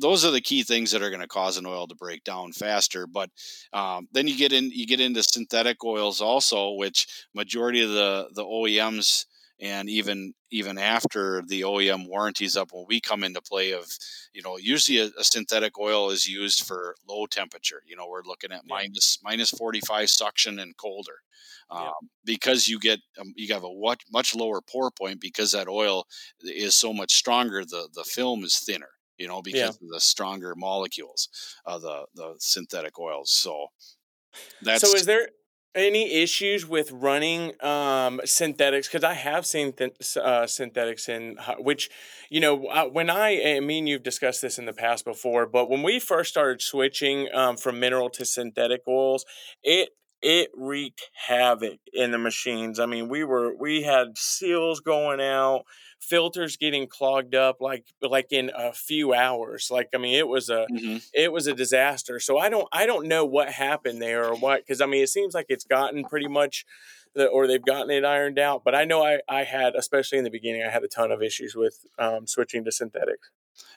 those 0.00 0.24
are 0.24 0.30
the 0.30 0.40
key 0.40 0.62
things 0.62 0.90
that 0.90 1.02
are 1.02 1.10
going 1.10 1.22
to 1.22 1.28
cause 1.28 1.56
an 1.56 1.66
oil 1.66 1.86
to 1.86 1.94
break 1.94 2.24
down 2.24 2.52
faster. 2.52 3.06
But 3.06 3.30
um, 3.72 4.08
then 4.12 4.26
you 4.26 4.36
get 4.36 4.52
in 4.52 4.70
you 4.70 4.86
get 4.86 5.00
into 5.00 5.22
synthetic 5.22 5.84
oils 5.84 6.20
also, 6.20 6.72
which 6.72 7.06
majority 7.34 7.82
of 7.82 7.90
the 7.90 8.28
the 8.34 8.44
OEMs 8.44 9.26
and 9.60 9.88
even 9.88 10.34
even 10.50 10.78
after 10.78 11.42
the 11.46 11.62
OEM 11.62 12.08
warranties 12.08 12.56
up 12.56 12.70
when 12.72 12.86
we 12.88 13.00
come 13.00 13.24
into 13.24 13.40
play 13.42 13.72
of 13.72 13.86
you 14.32 14.42
know 14.42 14.56
usually 14.56 14.98
a, 14.98 15.10
a 15.18 15.24
synthetic 15.24 15.78
oil 15.78 16.10
is 16.10 16.28
used 16.28 16.66
for 16.66 16.94
low 17.08 17.26
temperature 17.26 17.82
you 17.86 17.96
know 17.96 18.06
we're 18.08 18.22
looking 18.24 18.52
at 18.52 18.62
yeah. 18.64 18.74
minus, 18.74 19.18
minus 19.22 19.50
45 19.50 20.08
suction 20.08 20.58
and 20.58 20.76
colder 20.76 21.20
um, 21.70 21.82
yeah. 21.82 21.90
because 22.24 22.68
you 22.68 22.78
get 22.78 23.00
um, 23.20 23.32
you 23.36 23.52
have 23.52 23.64
a 23.64 23.74
much, 23.74 24.02
much 24.12 24.34
lower 24.34 24.60
pour 24.60 24.90
point 24.90 25.20
because 25.20 25.52
that 25.52 25.68
oil 25.68 26.06
is 26.42 26.74
so 26.74 26.92
much 26.92 27.14
stronger 27.14 27.64
the 27.64 27.88
the 27.94 28.04
film 28.04 28.44
is 28.44 28.58
thinner 28.58 28.90
you 29.18 29.26
know 29.26 29.42
because 29.42 29.60
yeah. 29.60 29.68
of 29.68 29.78
the 29.90 30.00
stronger 30.00 30.54
molecules 30.56 31.28
of 31.66 31.82
the 31.82 32.04
the 32.14 32.34
synthetic 32.38 32.98
oils 32.98 33.30
so 33.30 33.66
that's 34.62 34.88
so 34.88 34.96
is 34.96 35.04
there 35.06 35.28
any 35.74 36.22
issues 36.22 36.66
with 36.66 36.90
running 36.92 37.52
um, 37.62 38.20
synthetics? 38.24 38.88
Because 38.88 39.04
i 39.04 39.14
have 39.14 39.46
seen 39.46 39.72
th- 39.72 40.16
uh, 40.16 40.46
synthetics 40.46 41.08
in 41.08 41.36
which 41.58 41.90
you 42.30 42.40
know 42.40 42.56
when 42.92 43.10
i 43.10 43.56
i 43.56 43.60
mean 43.60 43.86
you've 43.86 44.02
discussed 44.02 44.42
this 44.42 44.58
in 44.58 44.66
the 44.66 44.72
past 44.72 45.04
before 45.04 45.46
but 45.46 45.70
when 45.70 45.82
we 45.82 45.98
first 45.98 46.30
started 46.30 46.60
switching 46.60 47.28
um, 47.34 47.56
from 47.56 47.80
mineral 47.80 48.10
to 48.10 48.24
synthetic 48.24 48.82
oils 48.88 49.24
it 49.62 49.90
it 50.22 50.50
wreaked 50.56 51.10
havoc 51.28 51.78
in 51.92 52.10
the 52.10 52.18
machines. 52.18 52.80
I 52.80 52.86
mean 52.86 53.08
we 53.08 53.24
were 53.24 53.54
we 53.56 53.82
had 53.82 54.18
seals 54.18 54.80
going 54.80 55.20
out 55.20 55.62
filters 56.00 56.56
getting 56.56 56.86
clogged 56.86 57.34
up 57.34 57.60
like 57.60 57.84
like 58.02 58.28
in 58.30 58.50
a 58.56 58.72
few 58.72 59.12
hours 59.12 59.68
like 59.70 59.88
i 59.94 59.98
mean 59.98 60.14
it 60.14 60.28
was 60.28 60.48
a 60.48 60.66
mm-hmm. 60.70 60.96
it 61.12 61.32
was 61.32 61.46
a 61.46 61.54
disaster 61.54 62.20
so 62.20 62.38
i 62.38 62.48
don't 62.48 62.68
i 62.72 62.86
don't 62.86 63.06
know 63.06 63.24
what 63.24 63.50
happened 63.50 64.00
there 64.00 64.24
or 64.24 64.34
what 64.34 64.60
because 64.60 64.80
i 64.80 64.86
mean 64.86 65.02
it 65.02 65.08
seems 65.08 65.34
like 65.34 65.46
it's 65.48 65.64
gotten 65.64 66.04
pretty 66.04 66.28
much 66.28 66.64
the, 67.14 67.26
or 67.26 67.46
they've 67.46 67.64
gotten 67.64 67.90
it 67.90 68.04
ironed 68.04 68.38
out 68.38 68.62
but 68.64 68.74
i 68.74 68.84
know 68.84 69.04
i 69.04 69.18
i 69.28 69.42
had 69.42 69.74
especially 69.74 70.18
in 70.18 70.24
the 70.24 70.30
beginning 70.30 70.62
i 70.62 70.70
had 70.70 70.84
a 70.84 70.88
ton 70.88 71.10
of 71.10 71.22
issues 71.22 71.56
with 71.56 71.84
um, 71.98 72.26
switching 72.26 72.64
to 72.64 72.70
synthetics 72.70 73.30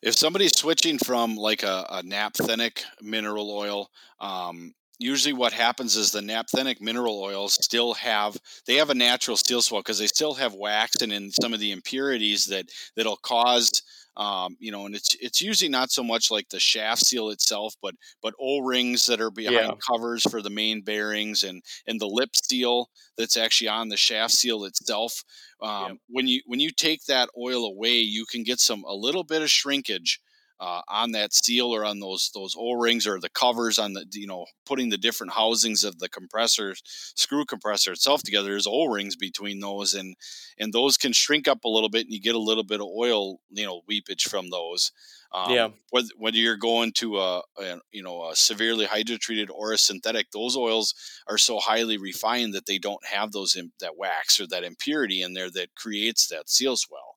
if 0.03 0.15
somebody's 0.15 0.55
switching 0.55 0.99
from 0.99 1.35
like 1.35 1.63
a, 1.63 1.87
a 1.89 2.03
naphthenic 2.03 2.83
mineral 3.01 3.49
oil 3.49 3.89
um, 4.19 4.75
usually 5.01 5.33
what 5.33 5.51
happens 5.51 5.95
is 5.95 6.11
the 6.11 6.21
naphthenic 6.21 6.79
mineral 6.79 7.21
oils 7.21 7.53
still 7.53 7.93
have 7.95 8.37
they 8.67 8.75
have 8.75 8.89
a 8.89 8.95
natural 8.95 9.35
seal 9.35 9.61
swell 9.61 9.81
because 9.81 9.99
they 9.99 10.07
still 10.07 10.35
have 10.35 10.53
wax 10.53 11.01
and 11.01 11.11
in 11.11 11.31
some 11.31 11.53
of 11.53 11.59
the 11.59 11.71
impurities 11.71 12.45
that 12.45 12.65
that'll 12.95 13.17
cause 13.17 13.81
um, 14.17 14.55
you 14.59 14.71
know 14.71 14.85
and 14.85 14.93
it's 14.95 15.15
it's 15.19 15.41
usually 15.41 15.69
not 15.69 15.89
so 15.89 16.03
much 16.03 16.29
like 16.29 16.47
the 16.49 16.59
shaft 16.59 17.05
seal 17.05 17.29
itself 17.29 17.73
but 17.81 17.95
but 18.21 18.33
o-rings 18.39 19.05
that 19.07 19.21
are 19.21 19.31
behind 19.31 19.55
yeah. 19.55 19.71
covers 19.89 20.23
for 20.29 20.41
the 20.41 20.49
main 20.49 20.81
bearings 20.81 21.43
and 21.43 21.63
and 21.87 21.99
the 21.99 22.07
lip 22.07 22.35
seal 22.35 22.89
that's 23.17 23.37
actually 23.37 23.69
on 23.69 23.89
the 23.89 23.97
shaft 23.97 24.33
seal 24.33 24.65
itself 24.65 25.23
um, 25.61 25.69
yeah. 25.69 25.93
when 26.09 26.27
you 26.27 26.41
when 26.45 26.59
you 26.59 26.69
take 26.71 27.03
that 27.05 27.29
oil 27.39 27.65
away 27.65 27.95
you 27.95 28.25
can 28.25 28.43
get 28.43 28.59
some 28.59 28.83
a 28.83 28.93
little 28.93 29.23
bit 29.23 29.41
of 29.41 29.49
shrinkage 29.49 30.19
uh, 30.61 30.81
on 30.87 31.11
that 31.11 31.33
seal 31.33 31.73
or 31.73 31.83
on 31.83 31.99
those 31.99 32.29
those 32.35 32.55
O-rings 32.57 33.07
or 33.07 33.19
the 33.19 33.29
covers 33.29 33.79
on 33.79 33.93
the 33.93 34.05
you 34.13 34.27
know 34.27 34.45
putting 34.63 34.89
the 34.89 34.97
different 34.97 35.33
housings 35.33 35.83
of 35.83 35.97
the 35.97 36.07
compressor 36.07 36.75
screw 36.85 37.43
compressor 37.45 37.91
itself 37.91 38.21
together. 38.21 38.49
There's 38.49 38.67
O-rings 38.67 39.15
between 39.15 39.59
those 39.59 39.95
and 39.95 40.15
and 40.59 40.71
those 40.71 40.97
can 40.97 41.13
shrink 41.13 41.47
up 41.47 41.63
a 41.63 41.69
little 41.69 41.89
bit 41.89 42.05
and 42.05 42.13
you 42.13 42.21
get 42.21 42.35
a 42.35 42.39
little 42.39 42.63
bit 42.63 42.79
of 42.79 42.85
oil 42.85 43.39
you 43.49 43.65
know 43.65 43.81
weepage 43.89 44.29
from 44.29 44.51
those. 44.51 44.91
Um, 45.33 45.51
yeah. 45.51 45.69
Whether, 45.89 46.09
whether 46.17 46.37
you're 46.37 46.57
going 46.57 46.91
to 46.97 47.17
a, 47.17 47.41
a, 47.57 47.79
you 47.91 48.03
know 48.03 48.29
a 48.29 48.35
severely 48.35 48.85
hydrotreated 48.85 49.49
or 49.49 49.71
a 49.71 49.79
synthetic, 49.79 50.29
those 50.29 50.55
oils 50.55 50.93
are 51.27 51.39
so 51.39 51.57
highly 51.57 51.97
refined 51.97 52.53
that 52.53 52.67
they 52.67 52.77
don't 52.77 53.03
have 53.07 53.31
those 53.31 53.55
in, 53.55 53.71
that 53.79 53.97
wax 53.97 54.39
or 54.39 54.45
that 54.47 54.63
impurity 54.63 55.23
in 55.23 55.33
there 55.33 55.49
that 55.49 55.73
creates 55.75 56.27
that 56.27 56.51
seal 56.51 56.77
swell. 56.77 57.15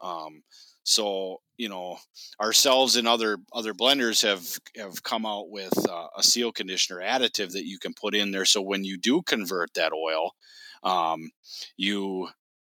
Um, 0.00 0.42
so 0.84 1.40
you 1.56 1.68
know 1.68 1.96
ourselves 2.40 2.96
and 2.96 3.08
other 3.08 3.38
other 3.52 3.74
blenders 3.74 4.22
have 4.22 4.46
have 4.76 5.02
come 5.02 5.26
out 5.26 5.50
with 5.50 5.72
uh, 5.88 6.06
a 6.16 6.22
seal 6.22 6.52
conditioner 6.52 7.00
additive 7.00 7.52
that 7.52 7.66
you 7.66 7.78
can 7.78 7.94
put 7.94 8.14
in 8.14 8.30
there. 8.30 8.44
So 8.44 8.62
when 8.62 8.84
you 8.84 8.98
do 8.98 9.22
convert 9.22 9.74
that 9.74 9.92
oil, 9.92 10.32
um, 10.82 11.30
you, 11.76 12.28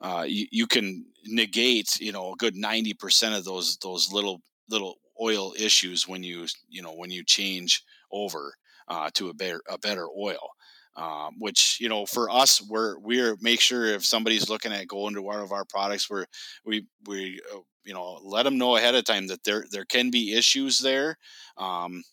uh, 0.01 0.25
you 0.27 0.47
you 0.51 0.67
can 0.67 1.05
negate 1.25 1.99
you 1.99 2.11
know 2.11 2.33
a 2.33 2.37
good 2.37 2.55
ninety 2.55 2.93
percent 2.93 3.35
of 3.35 3.45
those 3.45 3.77
those 3.77 4.11
little 4.11 4.41
little 4.69 4.95
oil 5.21 5.53
issues 5.57 6.07
when 6.07 6.23
you 6.23 6.45
you 6.69 6.81
know 6.81 6.93
when 6.93 7.11
you 7.11 7.23
change 7.23 7.83
over 8.11 8.53
uh, 8.87 9.09
to 9.13 9.29
a 9.29 9.33
better 9.33 9.61
a 9.69 9.77
better 9.77 10.07
oil. 10.17 10.49
Um, 10.95 11.35
which 11.37 11.77
you 11.79 11.89
know 11.89 12.07
for 12.07 12.27
us 12.27 12.59
we're 12.59 12.97
we're 12.97 13.37
make 13.39 13.61
sure 13.61 13.85
if 13.85 14.03
somebody's 14.03 14.49
looking 14.49 14.73
at 14.73 14.87
going 14.87 15.13
to 15.13 15.21
one 15.21 15.39
of 15.39 15.51
our 15.51 15.63
products 15.63 16.09
we're 16.09 16.25
we 16.65 16.87
we 17.05 17.39
uh, 17.53 17.59
you 17.87 17.95
know 17.95 18.19
let 18.23 18.43
them 18.43 18.59
know 18.59 18.77
ahead 18.77 18.95
of 18.95 19.05
time 19.05 19.27
that 19.29 19.43
there 19.45 19.65
there 19.71 19.85
can 19.85 20.11
be 20.11 20.35
issues 20.35 20.79
there 20.79 21.17
um, 21.57 22.03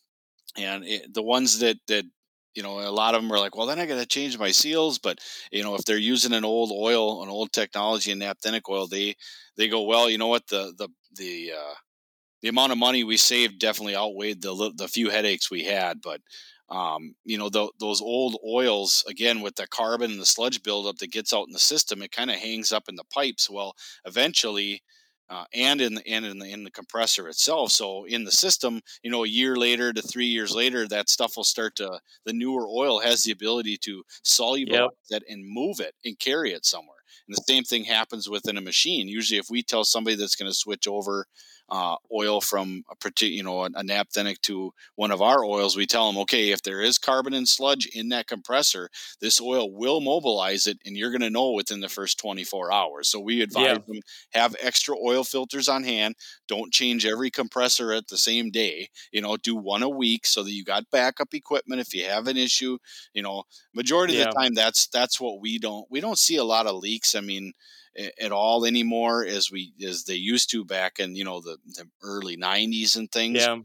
and 0.56 0.84
it, 0.84 1.12
the 1.14 1.22
ones 1.22 1.58
that 1.60 1.78
that 1.88 2.04
you 2.54 2.62
know 2.62 2.80
a 2.80 2.90
lot 2.90 3.14
of 3.14 3.22
them 3.22 3.32
are 3.32 3.38
like 3.40 3.56
well 3.56 3.66
then 3.66 3.78
i 3.78 3.86
got 3.86 3.98
to 3.98 4.06
change 4.06 4.38
my 4.38 4.50
seals 4.50 4.98
but 4.98 5.18
you 5.50 5.62
know 5.62 5.74
if 5.74 5.84
they're 5.84 5.96
using 5.98 6.32
an 6.32 6.44
old 6.44 6.70
oil 6.72 7.22
an 7.22 7.28
old 7.28 7.52
technology 7.52 8.12
and 8.12 8.20
naphthenic 8.20 8.68
oil 8.68 8.86
they 8.86 9.14
they 9.56 9.68
go 9.68 9.82
well 9.82 10.08
you 10.10 10.18
know 10.18 10.28
what? 10.28 10.46
The 10.48 10.72
the 10.78 10.88
the 11.16 11.52
uh, 11.52 11.74
the 12.42 12.48
amount 12.48 12.72
of 12.72 12.78
money 12.78 13.04
we 13.04 13.16
saved 13.16 13.58
definitely 13.58 13.96
outweighed 13.96 14.42
the 14.42 14.72
the 14.76 14.88
few 14.88 15.10
headaches 15.10 15.50
we 15.50 15.64
had 15.64 16.00
but 16.02 16.20
um, 16.70 17.14
you 17.24 17.36
know 17.38 17.48
the, 17.50 17.68
those 17.78 18.00
old 18.00 18.38
oils 18.46 19.04
again 19.08 19.40
with 19.40 19.54
the 19.56 19.66
carbon 19.68 20.12
and 20.12 20.20
the 20.20 20.26
sludge 20.26 20.62
buildup 20.62 20.96
that 20.98 21.12
gets 21.12 21.32
out 21.32 21.46
in 21.46 21.52
the 21.52 21.58
system 21.58 22.02
it 22.02 22.12
kind 22.12 22.30
of 22.30 22.36
hangs 22.36 22.72
up 22.72 22.88
in 22.88 22.96
the 22.96 23.04
pipes. 23.12 23.50
Well 23.50 23.74
eventually 24.04 24.82
uh, 25.30 25.44
and 25.54 25.80
in 25.80 25.94
the 25.94 26.06
and 26.06 26.24
in 26.24 26.38
the 26.38 26.46
in 26.46 26.64
the 26.64 26.70
compressor 26.70 27.28
itself. 27.28 27.72
So 27.72 28.04
in 28.04 28.24
the 28.24 28.32
system, 28.32 28.80
you 29.02 29.10
know, 29.10 29.24
a 29.24 29.28
year 29.28 29.56
later 29.56 29.92
to 29.92 30.02
three 30.02 30.26
years 30.26 30.54
later, 30.54 30.86
that 30.88 31.08
stuff 31.08 31.36
will 31.36 31.44
start 31.44 31.76
to 31.76 32.00
the 32.24 32.32
newer 32.32 32.66
oil 32.68 33.00
has 33.00 33.22
the 33.22 33.32
ability 33.32 33.78
to 33.78 34.02
solubilize 34.24 34.68
yep. 34.68 34.90
that 35.10 35.22
and 35.28 35.44
move 35.46 35.80
it 35.80 35.94
and 36.04 36.18
carry 36.18 36.52
it 36.52 36.64
somewhere. 36.64 36.98
And 37.26 37.36
the 37.36 37.44
same 37.48 37.64
thing 37.64 37.84
happens 37.84 38.28
within 38.28 38.58
a 38.58 38.62
machine. 38.62 39.08
Usually, 39.08 39.38
if 39.38 39.48
we 39.48 39.62
tell 39.62 39.84
somebody 39.84 40.16
that's 40.16 40.36
going 40.36 40.50
to 40.50 40.56
switch 40.56 40.86
over 40.86 41.26
uh, 41.70 41.96
oil 42.12 42.40
from 42.40 42.84
a 42.90 42.96
particular, 42.96 43.34
you 43.34 43.42
know, 43.42 43.62
a, 43.62 43.70
a 43.74 43.82
naphthenic 43.82 44.40
to 44.42 44.72
one 44.96 45.10
of 45.10 45.22
our 45.22 45.44
oils, 45.44 45.76
we 45.76 45.86
tell 45.86 46.06
them, 46.10 46.20
okay, 46.20 46.50
if 46.50 46.62
there 46.62 46.80
is 46.80 46.98
carbon 46.98 47.32
and 47.32 47.48
sludge 47.48 47.86
in 47.86 48.10
that 48.10 48.26
compressor, 48.26 48.90
this 49.20 49.40
oil 49.40 49.72
will 49.72 50.00
mobilize 50.00 50.66
it, 50.66 50.78
and 50.84 50.96
you're 50.96 51.10
going 51.10 51.20
to 51.22 51.30
know 51.30 51.52
within 51.52 51.80
the 51.80 51.88
first 51.88 52.18
24 52.18 52.72
hours. 52.72 53.08
So 53.08 53.18
we 53.20 53.40
advise 53.40 53.64
yeah. 53.64 53.78
them 53.86 54.00
have 54.32 54.56
extra 54.60 54.94
oil 54.96 55.24
filters 55.24 55.68
on 55.68 55.84
hand. 55.84 56.16
Don't 56.48 56.72
change 56.72 57.06
every 57.06 57.30
compressor 57.30 57.92
at 57.92 58.08
the 58.08 58.18
same 58.18 58.50
day. 58.50 58.88
You 59.12 59.22
know, 59.22 59.36
do 59.36 59.56
one 59.56 59.82
a 59.82 59.88
week 59.88 60.26
so 60.26 60.42
that 60.42 60.52
you 60.52 60.64
got 60.64 60.90
backup 60.90 61.32
equipment 61.34 61.80
if 61.80 61.94
you 61.94 62.04
have 62.04 62.28
an 62.28 62.36
issue. 62.36 62.78
You 63.14 63.22
know, 63.22 63.44
majority 63.74 64.14
yeah. 64.14 64.24
of 64.24 64.34
the 64.34 64.40
time, 64.40 64.54
that's 64.54 64.86
that's 64.88 65.20
what 65.20 65.40
we 65.40 65.58
don't 65.58 65.86
we 65.90 66.00
don't 66.00 66.18
see 66.18 66.36
a 66.36 66.44
lot 66.44 66.66
of 66.66 66.76
leaks. 66.76 67.14
I 67.14 67.20
mean 67.20 67.52
at 68.20 68.32
all 68.32 68.64
anymore 68.64 69.24
as 69.24 69.50
we 69.50 69.72
as 69.86 70.04
they 70.04 70.14
used 70.14 70.50
to 70.50 70.64
back 70.64 70.98
in 70.98 71.14
you 71.14 71.24
know 71.24 71.40
the, 71.40 71.56
the 71.66 71.88
early 72.02 72.36
90s 72.36 72.96
and 72.96 73.10
things. 73.10 73.38
Yeah. 73.38 73.58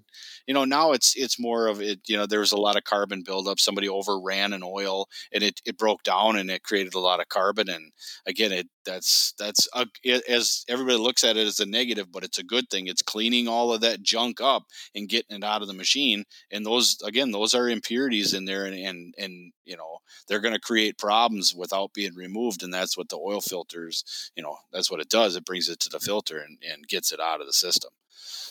You 0.47 0.53
know 0.53 0.65
now 0.65 0.91
it's 0.91 1.15
it's 1.15 1.39
more 1.39 1.67
of 1.67 1.81
it 1.81 2.01
you 2.07 2.17
know 2.17 2.25
there 2.25 2.39
was 2.39 2.51
a 2.51 2.57
lot 2.57 2.77
of 2.77 2.83
carbon 2.83 3.23
buildup. 3.25 3.59
Somebody 3.59 3.89
overran 3.89 4.53
an 4.53 4.63
oil 4.63 5.07
and 5.31 5.43
it, 5.43 5.61
it 5.65 5.77
broke 5.77 6.03
down 6.03 6.37
and 6.37 6.49
it 6.49 6.63
created 6.63 6.93
a 6.93 6.99
lot 6.99 7.19
of 7.19 7.29
carbon. 7.29 7.69
And 7.69 7.91
again 8.25 8.51
it 8.51 8.67
that's 8.89 9.33
that's 9.37 9.67
a, 9.73 9.85
as 10.27 10.65
everybody 10.67 10.97
looks 10.97 11.23
at 11.23 11.37
it 11.37 11.45
as 11.45 11.59
a 11.59 11.65
negative 11.65 12.11
but 12.11 12.23
it's 12.23 12.39
a 12.39 12.43
good 12.43 12.69
thing. 12.69 12.87
It's 12.87 13.01
cleaning 13.01 13.47
all 13.47 13.71
of 13.71 13.81
that 13.81 14.01
junk 14.01 14.41
up 14.41 14.63
and 14.95 15.07
getting 15.07 15.37
it 15.37 15.43
out 15.43 15.61
of 15.61 15.67
the 15.67 15.73
machine 15.73 16.25
and 16.51 16.65
those 16.65 16.97
again 17.05 17.31
those 17.31 17.53
are 17.53 17.69
impurities 17.69 18.33
in 18.33 18.45
there 18.45 18.65
and 18.65 18.75
and, 18.75 19.13
and 19.17 19.53
you 19.65 19.77
know 19.77 19.97
they're 20.27 20.39
going 20.39 20.55
to 20.55 20.59
create 20.59 20.97
problems 20.97 21.53
without 21.55 21.93
being 21.93 22.15
removed 22.15 22.63
and 22.63 22.73
that's 22.73 22.97
what 22.97 23.09
the 23.09 23.17
oil 23.17 23.41
filters 23.41 24.31
you 24.35 24.41
know 24.41 24.55
that's 24.71 24.89
what 24.89 24.99
it 24.99 25.09
does. 25.09 25.35
It 25.35 25.45
brings 25.45 25.69
it 25.69 25.79
to 25.81 25.89
the 25.89 25.99
filter 25.99 26.39
and, 26.39 26.57
and 26.69 26.87
gets 26.87 27.11
it 27.11 27.19
out 27.19 27.41
of 27.41 27.47
the 27.47 27.53
system 27.53 27.91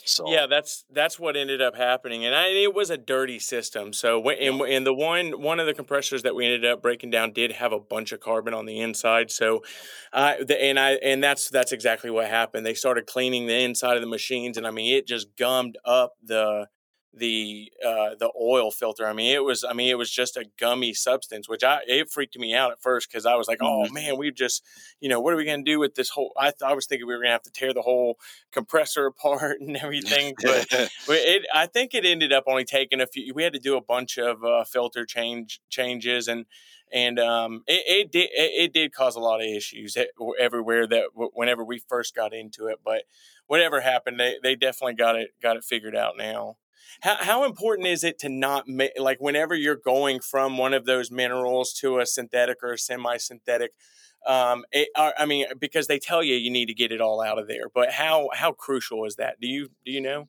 so 0.09 0.31
yeah, 0.31 0.47
that's 0.47 0.85
that's 0.91 1.19
what 1.19 1.37
ended 1.37 1.61
up 1.61 1.77
happening, 1.77 2.25
and 2.25 2.35
I, 2.35 2.49
it 2.49 2.75
was 2.75 2.89
a 2.89 2.97
dirty 2.97 3.39
system. 3.39 3.93
So 3.93 4.27
and, 4.31 4.61
and 4.63 4.87
the 4.87 4.95
one 4.95 5.43
one 5.43 5.61
of 5.61 5.67
the 5.67 5.75
compressors 5.75 6.23
that 6.23 6.35
we 6.35 6.47
ended 6.47 6.65
up 6.65 6.81
breaking 6.81 7.11
down 7.11 7.33
did 7.33 7.53
have 7.53 7.73
a 7.73 7.79
bunch 7.79 8.13
of 8.13 8.21
carbon 8.21 8.55
on 8.55 8.65
the 8.65 8.81
inside. 8.81 9.31
So, 9.31 9.63
uh, 10.13 10.35
the, 10.41 10.63
and 10.63 10.79
I 10.79 10.93
and 10.93 11.23
that's 11.23 11.51
that's 11.51 11.73
exactly 11.73 12.11
what 12.11 12.27
happened. 12.29 12.65
They 12.65 12.75
started 12.75 13.07
cleaning 13.07 13.47
the 13.47 13.59
inside 13.61 13.97
of 13.97 14.01
the 14.01 14.09
machines, 14.09 14.57
and 14.57 14.67
I 14.67 14.71
mean 14.71 14.97
it 14.97 15.07
just 15.07 15.37
gummed 15.37 15.77
up 15.85 16.15
the 16.23 16.69
the 17.15 17.73
uh, 17.85 18.15
the 18.19 18.31
oil 18.41 18.71
filter. 18.71 19.07
I 19.07 19.13
mean, 19.13 19.35
it 19.35 19.43
was 19.43 19.65
I 19.65 19.73
mean 19.73 19.89
it 19.89 19.99
was 19.99 20.11
just 20.11 20.37
a 20.37 20.45
gummy 20.59 20.95
substance, 20.95 21.49
which 21.49 21.65
I 21.65 21.81
it 21.87 22.11
freaked 22.11 22.39
me 22.39 22.55
out 22.55 22.71
at 22.71 22.83
first 22.83 23.11
because 23.11 23.27
I 23.27 23.35
was 23.35 23.49
like, 23.49 23.59
oh 23.63 23.85
mm-hmm. 23.85 23.95
man, 23.95 24.19
we've 24.19 24.35
just 24.35 24.63
you 25.01 25.09
know 25.09 25.21
what 25.21 25.33
are 25.33 25.37
we 25.37 25.45
gonna 25.45 25.63
do 25.63 25.79
with 25.79 25.95
this 25.95 26.11
whole? 26.11 26.33
I 26.37 26.51
th- 26.51 26.63
I 26.65 26.75
was 26.75 26.87
thinking 26.87 27.07
we 27.07 27.15
were 27.15 27.21
gonna 27.21 27.33
have 27.33 27.43
to 27.43 27.53
tear 27.53 27.73
the 27.73 27.83
whole 27.83 28.19
compressor 28.53 29.07
apart 29.19 29.61
and 29.61 29.77
everything, 29.77 30.35
but 30.43 30.67
it 31.09 31.47
I 31.55 31.67
think 31.67 31.95
it 31.95 32.05
ended 32.05 32.33
up 32.33 32.45
only 32.47 32.65
taking 32.65 33.01
a 33.01 33.07
few. 33.07 33.33
We 33.35 33.43
had 33.43 33.55
to 33.55 33.59
do 33.59 33.77
a 33.77 33.83
bunch 33.83 34.19
of 34.19 34.45
uh, 34.45 34.65
filter 34.65 35.05
change 35.05 35.61
changes 35.69 36.29
and 36.29 36.47
and 36.93 37.19
um, 37.19 37.65
it, 37.67 37.83
it 37.87 38.13
did 38.13 38.31
it, 38.33 38.65
it, 38.65 38.73
did 38.73 38.93
cause 38.93 39.17
a 39.17 39.21
lot 39.21 39.41
of 39.41 39.47
issues 39.47 39.97
everywhere 40.39 40.87
that 40.87 41.05
whenever 41.15 41.65
we 41.65 41.79
first 41.79 42.15
got 42.15 42.33
into 42.33 42.67
it. 42.67 42.79
But 42.85 43.03
whatever 43.47 43.81
happened, 43.81 44.19
they, 44.19 44.37
they 44.43 44.57
definitely 44.57 44.95
got 44.95 45.17
it 45.17 45.31
got 45.43 45.57
it 45.57 45.65
figured 45.65 45.97
out 45.97 46.17
now. 46.17 46.57
How, 47.03 47.17
how 47.21 47.45
important 47.45 47.89
is 47.89 48.05
it 48.05 48.19
to 48.21 48.29
not 48.29 48.69
make 48.69 48.93
like 48.99 49.21
whenever 49.21 49.55
you're 49.55 49.77
going 49.77 50.21
from 50.21 50.59
one 50.59 50.75
of 50.75 50.85
those 50.85 51.11
minerals 51.11 51.73
to 51.75 51.99
a 51.99 52.07
synthetic 52.07 52.59
or 52.63 52.77
semi-synthetic? 52.77 53.73
Um, 54.27 54.65
it, 54.73 54.89
I 54.97 55.27
mean, 55.27 55.47
because 55.59 55.87
they 55.87 55.99
tell 55.99 56.23
you 56.23 56.35
you 56.35 56.51
need 56.51 56.67
to 56.67 56.75
get 56.75 56.91
it 56.93 57.01
all 57.01 57.21
out 57.23 57.39
of 57.39 57.47
there, 57.47 57.69
but 57.73 57.93
how 57.93 58.29
how 58.35 58.53
crucial 58.53 59.05
is 59.05 59.17
that? 59.17 59.41
Do 59.41 59.47
you 59.47 59.69
do 59.85 59.93
you 59.93 60.01
know? 60.01 60.29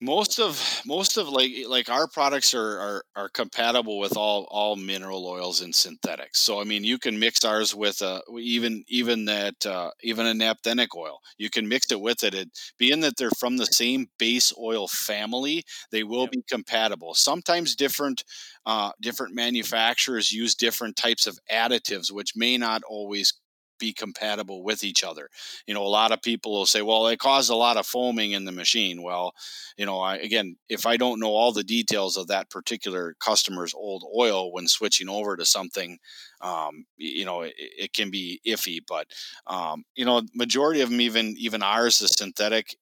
Most 0.00 0.38
of 0.38 0.80
most 0.86 1.16
of 1.16 1.28
like 1.28 1.50
like 1.66 1.88
our 1.88 2.06
products 2.06 2.54
are, 2.54 2.78
are 2.78 3.04
are 3.16 3.28
compatible 3.28 3.98
with 3.98 4.16
all 4.16 4.46
all 4.50 4.76
mineral 4.76 5.26
oils 5.26 5.60
and 5.60 5.74
synthetics. 5.74 6.40
So 6.40 6.60
i 6.60 6.64
mean 6.64 6.84
you 6.84 6.98
can 6.98 7.18
mix 7.18 7.44
ours 7.44 7.74
with 7.74 8.00
uh 8.00 8.20
even 8.38 8.84
even 8.88 9.24
that 9.24 9.66
uh, 9.66 9.90
even 10.02 10.26
a 10.26 10.34
naphthenic 10.34 10.94
oil. 10.96 11.18
You 11.36 11.50
can 11.50 11.68
mix 11.68 11.90
it 11.90 12.00
with 12.00 12.22
it. 12.22 12.34
And 12.34 12.50
being 12.78 13.00
that 13.00 13.16
they're 13.16 13.30
from 13.38 13.56
the 13.56 13.66
same 13.66 14.06
base 14.18 14.52
oil 14.58 14.86
family 14.86 15.64
they 15.90 16.04
will 16.04 16.22
yep. 16.22 16.30
be 16.32 16.42
compatible. 16.48 17.14
Sometimes 17.14 17.74
different 17.74 18.22
uh, 18.66 18.92
different 19.00 19.34
manufacturers 19.34 20.30
use 20.30 20.54
different 20.54 20.96
types 20.96 21.26
of 21.26 21.38
additives 21.50 22.12
which 22.12 22.36
may 22.36 22.56
not 22.56 22.82
always 22.88 23.32
be 23.78 23.92
compatible 23.92 24.62
with 24.62 24.84
each 24.84 25.04
other. 25.04 25.28
You 25.66 25.74
know, 25.74 25.82
a 25.82 25.88
lot 25.88 26.12
of 26.12 26.22
people 26.22 26.52
will 26.52 26.66
say, 26.66 26.82
well, 26.82 27.06
it 27.08 27.18
caused 27.18 27.50
a 27.50 27.56
lot 27.56 27.76
of 27.76 27.86
foaming 27.86 28.32
in 28.32 28.44
the 28.44 28.52
machine. 28.52 29.02
Well, 29.02 29.34
you 29.76 29.86
know, 29.86 30.00
I, 30.00 30.16
again, 30.16 30.56
if 30.68 30.86
I 30.86 30.96
don't 30.96 31.20
know 31.20 31.30
all 31.30 31.52
the 31.52 31.64
details 31.64 32.16
of 32.16 32.28
that 32.28 32.50
particular 32.50 33.14
customer's 33.20 33.74
old 33.74 34.04
oil 34.16 34.52
when 34.52 34.66
switching 34.66 35.08
over 35.08 35.36
to 35.36 35.44
something, 35.44 35.98
um, 36.40 36.84
you 36.96 37.24
know, 37.24 37.42
it, 37.42 37.54
it, 37.56 37.92
can 37.92 38.10
be 38.10 38.40
iffy. 38.46 38.80
But 38.86 39.06
um, 39.46 39.84
you 39.94 40.04
know, 40.04 40.22
majority 40.34 40.80
of 40.80 40.90
them, 40.90 41.00
even 41.00 41.34
even 41.38 41.62
ours, 41.62 42.00
is 42.00 42.12
synthetic 42.12 42.76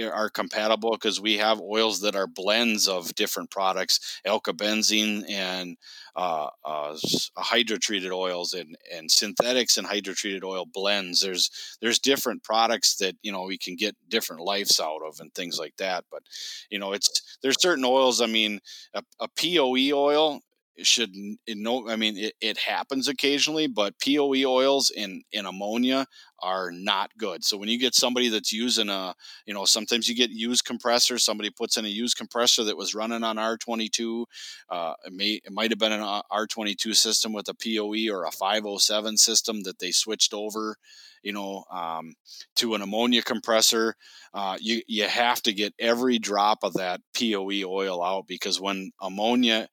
are 0.00 0.30
compatible 0.30 0.92
because 0.92 1.20
we 1.20 1.38
have 1.38 1.60
oils 1.60 2.00
that 2.00 2.16
are 2.16 2.26
blends 2.26 2.88
of 2.88 3.14
different 3.14 3.50
products, 3.50 4.20
alkylbenzene 4.26 5.28
and 5.28 5.76
uh, 6.16 6.48
uh, 6.64 6.96
hydrotreated 7.38 8.12
oils 8.12 8.52
and, 8.52 8.76
and 8.92 9.10
synthetics 9.10 9.76
and 9.76 9.86
hydrotreated 9.86 10.44
oil 10.44 10.66
blends. 10.66 11.20
There's 11.20 11.50
there's 11.80 11.98
different 11.98 12.42
products 12.42 12.96
that 12.96 13.16
you 13.22 13.32
know 13.32 13.42
we 13.42 13.58
can 13.58 13.76
get 13.76 13.96
different 14.08 14.42
lives 14.42 14.80
out 14.80 15.02
of 15.06 15.20
and 15.20 15.34
things 15.34 15.58
like 15.58 15.76
that. 15.78 16.04
But 16.10 16.22
you 16.70 16.78
know 16.78 16.92
it's 16.92 17.38
there's 17.42 17.60
certain 17.60 17.84
oils. 17.84 18.20
I 18.20 18.26
mean, 18.26 18.60
a, 18.94 19.02
a 19.20 19.28
POE 19.28 19.92
oil 19.94 20.40
should 20.82 21.14
no 21.48 21.88
i 21.88 21.96
mean 21.96 22.16
it, 22.16 22.34
it 22.40 22.58
happens 22.58 23.08
occasionally 23.08 23.66
but 23.66 23.94
poe 24.00 24.32
oils 24.46 24.90
in 24.90 25.22
in 25.32 25.46
ammonia 25.46 26.06
are 26.42 26.72
not 26.72 27.10
good. 27.16 27.44
So 27.44 27.56
when 27.56 27.68
you 27.68 27.78
get 27.78 27.94
somebody 27.94 28.28
that's 28.28 28.52
using 28.52 28.88
a 28.88 29.14
you 29.46 29.54
know 29.54 29.64
sometimes 29.64 30.08
you 30.08 30.14
get 30.14 30.30
used 30.30 30.64
compressor 30.64 31.18
somebody 31.18 31.50
puts 31.50 31.76
in 31.76 31.84
a 31.84 31.88
used 31.88 32.16
compressor 32.18 32.64
that 32.64 32.76
was 32.76 32.94
running 32.94 33.22
on 33.22 33.36
r22 33.36 34.24
uh, 34.68 34.94
it 35.06 35.12
may 35.12 35.40
it 35.44 35.52
might 35.52 35.70
have 35.70 35.78
been 35.78 35.92
an 35.92 36.00
uh, 36.00 36.22
r22 36.32 36.94
system 36.96 37.32
with 37.32 37.48
a 37.48 37.54
poe 37.54 38.12
or 38.12 38.24
a 38.24 38.32
507 38.32 39.16
system 39.16 39.62
that 39.62 39.78
they 39.78 39.92
switched 39.92 40.34
over 40.34 40.76
you 41.22 41.32
know 41.32 41.64
um, 41.70 42.14
to 42.56 42.74
an 42.74 42.82
ammonia 42.82 43.22
compressor 43.22 43.94
uh, 44.34 44.56
you 44.60 44.82
you 44.88 45.04
have 45.04 45.40
to 45.42 45.52
get 45.52 45.74
every 45.78 46.18
drop 46.18 46.64
of 46.64 46.74
that 46.74 47.00
poe 47.16 47.48
oil 47.48 48.02
out 48.02 48.26
because 48.26 48.60
when 48.60 48.90
ammonia 49.00 49.68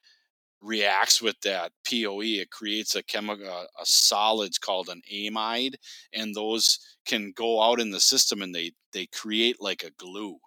reacts 0.62 1.22
with 1.22 1.40
that 1.42 1.72
POE, 1.90 2.22
it 2.22 2.52
creates 2.52 2.96
a 2.96 3.04
chemical, 3.04 3.48
uh, 3.48 3.66
a, 3.80 3.82
a 3.82 3.86
solids 3.86 4.58
called 4.58 4.90
an 4.90 5.02
amide, 5.14 5.76
and 6.14 6.36
those 6.36 6.80
can 7.06 7.34
go 7.36 7.62
out 7.62 7.80
in 7.80 7.92
the 7.92 8.00
system 8.00 8.42
and 8.42 8.54
they 8.54 8.72
they 8.94 9.06
create 9.08 9.58
like 9.62 9.84
a 9.84 9.92
glue. 9.92 10.38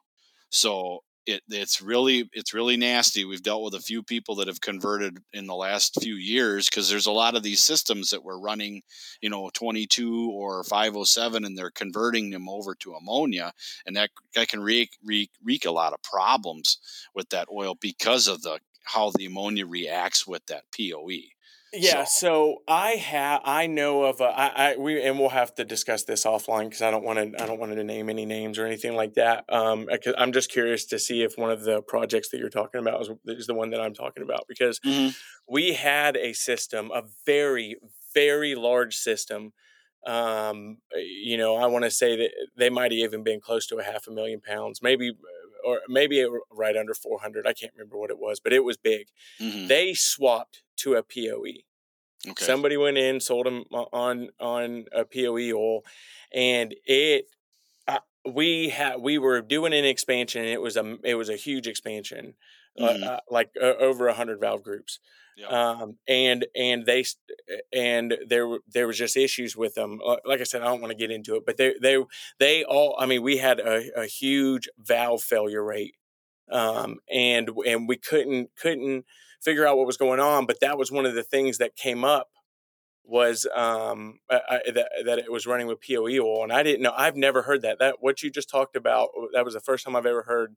So 0.50 1.00
it 1.26 1.42
it's 1.48 1.80
really 1.80 2.28
it's 2.32 2.54
really 2.54 2.76
nasty. 2.76 3.24
We've 3.24 3.42
dealt 3.42 3.62
with 3.62 3.74
a 3.74 3.80
few 3.80 4.02
people 4.02 4.34
that 4.36 4.48
have 4.48 4.60
converted 4.60 5.18
in 5.32 5.46
the 5.46 5.54
last 5.54 6.00
few 6.02 6.14
years 6.14 6.68
because 6.68 6.88
there's 6.88 7.06
a 7.06 7.12
lot 7.12 7.36
of 7.36 7.42
these 7.42 7.62
systems 7.62 8.10
that 8.10 8.24
were 8.24 8.40
running, 8.40 8.82
you 9.20 9.30
know, 9.30 9.50
22 9.54 10.30
or 10.30 10.64
507, 10.64 11.44
and 11.44 11.56
they're 11.56 11.70
converting 11.70 12.30
them 12.30 12.48
over 12.48 12.74
to 12.76 12.94
ammonia, 12.94 13.52
and 13.86 13.96
that 13.96 14.10
that 14.34 14.48
can 14.48 14.62
wreak, 14.62 14.96
wreak, 15.04 15.30
wreak 15.42 15.64
a 15.64 15.70
lot 15.70 15.92
of 15.92 16.02
problems 16.02 16.78
with 17.14 17.28
that 17.30 17.48
oil 17.52 17.76
because 17.80 18.26
of 18.26 18.42
the 18.42 18.58
how 18.85 19.11
the 19.11 19.26
ammonia 19.26 19.66
reacts 19.66 20.26
with 20.26 20.47
that 20.47 20.64
POE. 20.76 21.33
Yeah, 21.74 22.05
so, 22.05 22.26
so 22.26 22.57
I 22.68 22.91
have 22.91 23.41
I 23.45 23.66
know 23.66 24.05
of 24.05 24.20
a, 24.20 24.24
I, 24.24 24.72
I 24.72 24.76
we 24.76 25.03
and 25.03 25.18
we'll 25.18 25.30
have 25.30 25.55
to 25.55 25.64
discuss 25.64 26.05
this 26.05 26.26
offline 26.26 26.64
because 26.64 26.83
I 26.83 26.91
don't 26.91 27.03
want 27.03 27.18
to 27.18 27.43
I 27.43 27.47
don't 27.47 27.59
want 27.59 27.72
to 27.72 27.83
name 27.83 28.11
any 28.11 28.26
names 28.26 28.59
or 28.59 28.66
anything 28.66 28.95
like 28.95 29.14
that. 29.14 29.45
Um, 29.49 29.89
I'm 30.18 30.33
just 30.33 30.51
curious 30.51 30.85
to 30.87 30.99
see 30.99 31.22
if 31.22 31.39
one 31.39 31.51
of 31.51 31.64
the 31.64 31.80
projects 31.80 32.28
that 32.30 32.39
you're 32.39 32.51
talking 32.51 32.80
about 32.80 33.01
is, 33.01 33.11
is 33.26 33.47
the 33.47 33.55
one 33.55 33.70
that 33.70 33.80
I'm 33.80 33.95
talking 33.95 34.22
about 34.22 34.45
because 34.49 34.80
mm-hmm. 34.80 35.11
we 35.49 35.72
had 35.72 36.16
a 36.18 36.35
system, 36.35 36.91
a 36.95 37.05
very 37.24 37.76
very 38.12 38.55
large 38.55 38.97
system. 38.97 39.55
Um, 40.07 40.78
you 40.95 41.39
know, 41.39 41.57
I 41.57 41.66
want 41.66 41.85
to 41.85 41.91
say 41.91 42.16
that 42.16 42.30
they 42.55 42.68
might 42.68 42.93
have 42.93 42.99
even 42.99 43.22
been 43.22 43.41
close 43.41 43.66
to 43.68 43.76
a 43.76 43.83
half 43.83 44.07
a 44.07 44.11
million 44.11 44.43
pounds, 44.43 44.83
maybe 44.83 45.12
or 45.64 45.80
maybe 45.88 46.26
right 46.50 46.76
under 46.76 46.94
400. 46.94 47.46
I 47.46 47.52
can't 47.52 47.72
remember 47.74 47.98
what 47.98 48.10
it 48.10 48.18
was, 48.18 48.40
but 48.40 48.52
it 48.52 48.64
was 48.64 48.76
big. 48.76 49.08
Mm-hmm. 49.40 49.68
They 49.68 49.94
swapped 49.94 50.62
to 50.78 50.94
a 50.94 51.02
POE. 51.02 51.62
Okay. 52.28 52.44
Somebody 52.44 52.76
went 52.76 52.98
in, 52.98 53.20
sold 53.20 53.46
them 53.46 53.64
on 53.70 54.28
on 54.38 54.84
a 54.92 55.04
POE 55.04 55.52
oil, 55.56 55.84
and 56.32 56.74
it. 56.84 57.26
Uh, 57.88 57.98
we 58.24 58.68
had 58.68 59.00
we 59.00 59.18
were 59.18 59.40
doing 59.40 59.72
an 59.72 59.84
expansion. 59.84 60.44
it 60.44 60.60
was 60.60 60.76
a 60.76 60.98
it 61.02 61.16
was 61.16 61.28
a 61.28 61.36
huge 61.36 61.66
expansion, 61.66 62.34
mm-hmm. 62.79 63.05
uh, 63.05 63.18
like 63.31 63.51
uh, 63.61 63.75
over 63.79 64.09
a 64.09 64.14
hundred 64.14 64.41
valve 64.41 64.62
groups. 64.62 64.99
Yeah. 65.37 65.47
Um, 65.47 65.97
and 66.07 66.47
and 66.55 66.85
they 66.85 67.05
and 67.73 68.16
there 68.29 68.59
there 68.68 68.87
was 68.87 68.99
just 68.99 69.16
issues 69.16 69.57
with 69.57 69.75
them. 69.75 69.99
Like 70.25 70.41
I 70.41 70.45
said, 70.45 70.62
I 70.62 70.66
don't 70.66 70.81
want 70.81 70.91
to 70.91 70.99
get 70.99 71.11
into 71.11 71.37
it, 71.37 71.45
but 71.47 71.57
they 71.57 71.75
they 71.81 71.99
they 72.39 72.64
all. 72.64 72.97
I 72.99 73.07
mean, 73.07 73.23
we 73.23 73.39
had 73.39 73.59
a, 73.59 74.03
a 74.03 74.07
huge 74.07 74.68
valve 74.79 75.23
failure 75.23 75.64
rate, 75.64 75.95
um, 76.51 76.99
and 77.11 77.51
and 77.66 77.89
we 77.89 77.97
couldn't 77.97 78.51
couldn't 78.61 79.07
figure 79.41 79.66
out 79.66 79.79
what 79.79 79.87
was 79.87 79.97
going 79.97 80.20
on. 80.20 80.45
But 80.45 80.61
that 80.61 80.77
was 80.77 80.93
one 80.93 81.07
of 81.07 81.14
the 81.14 81.23
things 81.23 81.59
that 81.59 81.77
came 81.77 82.05
up 82.05 82.29
was 83.05 83.47
um 83.55 84.20
I, 84.31 84.61
that 84.75 84.91
that 85.07 85.18
it 85.18 85.33
was 85.33 85.47
running 85.47 85.66
with 85.66 85.81
POE 85.81 86.18
oil, 86.20 86.43
and 86.43 86.53
I 86.53 86.62
didn't 86.62 86.83
know. 86.83 86.95
I've 86.97 87.16
never 87.16 87.43
heard 87.43 87.62
that. 87.62 87.79
That 87.79 87.97
what 88.01 88.23
you 88.23 88.31
just 88.31 88.51
talked 88.51 88.77
about. 88.77 89.09
That 89.33 89.47
was 89.47 89.55
the 89.55 89.61
first 89.61 89.85
time 89.85 89.97
I've 89.97 90.07
ever 90.07 90.23
heard 90.23 90.57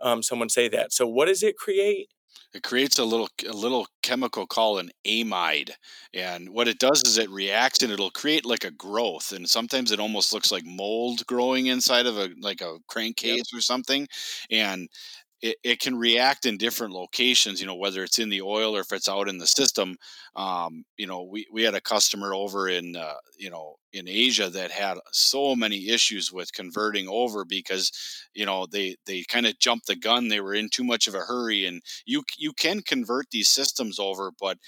um, 0.00 0.22
someone 0.22 0.48
say 0.48 0.68
that. 0.68 0.92
So 0.92 1.06
what 1.06 1.26
does 1.26 1.42
it 1.42 1.56
create? 1.56 2.08
it 2.52 2.62
creates 2.62 2.98
a 2.98 3.04
little 3.04 3.28
a 3.48 3.52
little 3.52 3.86
chemical 4.02 4.46
called 4.46 4.80
an 4.80 4.90
amide 5.06 5.70
and 6.14 6.48
what 6.50 6.68
it 6.68 6.78
does 6.78 7.02
is 7.04 7.18
it 7.18 7.30
reacts 7.30 7.82
and 7.82 7.92
it'll 7.92 8.10
create 8.10 8.44
like 8.44 8.64
a 8.64 8.70
growth 8.72 9.32
and 9.32 9.48
sometimes 9.48 9.92
it 9.92 10.00
almost 10.00 10.32
looks 10.32 10.50
like 10.50 10.64
mold 10.64 11.24
growing 11.26 11.66
inside 11.66 12.06
of 12.06 12.18
a 12.18 12.30
like 12.40 12.60
a 12.60 12.76
crankcase 12.88 13.50
yep. 13.52 13.58
or 13.58 13.60
something 13.60 14.06
and 14.50 14.88
it, 15.42 15.56
it 15.64 15.80
can 15.80 15.96
react 15.96 16.46
in 16.46 16.56
different 16.58 16.92
locations 16.92 17.60
you 17.60 17.66
know 17.66 17.74
whether 17.76 18.02
it's 18.02 18.18
in 18.18 18.28
the 18.28 18.42
oil 18.42 18.76
or 18.76 18.80
if 18.80 18.92
it's 18.92 19.08
out 19.08 19.28
in 19.28 19.38
the 19.38 19.46
system. 19.46 19.96
Um, 20.36 20.84
you 20.96 21.06
know 21.06 21.22
we, 21.24 21.46
we 21.52 21.62
had 21.62 21.74
a 21.74 21.80
customer 21.80 22.34
over 22.34 22.68
in 22.68 22.96
uh, 22.96 23.14
you 23.38 23.50
know 23.50 23.76
in 23.92 24.08
asia 24.08 24.48
that 24.48 24.70
had 24.70 24.98
so 25.10 25.56
many 25.56 25.88
issues 25.88 26.30
with 26.32 26.52
converting 26.52 27.08
over 27.08 27.44
because 27.44 27.90
you 28.34 28.46
know 28.46 28.66
they 28.70 28.94
they 29.06 29.24
kind 29.28 29.46
of 29.46 29.58
jumped 29.58 29.86
the 29.86 29.96
gun. 29.96 30.28
They 30.28 30.40
were 30.40 30.54
in 30.54 30.68
too 30.70 30.84
much 30.84 31.08
of 31.08 31.14
a 31.14 31.20
hurry 31.20 31.66
and 31.66 31.82
you 32.06 32.22
you 32.38 32.52
can 32.52 32.82
convert 32.82 33.30
these 33.30 33.48
systems 33.48 33.98
over 33.98 34.30
but 34.40 34.58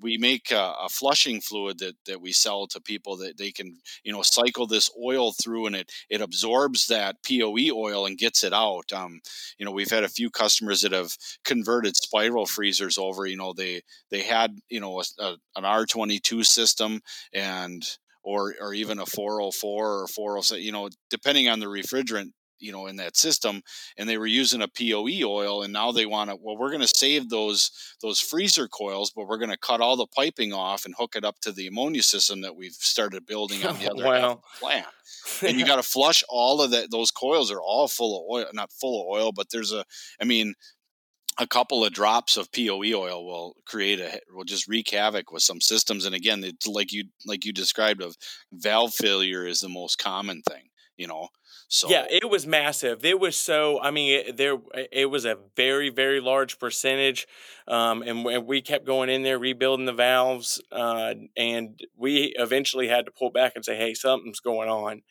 we 0.00 0.18
make 0.18 0.50
a, 0.50 0.74
a 0.82 0.88
flushing 0.88 1.40
fluid 1.40 1.78
that 1.78 1.94
that 2.06 2.20
we 2.20 2.32
sell 2.32 2.66
to 2.66 2.80
people 2.80 3.16
that 3.16 3.38
they 3.38 3.50
can 3.50 3.76
you 4.04 4.12
know 4.12 4.22
cycle 4.22 4.66
this 4.66 4.90
oil 5.02 5.32
through 5.32 5.66
and 5.66 5.76
it 5.76 5.90
it 6.08 6.20
absorbs 6.20 6.86
that 6.86 7.16
poe 7.26 7.54
oil 7.74 8.06
and 8.06 8.18
gets 8.18 8.44
it 8.44 8.52
out. 8.52 8.92
Um, 8.92 9.20
you 9.58 9.64
know 9.64 9.72
we've 9.72 9.90
had 9.90 9.99
a 10.04 10.08
few 10.08 10.30
customers 10.30 10.82
that 10.82 10.92
have 10.92 11.12
converted 11.44 11.96
spiral 11.96 12.46
freezers 12.46 12.98
over 12.98 13.26
you 13.26 13.36
know 13.36 13.52
they 13.52 13.82
they 14.10 14.22
had 14.22 14.58
you 14.68 14.80
know 14.80 15.00
a, 15.00 15.04
a, 15.18 15.36
an 15.56 15.64
r22 15.64 16.44
system 16.44 17.00
and 17.32 17.84
or 18.22 18.54
or 18.60 18.74
even 18.74 18.98
a 18.98 19.06
404 19.06 20.02
or 20.02 20.06
407 20.06 20.64
you 20.64 20.72
know 20.72 20.88
depending 21.08 21.48
on 21.48 21.60
the 21.60 21.66
refrigerant 21.66 22.32
you 22.60 22.72
know 22.72 22.86
in 22.86 22.96
that 22.96 23.16
system 23.16 23.62
and 23.96 24.08
they 24.08 24.18
were 24.18 24.26
using 24.26 24.62
a 24.62 24.68
poe 24.68 25.06
oil 25.24 25.62
and 25.62 25.72
now 25.72 25.90
they 25.90 26.06
want 26.06 26.30
to 26.30 26.36
well 26.40 26.56
we're 26.56 26.70
going 26.70 26.80
to 26.80 26.86
save 26.88 27.28
those 27.28 27.70
those 28.02 28.20
freezer 28.20 28.68
coils 28.68 29.10
but 29.10 29.26
we're 29.26 29.38
going 29.38 29.50
to 29.50 29.58
cut 29.58 29.80
all 29.80 29.96
the 29.96 30.06
piping 30.06 30.52
off 30.52 30.84
and 30.84 30.94
hook 30.96 31.16
it 31.16 31.24
up 31.24 31.40
to 31.40 31.52
the 31.52 31.66
ammonia 31.66 32.02
system 32.02 32.40
that 32.40 32.56
we've 32.56 32.72
started 32.72 33.26
building 33.26 33.64
on 33.66 33.78
the 33.78 33.90
other 33.90 34.04
wow. 34.04 34.40
plant 34.58 34.86
and 35.42 35.58
you 35.58 35.66
got 35.66 35.76
to 35.76 35.82
flush 35.82 36.22
all 36.28 36.62
of 36.62 36.70
that 36.70 36.90
those 36.90 37.10
coils 37.10 37.50
are 37.50 37.60
all 37.60 37.88
full 37.88 38.18
of 38.18 38.30
oil 38.30 38.46
not 38.52 38.72
full 38.72 39.00
of 39.00 39.08
oil 39.08 39.32
but 39.32 39.50
there's 39.50 39.72
a 39.72 39.84
i 40.20 40.24
mean 40.24 40.54
a 41.38 41.46
couple 41.46 41.84
of 41.84 41.92
drops 41.92 42.36
of 42.36 42.52
POE 42.52 42.92
oil 42.94 43.24
will 43.24 43.56
create 43.64 43.98
a 43.98 44.20
will 44.32 44.44
just 44.44 44.68
wreak 44.68 44.90
havoc 44.90 45.32
with 45.32 45.42
some 45.42 45.60
systems. 45.60 46.04
And 46.04 46.14
again, 46.14 46.44
it's 46.44 46.66
like 46.66 46.92
you 46.92 47.04
like 47.24 47.44
you 47.44 47.52
described 47.52 48.02
of 48.02 48.16
valve 48.52 48.92
failure 48.94 49.46
is 49.46 49.60
the 49.60 49.68
most 49.68 49.96
common 49.98 50.42
thing. 50.42 50.68
You 50.96 51.06
know, 51.06 51.28
so 51.72 51.88
yeah, 51.88 52.04
it 52.10 52.28
was 52.28 52.48
massive. 52.48 53.04
It 53.04 53.20
was 53.20 53.36
so. 53.36 53.80
I 53.80 53.92
mean, 53.92 54.10
it, 54.18 54.36
there 54.36 54.56
it 54.90 55.06
was 55.08 55.24
a 55.24 55.36
very 55.56 55.88
very 55.88 56.20
large 56.20 56.58
percentage, 56.58 57.28
um, 57.68 58.02
and, 58.02 58.26
and 58.26 58.44
we 58.44 58.60
kept 58.60 58.84
going 58.84 59.08
in 59.08 59.22
there 59.22 59.38
rebuilding 59.38 59.86
the 59.86 59.92
valves, 59.92 60.60
uh, 60.72 61.14
and 61.36 61.78
we 61.96 62.34
eventually 62.36 62.88
had 62.88 63.06
to 63.06 63.12
pull 63.12 63.30
back 63.30 63.52
and 63.54 63.64
say, 63.64 63.76
"Hey, 63.76 63.94
something's 63.94 64.40
going 64.40 64.68
on." 64.68 65.02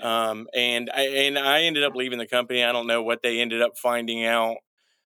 Um, 0.00 0.46
and 0.54 0.88
I 0.94 1.02
and 1.02 1.36
I 1.36 1.62
ended 1.62 1.82
up 1.82 1.96
leaving 1.96 2.18
the 2.18 2.28
company. 2.28 2.62
I 2.62 2.70
don't 2.70 2.86
know 2.86 3.02
what 3.02 3.22
they 3.22 3.40
ended 3.40 3.60
up 3.60 3.76
finding 3.76 4.24
out 4.24 4.58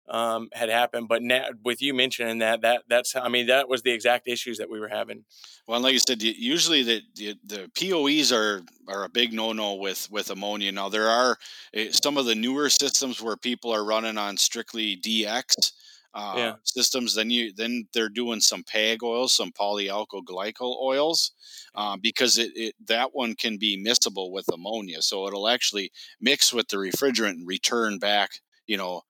um, 0.09 0.49
had 0.53 0.69
happened. 0.69 1.09
But 1.09 1.23
now, 1.23 1.47
with 1.65 1.81
you 1.83 1.95
mentioning 1.95 2.39
that, 2.39 2.63
that 2.63 2.85
that's 2.89 3.15
I 3.17 3.29
mean 3.29 3.47
that 3.47 3.69
was 3.69 3.83
the 3.83 3.93
exact 3.93 4.29
issues 4.29 4.59
that 4.59 4.71
we 4.71 4.81
were 4.81 4.89
having. 4.89 5.25
Well, 5.67 5.77
and 5.77 5.85
like 5.85 5.93
you 5.93 6.01
said, 6.01 6.23
usually 6.23 6.83
the, 6.83 7.03
the, 7.15 7.35
the 7.45 7.71
POEs 7.79 8.33
are 8.33 8.63
are 8.89 9.05
a 9.05 9.09
big 9.09 9.33
no 9.33 9.53
no 9.53 9.75
with 9.75 10.11
with 10.11 10.31
ammonia. 10.31 10.73
Now 10.73 10.89
there 10.89 11.09
are 11.09 11.37
eh, 11.75 11.91
some 11.93 12.17
of 12.17 12.27
the 12.27 12.35
newer 12.35 12.69
systems 12.69 13.23
where 13.23 13.37
people 13.37 13.73
are 13.73 13.85
running 13.85 14.19
on 14.19 14.37
strictly 14.37 14.97
DX. 14.97 15.73
Uh, 16.15 16.35
yeah. 16.37 16.55
systems 16.63 17.15
then 17.15 17.31
you 17.31 17.55
then 17.55 17.89
they're 17.95 18.11
doing 18.11 18.39
some 18.39 18.63
PAG 18.65 19.03
oils 19.03 19.33
some 19.33 19.51
polyalkyl 19.51 20.23
glycol 20.23 20.79
oils 20.83 21.33
uh, 21.75 21.97
because 22.03 22.37
it, 22.37 22.51
it 22.55 22.75
that 22.87 23.15
one 23.15 23.35
can 23.35 23.57
be 23.57 23.83
miscible 23.83 24.31
with 24.31 24.45
ammonia 24.53 25.01
so 25.01 25.27
it'll 25.27 25.49
actually 25.49 25.91
mix 26.21 26.53
with 26.53 26.69
the 26.69 26.77
refrigerant 26.77 27.31
and 27.31 27.49
return 27.49 27.99
back 27.99 28.29
you 28.67 28.77
know 28.77 29.01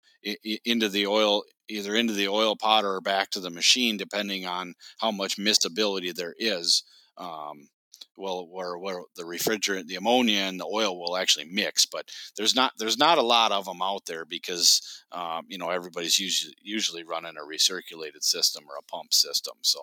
into 0.64 0.88
the 0.88 1.06
oil 1.06 1.44
either 1.68 1.94
into 1.94 2.12
the 2.12 2.28
oil 2.28 2.56
pot 2.56 2.84
or 2.84 3.00
back 3.00 3.30
to 3.30 3.40
the 3.40 3.50
machine 3.50 3.96
depending 3.96 4.46
on 4.46 4.74
how 4.98 5.10
much 5.10 5.36
miscibility 5.36 6.14
there 6.14 6.34
is 6.38 6.84
um, 7.18 7.68
well 8.16 8.46
where, 8.46 8.76
where 8.78 9.02
the 9.16 9.22
refrigerant 9.22 9.86
the 9.86 9.96
ammonia 9.96 10.40
and 10.40 10.60
the 10.60 10.66
oil 10.66 10.98
will 10.98 11.16
actually 11.16 11.46
mix 11.50 11.86
but 11.86 12.08
there's 12.36 12.54
not 12.54 12.72
there's 12.78 12.98
not 12.98 13.18
a 13.18 13.22
lot 13.22 13.52
of 13.52 13.64
them 13.64 13.82
out 13.82 14.04
there 14.06 14.24
because 14.24 15.04
um, 15.12 15.42
you 15.48 15.58
know 15.58 15.70
everybody's 15.70 16.18
usually 16.18 16.54
usually 16.60 17.04
running 17.04 17.34
a 17.36 17.40
recirculated 17.40 18.22
system 18.22 18.64
or 18.68 18.76
a 18.78 18.90
pump 18.90 19.12
system 19.12 19.54
so 19.62 19.80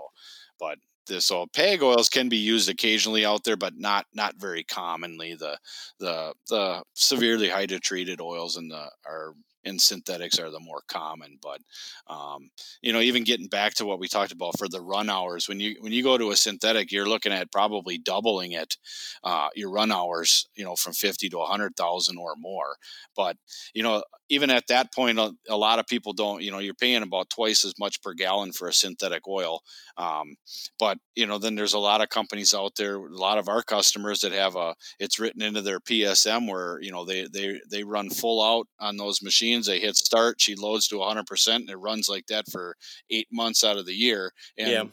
but 0.59 0.77
this 1.09 1.25
so 1.25 1.47
PAG 1.47 1.83
oils 1.83 2.07
can 2.07 2.29
be 2.29 2.37
used 2.37 2.69
occasionally 2.69 3.25
out 3.25 3.43
there, 3.43 3.57
but 3.57 3.77
not 3.77 4.05
not 4.13 4.35
very 4.37 4.63
commonly. 4.63 5.35
The 5.35 5.57
the 5.99 6.33
the 6.47 6.83
severely 6.93 7.49
hydrotreated 7.49 8.21
oils 8.21 8.55
and 8.55 8.71
the 8.71 8.89
are 9.05 9.33
and 9.65 9.81
synthetics 9.81 10.39
are 10.39 10.49
the 10.49 10.59
more 10.59 10.81
common. 10.87 11.37
But 11.41 11.59
um, 12.07 12.49
you 12.81 12.93
know, 12.93 12.99
even 13.01 13.23
getting 13.23 13.47
back 13.47 13.73
to 13.75 13.85
what 13.85 13.99
we 13.99 14.07
talked 14.07 14.31
about 14.31 14.57
for 14.57 14.67
the 14.67 14.81
run 14.81 15.09
hours, 15.09 15.47
when 15.47 15.59
you 15.59 15.75
when 15.79 15.91
you 15.91 16.03
go 16.03 16.17
to 16.17 16.31
a 16.31 16.35
synthetic, 16.35 16.91
you're 16.91 17.07
looking 17.09 17.33
at 17.33 17.51
probably 17.51 17.97
doubling 17.97 18.53
it, 18.53 18.77
uh, 19.23 19.49
your 19.55 19.71
run 19.71 19.91
hours, 19.91 20.47
you 20.55 20.63
know, 20.63 20.75
from 20.75 20.93
fifty 20.93 21.29
to 21.29 21.39
hundred 21.39 21.75
thousand 21.75 22.17
or 22.17 22.35
more. 22.37 22.75
But 23.15 23.37
you 23.73 23.83
know, 23.83 24.03
even 24.29 24.49
at 24.49 24.67
that 24.67 24.93
point, 24.93 25.19
a, 25.19 25.33
a, 25.49 25.57
lot 25.57 25.79
of 25.79 25.87
people 25.87 26.13
don't. 26.13 26.41
You 26.41 26.51
know, 26.51 26.59
you're 26.59 26.73
paying 26.73 27.03
about 27.03 27.29
twice 27.29 27.65
as 27.65 27.73
much 27.79 28.01
per 28.01 28.13
gallon 28.13 28.51
for 28.51 28.67
a 28.67 28.73
synthetic 28.73 29.27
oil. 29.27 29.61
Um, 29.97 30.35
but 30.77 30.97
you 31.15 31.25
know, 31.25 31.37
then 31.37 31.55
there's 31.55 31.73
a 31.73 31.79
lot 31.79 32.01
of 32.01 32.09
companies 32.09 32.53
out 32.53 32.75
there, 32.77 32.95
a 32.95 33.09
lot 33.09 33.37
of 33.37 33.49
our 33.49 33.63
customers 33.63 34.21
that 34.21 34.31
have 34.31 34.55
a 34.55 34.75
it's 34.99 35.19
written 35.19 35.41
into 35.41 35.61
their 35.61 35.79
PSM 35.79 36.49
where 36.49 36.79
you 36.81 36.91
know 36.91 37.05
they 37.05 37.27
they 37.31 37.59
they 37.69 37.83
run 37.83 38.09
full 38.09 38.41
out 38.41 38.67
on 38.79 38.97
those 38.97 39.21
machines. 39.21 39.65
They 39.65 39.79
hit 39.79 39.95
start, 39.95 40.39
she 40.39 40.55
loads 40.55 40.87
to 40.89 40.97
100, 40.97 41.25
percent 41.25 41.61
and 41.61 41.69
it 41.69 41.77
runs 41.77 42.07
like 42.07 42.27
that 42.27 42.45
for 42.51 42.75
eight 43.09 43.27
months 43.31 43.63
out 43.63 43.77
of 43.77 43.85
the 43.85 43.93
year. 43.93 44.31
And 44.57 44.69
yeah 44.69 44.83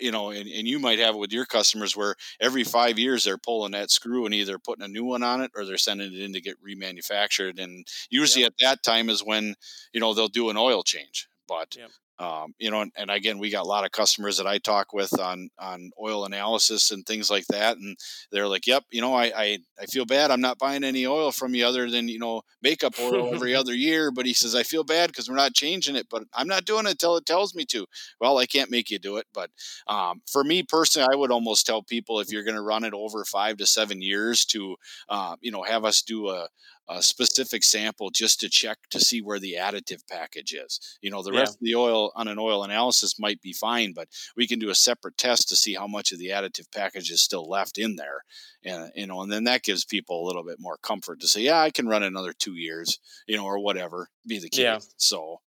you 0.00 0.10
know, 0.10 0.30
and, 0.30 0.48
and 0.48 0.66
you 0.66 0.78
might 0.78 0.98
have 0.98 1.14
it 1.14 1.18
with 1.18 1.32
your 1.32 1.46
customers 1.46 1.96
where 1.96 2.14
every 2.40 2.64
five 2.64 2.98
years 2.98 3.24
they're 3.24 3.38
pulling 3.38 3.72
that 3.72 3.90
screw 3.90 4.24
and 4.24 4.34
either 4.34 4.58
putting 4.58 4.84
a 4.84 4.88
new 4.88 5.04
one 5.04 5.22
on 5.22 5.40
it 5.42 5.50
or 5.56 5.64
they're 5.64 5.76
sending 5.76 6.12
it 6.12 6.20
in 6.20 6.32
to 6.32 6.40
get 6.40 6.62
remanufactured. 6.62 7.58
And 7.62 7.86
usually 8.10 8.44
at 8.44 8.54
that 8.60 8.82
time 8.82 9.08
is 9.10 9.20
when, 9.24 9.54
you 9.92 10.00
know, 10.00 10.14
they'll 10.14 10.28
do 10.28 10.50
an 10.50 10.56
oil 10.56 10.82
change. 10.82 11.28
But 11.48 11.76
um, 12.18 12.54
you 12.58 12.70
know, 12.70 12.80
and, 12.80 12.92
and, 12.96 13.10
again, 13.10 13.38
we 13.38 13.50
got 13.50 13.64
a 13.64 13.68
lot 13.68 13.84
of 13.84 13.92
customers 13.92 14.38
that 14.38 14.46
I 14.46 14.58
talk 14.58 14.92
with 14.94 15.18
on 15.20 15.50
on 15.58 15.90
oil 16.00 16.24
analysis 16.24 16.90
and 16.90 17.04
things 17.04 17.30
like 17.30 17.46
that, 17.48 17.76
and 17.76 17.96
they're 18.32 18.48
like, 18.48 18.66
"Yep, 18.66 18.84
you 18.90 19.02
know, 19.02 19.14
I 19.14 19.24
I, 19.36 19.58
I 19.80 19.86
feel 19.86 20.06
bad. 20.06 20.30
I'm 20.30 20.40
not 20.40 20.58
buying 20.58 20.84
any 20.84 21.06
oil 21.06 21.30
from 21.30 21.54
you 21.54 21.66
other 21.66 21.90
than 21.90 22.08
you 22.08 22.18
know 22.18 22.42
makeup 22.62 22.94
oil 23.00 23.34
every 23.34 23.54
other 23.54 23.74
year." 23.74 24.10
But 24.10 24.24
he 24.24 24.32
says, 24.32 24.54
"I 24.54 24.62
feel 24.62 24.82
bad 24.84 25.08
because 25.08 25.28
we're 25.28 25.36
not 25.36 25.54
changing 25.54 25.96
it, 25.96 26.06
but 26.10 26.24
I'm 26.32 26.48
not 26.48 26.64
doing 26.64 26.86
it 26.86 26.92
until 26.92 27.16
it 27.16 27.26
tells 27.26 27.54
me 27.54 27.66
to." 27.66 27.86
Well, 28.20 28.38
I 28.38 28.46
can't 28.46 28.70
make 28.70 28.90
you 28.90 28.98
do 28.98 29.18
it, 29.18 29.26
but 29.34 29.50
um, 29.86 30.22
for 30.26 30.42
me 30.42 30.62
personally, 30.62 31.08
I 31.12 31.16
would 31.16 31.30
almost 31.30 31.66
tell 31.66 31.82
people 31.82 32.20
if 32.20 32.30
you're 32.30 32.44
going 32.44 32.56
to 32.56 32.62
run 32.62 32.84
it 32.84 32.94
over 32.94 33.24
five 33.24 33.58
to 33.58 33.66
seven 33.66 34.00
years 34.00 34.44
to, 34.46 34.76
uh, 35.08 35.36
you 35.40 35.50
know, 35.50 35.62
have 35.62 35.84
us 35.84 36.02
do 36.02 36.30
a 36.30 36.48
a 36.88 37.02
specific 37.02 37.62
sample 37.64 38.10
just 38.10 38.40
to 38.40 38.48
check 38.48 38.78
to 38.90 39.00
see 39.00 39.20
where 39.20 39.38
the 39.38 39.56
additive 39.58 40.02
package 40.08 40.54
is. 40.54 40.98
You 41.00 41.10
know, 41.10 41.22
the 41.22 41.32
yeah. 41.32 41.40
rest 41.40 41.54
of 41.54 41.60
the 41.60 41.74
oil 41.74 42.12
on 42.14 42.28
an 42.28 42.38
oil 42.38 42.62
analysis 42.64 43.18
might 43.18 43.40
be 43.40 43.52
fine, 43.52 43.92
but 43.92 44.08
we 44.36 44.46
can 44.46 44.58
do 44.58 44.70
a 44.70 44.74
separate 44.74 45.18
test 45.18 45.48
to 45.48 45.56
see 45.56 45.74
how 45.74 45.86
much 45.86 46.12
of 46.12 46.18
the 46.18 46.28
additive 46.28 46.70
package 46.72 47.10
is 47.10 47.22
still 47.22 47.48
left 47.48 47.78
in 47.78 47.96
there. 47.96 48.22
And 48.64 48.90
you 48.94 49.06
know, 49.06 49.22
and 49.22 49.32
then 49.32 49.44
that 49.44 49.62
gives 49.62 49.84
people 49.84 50.22
a 50.22 50.26
little 50.26 50.44
bit 50.44 50.58
more 50.60 50.78
comfort 50.82 51.20
to 51.20 51.28
say, 51.28 51.42
yeah, 51.42 51.60
I 51.60 51.70
can 51.70 51.88
run 51.88 52.02
another 52.02 52.32
two 52.32 52.54
years, 52.54 52.98
you 53.26 53.36
know, 53.36 53.44
or 53.44 53.58
whatever 53.58 54.08
be 54.26 54.38
the 54.38 54.48
case. 54.48 54.60
Yeah. 54.60 54.78
So, 54.96 55.40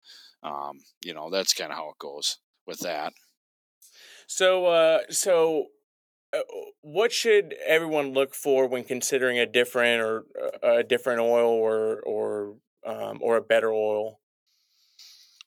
um, 0.44 0.80
you 1.04 1.14
know, 1.14 1.30
that's 1.30 1.54
kind 1.54 1.72
of 1.72 1.78
how 1.78 1.90
it 1.90 2.00
goes 2.00 2.38
with 2.66 2.80
that. 2.80 3.14
So, 4.28 4.66
uh, 4.66 5.00
so 5.10 5.68
what 6.82 7.12
should 7.12 7.56
everyone 7.66 8.14
look 8.14 8.34
for 8.34 8.68
when 8.68 8.84
considering 8.84 9.40
a 9.40 9.46
different 9.46 10.02
or 10.02 10.26
uh, 10.64 10.78
a 10.78 10.84
different 10.84 11.22
oil 11.22 11.50
or 11.50 12.02
or 12.02 12.56
um, 12.86 13.20
or 13.22 13.38
a 13.38 13.42
better 13.42 13.72
oil? 13.72 14.20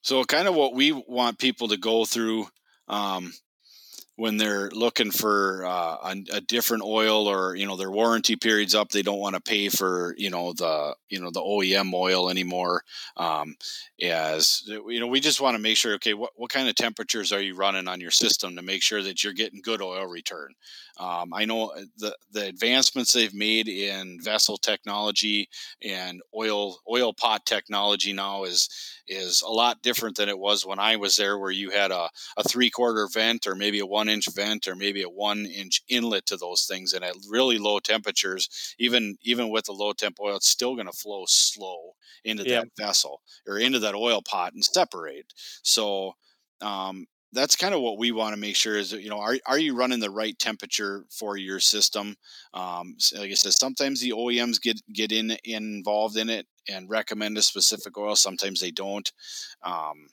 So, 0.02 0.24
kind 0.24 0.48
of 0.48 0.54
what 0.54 0.74
we 0.74 0.92
want 0.92 1.38
people 1.38 1.68
to 1.68 1.76
go 1.76 2.04
through 2.04 2.46
um, 2.88 3.32
when 4.20 4.36
they're 4.36 4.68
looking 4.72 5.10
for 5.10 5.64
uh, 5.64 5.96
a, 6.04 6.16
a, 6.34 6.40
different 6.42 6.82
oil 6.82 7.26
or 7.26 7.56
you 7.56 7.66
know 7.66 7.74
their 7.74 7.90
warranty 7.90 8.36
period's 8.36 8.74
up 8.74 8.90
they 8.90 9.00
don't 9.00 9.18
want 9.18 9.34
to 9.34 9.40
pay 9.40 9.70
for 9.70 10.14
you 10.18 10.28
know 10.28 10.52
the 10.52 10.94
you 11.08 11.18
know 11.18 11.30
the 11.30 11.40
OEM 11.40 11.94
oil 11.94 12.28
anymore 12.28 12.82
um, 13.16 13.56
as 14.02 14.62
you 14.66 15.00
know 15.00 15.06
we 15.06 15.20
just 15.20 15.40
want 15.40 15.56
to 15.56 15.62
make 15.62 15.78
sure 15.78 15.94
okay 15.94 16.12
what, 16.12 16.32
what 16.36 16.50
kind 16.50 16.68
of 16.68 16.74
temperatures 16.74 17.32
are 17.32 17.40
you 17.40 17.56
running 17.56 17.88
on 17.88 17.98
your 17.98 18.10
system 18.10 18.56
to 18.56 18.62
make 18.62 18.82
sure 18.82 19.02
that 19.02 19.24
you're 19.24 19.32
getting 19.32 19.62
good 19.62 19.80
oil 19.80 20.06
return? 20.06 20.52
Um, 21.00 21.32
I 21.32 21.46
know 21.46 21.68
uh, 21.68 21.84
the 21.96 22.14
the 22.30 22.46
advancements 22.46 23.12
they've 23.12 23.32
made 23.32 23.68
in 23.68 24.18
vessel 24.20 24.58
technology 24.58 25.48
and 25.82 26.20
oil 26.36 26.76
oil 26.88 27.14
pot 27.14 27.46
technology 27.46 28.12
now 28.12 28.44
is 28.44 28.68
is 29.08 29.40
a 29.40 29.48
lot 29.48 29.82
different 29.82 30.18
than 30.18 30.28
it 30.28 30.38
was 30.38 30.66
when 30.66 30.78
I 30.78 30.96
was 30.96 31.16
there, 31.16 31.38
where 31.38 31.50
you 31.50 31.70
had 31.70 31.90
a, 31.90 32.10
a 32.36 32.42
three 32.46 32.68
quarter 32.68 33.08
vent 33.10 33.46
or 33.46 33.54
maybe 33.54 33.78
a 33.78 33.86
one 33.86 34.09
inch 34.10 34.28
vent 34.34 34.68
or 34.68 34.76
maybe 34.76 35.02
a 35.02 35.08
one 35.08 35.46
inch 35.46 35.82
inlet 35.88 36.26
to 36.26 36.36
those 36.36 36.66
things, 36.66 36.92
and 36.92 37.04
at 37.04 37.16
really 37.28 37.58
low 37.58 37.78
temperatures, 37.80 38.74
even 38.78 39.16
even 39.22 39.50
with 39.50 39.66
the 39.66 39.72
low 39.72 39.92
temp 39.92 40.18
oil, 40.20 40.36
it's 40.36 40.48
still 40.48 40.74
going 40.74 40.86
to 40.86 40.92
flow 40.92 41.24
slow 41.28 41.92
into 42.24 42.44
that 42.46 42.66
vessel 42.78 43.22
or 43.46 43.58
into 43.58 43.78
that 43.80 43.94
oil 43.94 44.22
pot 44.22 44.52
and 44.54 44.64
separate. 44.64 45.32
So 45.62 46.14
um, 46.60 47.06
that's 47.32 47.56
kind 47.56 47.74
of 47.74 47.80
what 47.80 47.98
we 47.98 48.12
want 48.12 48.34
to 48.34 48.40
make 48.40 48.56
sure 48.56 48.76
is 48.76 48.90
that, 48.90 49.02
you 49.02 49.10
know 49.10 49.18
are, 49.20 49.36
are 49.46 49.58
you 49.58 49.74
running 49.76 50.00
the 50.00 50.10
right 50.10 50.38
temperature 50.38 51.04
for 51.10 51.36
your 51.36 51.60
system? 51.60 52.16
Um, 52.54 52.96
like 53.16 53.30
i 53.30 53.34
said 53.34 53.52
sometimes 53.52 54.00
the 54.00 54.10
oems 54.12 54.60
get 54.60 54.80
get 54.92 55.12
in 55.12 55.36
involved 55.44 56.16
in 56.16 56.28
it 56.28 56.46
and 56.68 56.88
recommend 56.90 57.38
a 57.38 57.42
specific 57.42 57.96
oil 57.98 58.16
sometimes 58.16 58.60
they 58.60 58.70
don't. 58.70 59.10
Um, 59.62 60.08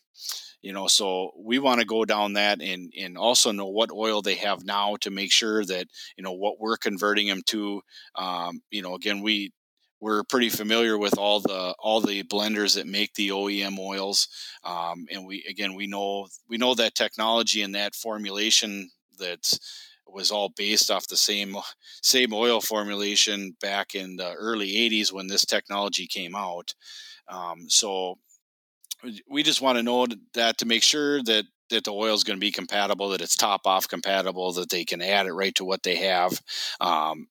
you 0.61 0.74
know 0.74 0.88
so 0.88 1.32
we 1.38 1.59
want 1.59 1.80
to 1.80 1.86
go 1.86 2.05
down 2.05 2.34
that 2.34 2.61
and 2.61 2.91
and 2.99 3.18
also 3.18 3.51
know 3.51 3.68
what 3.68 3.91
oil 3.91 4.22
they 4.22 4.36
have 4.36 4.63
now 4.65 4.95
to 5.01 5.11
make 5.11 5.32
sure 5.32 5.63
that 5.65 5.88
you 6.18 6.24
know 6.24 6.34
what 6.34 6.59
we're 6.59 6.78
converting 6.78 7.28
them 7.28 7.41
to. 7.47 7.82
Um, 8.15 8.61
you 8.72 8.82
know 8.82 8.95
again 8.95 9.22
we 9.22 9.51
we're 9.99 10.23
pretty 10.23 10.49
familiar 10.49 10.97
with 10.97 11.17
all 11.17 11.39
the 11.39 11.73
all 11.79 12.01
the 12.01 12.23
blenders 12.23 12.75
that 12.75 12.87
make 12.87 13.13
the 13.15 13.29
OEM 13.29 13.79
oils, 13.79 14.27
um, 14.63 15.07
and 15.11 15.25
we 15.25 15.43
again 15.49 15.73
we 15.73 15.87
know 15.87 16.27
we 16.47 16.57
know 16.57 16.75
that 16.75 16.95
technology 16.95 17.61
and 17.61 17.75
that 17.75 17.95
formulation 17.95 18.89
that 19.19 19.57
was 20.05 20.31
all 20.31 20.49
based 20.55 20.89
off 20.89 21.07
the 21.07 21.17
same 21.17 21.55
same 22.01 22.33
oil 22.33 22.61
formulation 22.61 23.55
back 23.61 23.95
in 23.95 24.15
the 24.15 24.33
early 24.33 24.73
80s 24.73 25.11
when 25.11 25.27
this 25.27 25.45
technology 25.45 26.07
came 26.07 26.35
out. 26.35 26.73
Um, 27.27 27.69
so 27.69 28.17
we 29.29 29.43
just 29.43 29.61
want 29.61 29.77
to 29.77 29.83
know 29.83 30.07
that 30.33 30.57
to 30.59 30.65
make 30.65 30.83
sure 30.83 31.21
that 31.23 31.45
that 31.69 31.83
the 31.83 31.91
oil 31.91 32.13
is 32.13 32.23
going 32.23 32.37
to 32.37 32.41
be 32.41 32.51
compatible, 32.51 33.09
that 33.09 33.21
it's 33.21 33.35
top 33.35 33.61
off 33.65 33.89
compatible, 33.89 34.53
that 34.53 34.69
they 34.69 34.85
can 34.85 35.01
add 35.01 35.25
it 35.25 35.33
right 35.33 35.53
to 35.55 35.65
what 35.65 35.83
they 35.83 35.97
have. 35.97 36.41
Um, 36.79 37.27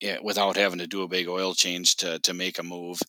it, 0.00 0.22
without 0.22 0.56
having 0.56 0.78
to 0.78 0.86
do 0.86 1.02
a 1.02 1.08
big 1.08 1.28
oil 1.28 1.54
change 1.54 1.96
to 1.96 2.18
to 2.20 2.34
make 2.34 2.58
a 2.58 2.62
move. 2.62 3.00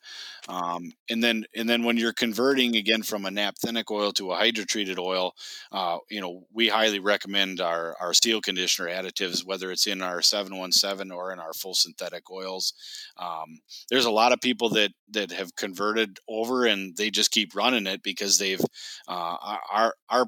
Um, 0.47 0.91
and 1.09 1.23
then 1.23 1.45
and 1.55 1.69
then 1.69 1.83
when 1.83 1.97
you're 1.97 2.13
converting 2.13 2.75
again 2.75 3.03
from 3.03 3.25
a 3.25 3.29
naphthenic 3.29 3.91
oil 3.91 4.11
to 4.13 4.31
a 4.31 4.37
hydrotreated 4.37 4.97
oil, 4.97 5.33
uh, 5.71 5.97
you 6.09 6.21
know 6.21 6.43
we 6.53 6.69
highly 6.69 6.99
recommend 6.99 7.61
our 7.61 7.95
our 7.99 8.13
seal 8.13 8.41
conditioner 8.41 8.89
additives, 8.89 9.45
whether 9.45 9.71
it's 9.71 9.87
in 9.87 10.01
our 10.01 10.21
717 10.21 11.11
or 11.11 11.31
in 11.31 11.39
our 11.39 11.53
full 11.53 11.75
synthetic 11.75 12.31
oils. 12.31 12.73
Um, 13.17 13.59
there's 13.89 14.05
a 14.05 14.11
lot 14.11 14.33
of 14.33 14.41
people 14.41 14.69
that 14.69 14.91
that 15.11 15.31
have 15.31 15.55
converted 15.55 16.19
over 16.27 16.65
and 16.65 16.95
they 16.97 17.11
just 17.11 17.31
keep 17.31 17.55
running 17.55 17.87
it 17.87 18.01
because 18.01 18.37
they've 18.37 18.61
uh, 19.07 19.57
our 19.71 19.93
our 20.09 20.27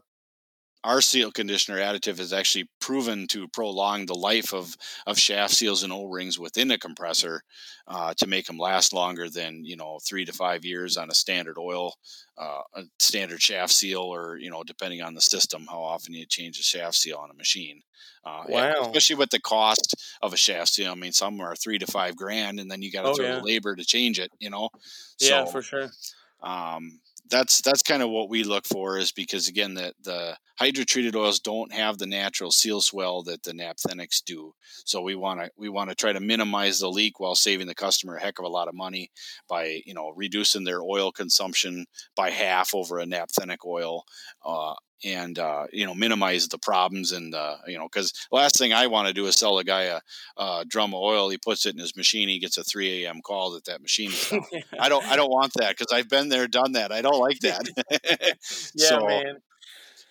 our 0.84 1.02
seal 1.02 1.32
conditioner 1.32 1.80
additive 1.80 2.18
has 2.18 2.34
actually 2.34 2.68
proven 2.80 3.28
to 3.28 3.48
prolong 3.48 4.06
the 4.06 4.16
life 4.16 4.54
of, 4.54 4.76
of 5.06 5.20
shaft 5.20 5.54
seals 5.54 5.84
and 5.84 5.94
O-rings 5.94 6.40
within 6.40 6.72
a 6.72 6.78
compressor 6.78 7.42
uh, 7.88 8.14
to 8.18 8.28
make 8.28 8.46
them 8.46 8.58
last 8.58 8.94
longer 8.94 9.30
than 9.30 9.64
you 9.64 9.76
know 9.76 10.00
three 10.08 10.26
to 10.26 10.34
five 10.34 10.66
years 10.66 10.98
on 10.98 11.10
a 11.10 11.14
standard 11.14 11.58
oil, 11.58 11.94
uh, 12.38 12.62
a 12.76 12.84
standard 13.00 13.42
shaft 13.42 13.72
seal, 13.72 14.02
or 14.02 14.38
you 14.38 14.50
know 14.50 14.64
depending 14.64 15.02
on 15.02 15.14
the 15.14 15.22
system 15.22 15.68
how 15.70 15.82
often 15.82 16.14
you 16.14 16.26
change 16.26 16.60
a 16.60 16.64
shaft 16.64 16.96
seal 16.96 17.18
on 17.18 17.30
a 17.30 17.36
machine. 17.36 17.82
Uh, 18.24 18.44
wow! 18.48 18.74
Especially 18.82 19.16
with 19.16 19.30
the 19.30 19.42
cost 19.42 19.96
of 20.22 20.34
a 20.34 20.38
shaft 20.38 20.70
seal. 20.70 20.92
I 20.92 20.96
mean, 20.96 21.12
some 21.12 21.40
are 21.42 21.56
three 21.56 21.80
to 21.80 21.88
five 21.88 22.16
grand, 22.16 22.60
and 22.60 22.70
then 22.70 22.82
you 22.82 22.92
got 22.92 23.04
to 23.04 23.10
oh, 23.10 23.14
throw 23.16 23.26
yeah. 23.26 23.36
the 23.36 23.44
labor 23.44 23.76
to 23.76 23.84
change 23.84 24.20
it. 24.20 24.32
You 24.40 24.50
know. 24.50 24.70
Yeah, 25.20 25.46
so, 25.46 25.52
for 25.52 25.62
sure. 25.62 25.90
Um, 26.42 27.00
that's 27.30 27.62
that's 27.62 27.84
kind 27.84 28.02
of 28.02 28.10
what 28.10 28.30
we 28.30 28.44
look 28.44 28.66
for 28.66 28.98
is 28.98 29.12
because 29.12 29.48
again 29.48 29.74
the 29.74 29.94
the 30.04 30.38
hydrotreated 30.60 31.16
oils 31.16 31.40
don't 31.40 31.74
have 31.74 31.98
the 31.98 32.06
natural 32.06 32.52
seal 32.52 32.82
swell 32.82 33.24
that 33.24 33.42
the 33.44 33.52
naphthenics 33.52 34.24
do. 34.24 34.54
So 34.86 35.02
we 35.02 35.16
want 35.16 35.40
to 35.40 35.50
we 35.58 35.70
want 35.70 35.90
to 35.90 35.96
try 35.96 36.14
to 36.14 36.20
minimize 36.20 36.80
the 36.80 36.90
leak 36.90 37.20
while 37.20 37.36
saving 37.36 37.68
the 37.68 37.76
customer 37.76 38.16
a 38.16 38.22
heck 38.22 38.40
of 38.40 38.46
a 38.46 38.50
lot 38.50 38.68
of 38.68 38.76
money 38.76 39.12
by 39.50 39.82
you 39.86 39.94
know 39.94 40.14
reducing 40.16 40.64
their 40.64 40.82
oil 40.82 41.12
consumption 41.12 41.86
by 42.16 42.30
half 42.30 42.74
over 42.74 43.00
a 43.00 43.06
naphthenic 43.06 43.66
oil 43.66 44.04
uh, 44.46 44.74
and 45.04 45.40
uh, 45.40 45.68
you 45.72 45.86
know 45.86 45.94
minimize 45.94 46.48
the 46.48 46.58
problems 46.58 47.12
and 47.12 47.34
uh, 47.34 47.58
you 47.68 47.78
know 47.78 47.88
because 47.88 48.14
last 48.32 48.58
thing 48.58 48.74
I 48.74 48.88
want 48.88 49.08
to 49.08 49.14
do 49.14 49.26
is 49.26 49.36
sell 49.36 49.58
a 49.58 49.64
guy 49.64 49.84
a, 49.84 50.02
a, 50.38 50.66
drum 50.68 50.94
of 50.94 51.02
oil. 51.02 51.30
He 51.30 51.38
puts 51.38 51.66
it 51.66 51.74
in 51.74 51.80
his 51.80 51.96
machine. 51.96 52.30
He 52.30 52.40
gets 52.40 52.58
a 52.58 52.64
3 52.64 53.04
a.m. 53.06 53.22
call 53.22 53.52
that 53.52 53.66
that 53.66 53.82
machine 53.82 54.12
is 54.12 54.30
down. 54.30 54.44
I 54.80 54.90
don't 54.90 55.06
I 55.08 55.16
don't 55.16 55.32
want 55.32 55.54
that 55.56 55.78
because 55.78 55.92
I've 55.92 56.10
been 56.10 56.30
there, 56.30 56.48
done 56.48 56.74
that. 56.74 56.92
I 56.92 57.02
don't 57.02 57.20
like 57.20 57.40
that. 57.40 57.68
yeah, 58.76 58.88
so, 58.88 59.08
man. 59.08 59.38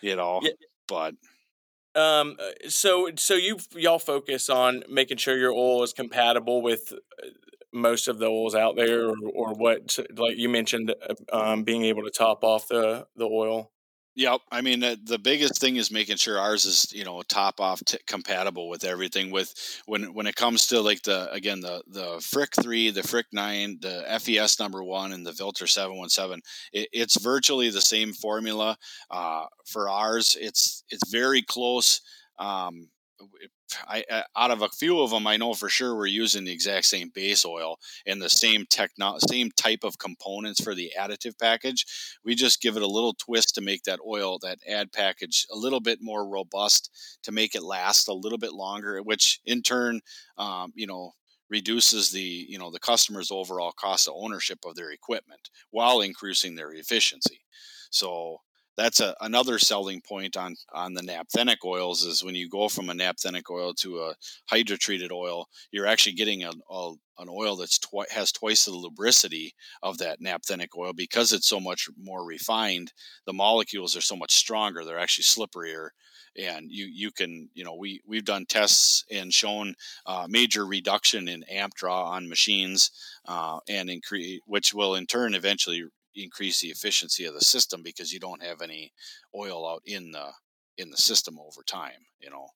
You 0.01 0.16
know, 0.16 0.41
yeah. 0.43 0.53
but 0.88 1.14
um 1.95 2.36
uh, 2.38 2.68
so 2.68 3.11
so 3.16 3.34
you 3.34 3.59
y'all 3.74 3.99
focus 3.99 4.49
on 4.49 4.84
making 4.88 5.16
sure 5.16 5.36
your 5.36 5.53
oil 5.53 5.82
is 5.82 5.93
compatible 5.93 6.62
with 6.62 6.93
uh, 6.93 7.26
most 7.72 8.07
of 8.07 8.18
the 8.18 8.26
oils 8.26 8.55
out 8.55 8.76
there 8.76 9.09
or, 9.09 9.16
or 9.34 9.55
what 9.55 9.99
like 10.16 10.36
you 10.36 10.49
mentioned 10.49 10.95
um, 11.32 11.64
being 11.64 11.84
able 11.84 12.03
to 12.05 12.11
top 12.11 12.45
off 12.45 12.68
the 12.68 13.07
the 13.16 13.24
oil 13.24 13.72
Yep. 14.16 14.40
I 14.50 14.61
mean, 14.61 14.82
uh, 14.82 14.96
the 15.04 15.18
biggest 15.18 15.61
thing 15.61 15.76
is 15.76 15.90
making 15.90 16.16
sure 16.16 16.38
ours 16.38 16.64
is, 16.64 16.92
you 16.92 17.04
know, 17.04 17.22
top 17.22 17.61
off 17.61 17.82
t- 17.84 17.96
compatible 18.06 18.68
with 18.68 18.84
everything. 18.84 19.30
With 19.30 19.54
when 19.86 20.12
when 20.12 20.26
it 20.26 20.34
comes 20.34 20.66
to 20.66 20.80
like 20.80 21.02
the 21.02 21.30
again 21.32 21.61
the 21.61 21.82
the 21.86 22.20
Frick 22.20 22.50
three, 22.61 22.90
the 22.90 23.04
Frick 23.04 23.26
nine, 23.32 23.78
the 23.80 24.04
FES 24.08 24.58
number 24.58 24.82
one, 24.82 25.12
and 25.12 25.24
the 25.24 25.32
seven 25.66 25.96
one 25.96 26.08
seven. 26.08 26.40
It's 26.72 27.20
virtually 27.20 27.70
the 27.70 27.80
same 27.80 28.12
formula. 28.12 28.76
Uh, 29.11 29.46
for 29.64 29.88
ours, 29.88 30.36
it's 30.40 30.82
it's 30.90 31.08
very 31.11 31.42
close. 31.42 32.00
Um, 32.38 32.88
I, 33.86 34.04
out 34.36 34.50
of 34.50 34.62
a 34.62 34.68
few 34.68 35.00
of 35.00 35.10
them, 35.10 35.26
I 35.26 35.36
know 35.36 35.54
for 35.54 35.68
sure 35.68 35.94
we're 35.94 36.06
using 36.06 36.44
the 36.44 36.52
exact 36.52 36.86
same 36.86 37.10
base 37.14 37.44
oil 37.44 37.78
and 38.06 38.20
the 38.20 38.30
same 38.30 38.66
techno, 38.68 39.16
same 39.18 39.50
type 39.56 39.84
of 39.84 39.98
components 39.98 40.62
for 40.62 40.74
the 40.74 40.92
additive 40.98 41.38
package. 41.38 41.84
We 42.24 42.34
just 42.34 42.60
give 42.62 42.76
it 42.76 42.82
a 42.82 42.86
little 42.86 43.14
twist 43.14 43.54
to 43.54 43.60
make 43.60 43.82
that 43.84 44.00
oil, 44.06 44.38
that 44.42 44.58
add 44.68 44.92
package, 44.92 45.46
a 45.52 45.56
little 45.56 45.80
bit 45.80 45.98
more 46.00 46.26
robust 46.28 46.90
to 47.22 47.32
make 47.32 47.54
it 47.54 47.62
last 47.62 48.08
a 48.08 48.14
little 48.14 48.38
bit 48.38 48.52
longer, 48.52 49.00
which 49.02 49.40
in 49.44 49.62
turn, 49.62 50.00
um, 50.38 50.72
you 50.74 50.86
know, 50.86 51.12
reduces 51.48 52.10
the 52.10 52.46
you 52.48 52.58
know 52.58 52.70
the 52.70 52.78
customer's 52.78 53.30
overall 53.30 53.72
cost 53.72 54.06
of 54.08 54.14
ownership 54.16 54.60
of 54.64 54.76
their 54.76 54.92
equipment 54.92 55.50
while 55.70 56.00
increasing 56.00 56.54
their 56.54 56.72
efficiency. 56.72 57.40
So 57.90 58.38
that's 58.76 59.00
a, 59.00 59.14
another 59.20 59.58
selling 59.58 60.00
point 60.06 60.36
on 60.36 60.54
on 60.72 60.94
the 60.94 61.02
naphthenic 61.02 61.64
oils 61.64 62.04
is 62.04 62.24
when 62.24 62.34
you 62.34 62.48
go 62.48 62.68
from 62.68 62.88
a 62.90 62.94
naphthenic 62.94 63.50
oil 63.50 63.74
to 63.74 63.98
a 64.00 64.14
hydrotreated 64.50 65.10
oil 65.12 65.46
you're 65.72 65.86
actually 65.86 66.14
getting 66.14 66.44
a, 66.44 66.52
a 66.70 66.92
an 67.18 67.28
oil 67.28 67.56
that's 67.56 67.78
twi- 67.78 68.06
has 68.10 68.32
twice 68.32 68.64
the 68.64 68.70
lubricity 68.70 69.50
of 69.82 69.98
that 69.98 70.20
naphthenic 70.20 70.76
oil 70.76 70.92
because 70.92 71.32
it's 71.32 71.48
so 71.48 71.60
much 71.60 71.88
more 72.00 72.24
refined 72.24 72.92
the 73.26 73.32
molecules 73.32 73.96
are 73.96 74.00
so 74.00 74.16
much 74.16 74.32
stronger 74.32 74.84
they're 74.84 74.98
actually 74.98 75.24
slipperier 75.24 75.88
and 76.38 76.70
you 76.70 76.86
you 76.86 77.10
can 77.10 77.48
you 77.54 77.64
know 77.64 77.74
we 77.74 78.00
we've 78.06 78.24
done 78.24 78.46
tests 78.46 79.04
and 79.10 79.32
shown 79.32 79.74
uh, 80.06 80.26
major 80.28 80.64
reduction 80.64 81.28
in 81.28 81.42
amp 81.44 81.74
draw 81.74 82.04
on 82.10 82.28
machines 82.28 82.90
uh, 83.26 83.58
and 83.68 83.90
increase 83.90 84.40
which 84.46 84.72
will 84.72 84.94
in 84.94 85.06
turn 85.06 85.34
eventually 85.34 85.84
increase 86.14 86.61
the 86.61 86.68
efficiency 86.68 87.24
of 87.24 87.34
the 87.34 87.40
system 87.40 87.82
because 87.82 88.12
you 88.12 88.20
don't 88.20 88.42
have 88.42 88.62
any 88.62 88.92
oil 89.34 89.68
out 89.68 89.82
in 89.84 90.11
the 90.11 90.30
in 90.78 90.90
the 90.90 90.96
system 90.96 91.38
over 91.38 91.62
time 91.62 92.06
you 92.20 92.30
know 92.30 92.48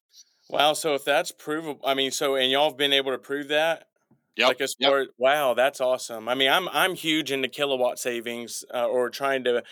wow 0.49 0.73
so 0.73 0.95
if 0.95 1.05
that's 1.05 1.33
provable 1.33 1.81
i 1.87 1.95
mean 1.95 2.11
so 2.11 2.37
and 2.37 2.51
y'all 2.51 2.69
have 2.71 2.79
been 2.79 2.93
able 2.93 3.13
to 3.13 3.19
prove 3.19 3.49
that 3.49 3.87
yeah 4.37 4.49
Like 4.49 4.61
as 4.61 4.75
far 4.75 5.01
yep. 5.01 5.09
wow, 5.17 5.55
that's 5.55 5.81
awesome. 5.81 6.29
I 6.29 6.35
mean, 6.35 6.51
I'm 6.51 6.69
I'm 6.69 6.95
huge 6.95 7.31
into 7.31 7.49
kilowatt 7.49 7.99
savings 7.99 8.65
uh, 8.73 8.87
or 8.87 9.09
trying 9.11 9.45
to, 9.45 9.63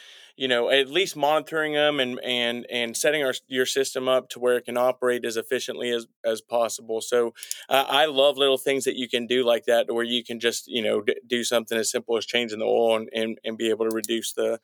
you 0.43 0.49
know, 0.49 0.71
at 0.71 0.89
least 0.89 1.15
monitoring 1.15 1.75
them 1.75 2.01
and 2.01 2.19
and 2.19 2.67
and 2.69 2.97
setting 2.97 3.23
our 3.23 3.33
your 3.47 3.65
system 3.65 4.09
up 4.09 4.29
to 4.31 4.41
where 4.41 4.57
it 4.57 4.65
can 4.65 4.77
operate 4.77 5.25
as 5.25 5.37
efficiently 5.37 5.91
as 5.91 6.09
as 6.25 6.41
possible. 6.41 7.01
So 7.01 7.33
uh, 7.69 7.85
I 7.89 8.07
love 8.07 8.37
little 8.37 8.59
things 8.59 8.83
that 8.83 8.97
you 8.97 9.09
can 9.09 9.29
do 9.29 9.45
like 9.45 9.67
that, 9.67 9.87
where 9.95 10.03
you 10.03 10.25
can 10.25 10.41
just 10.41 10.67
you 10.67 10.83
know 10.83 11.01
d- 11.01 11.21
do 11.25 11.45
something 11.45 11.79
as 11.79 11.93
simple 11.93 12.17
as 12.17 12.27
changing 12.27 12.59
the 12.59 12.65
oil 12.65 12.97
and, 12.97 13.09
and 13.15 13.39
and 13.45 13.57
be 13.57 13.71
able 13.71 13.89
to 13.89 13.95
reduce 13.95 14.33
the 14.33 14.59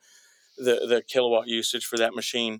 the 0.57 0.85
the 0.85 1.01
kilowatt 1.07 1.47
usage 1.47 1.85
for 1.85 1.97
that 1.97 2.13
machine. 2.13 2.59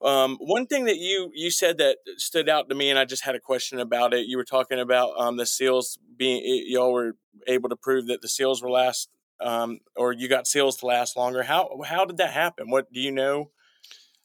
Um, 0.00 0.38
one 0.40 0.68
thing 0.68 0.84
that 0.84 0.98
you 0.98 1.32
you 1.34 1.50
said 1.50 1.76
that 1.78 1.96
stood 2.18 2.48
out 2.48 2.68
to 2.68 2.76
me, 2.76 2.88
and 2.88 3.00
I 3.00 3.04
just 3.04 3.24
had 3.24 3.34
a 3.34 3.40
question 3.40 3.80
about 3.80 4.14
it. 4.14 4.28
You 4.28 4.36
were 4.36 4.44
talking 4.44 4.78
about 4.78 5.10
um, 5.18 5.38
the 5.38 5.44
seals 5.44 5.98
being 6.16 6.40
y'all 6.68 6.92
were 6.92 7.16
able 7.48 7.68
to 7.68 7.76
prove 7.76 8.06
that 8.06 8.22
the 8.22 8.28
seals 8.28 8.62
were 8.62 8.70
last, 8.70 9.08
um, 9.40 9.80
or 9.96 10.12
you 10.12 10.28
got 10.28 10.46
seals 10.46 10.76
to 10.78 10.86
last 10.86 11.16
longer. 11.16 11.42
How 11.42 11.80
how 11.84 12.04
did 12.04 12.18
that 12.18 12.32
happen? 12.32 12.70
What 12.70 12.92
do 12.92 13.00
you 13.00 13.10
know? 13.10 13.50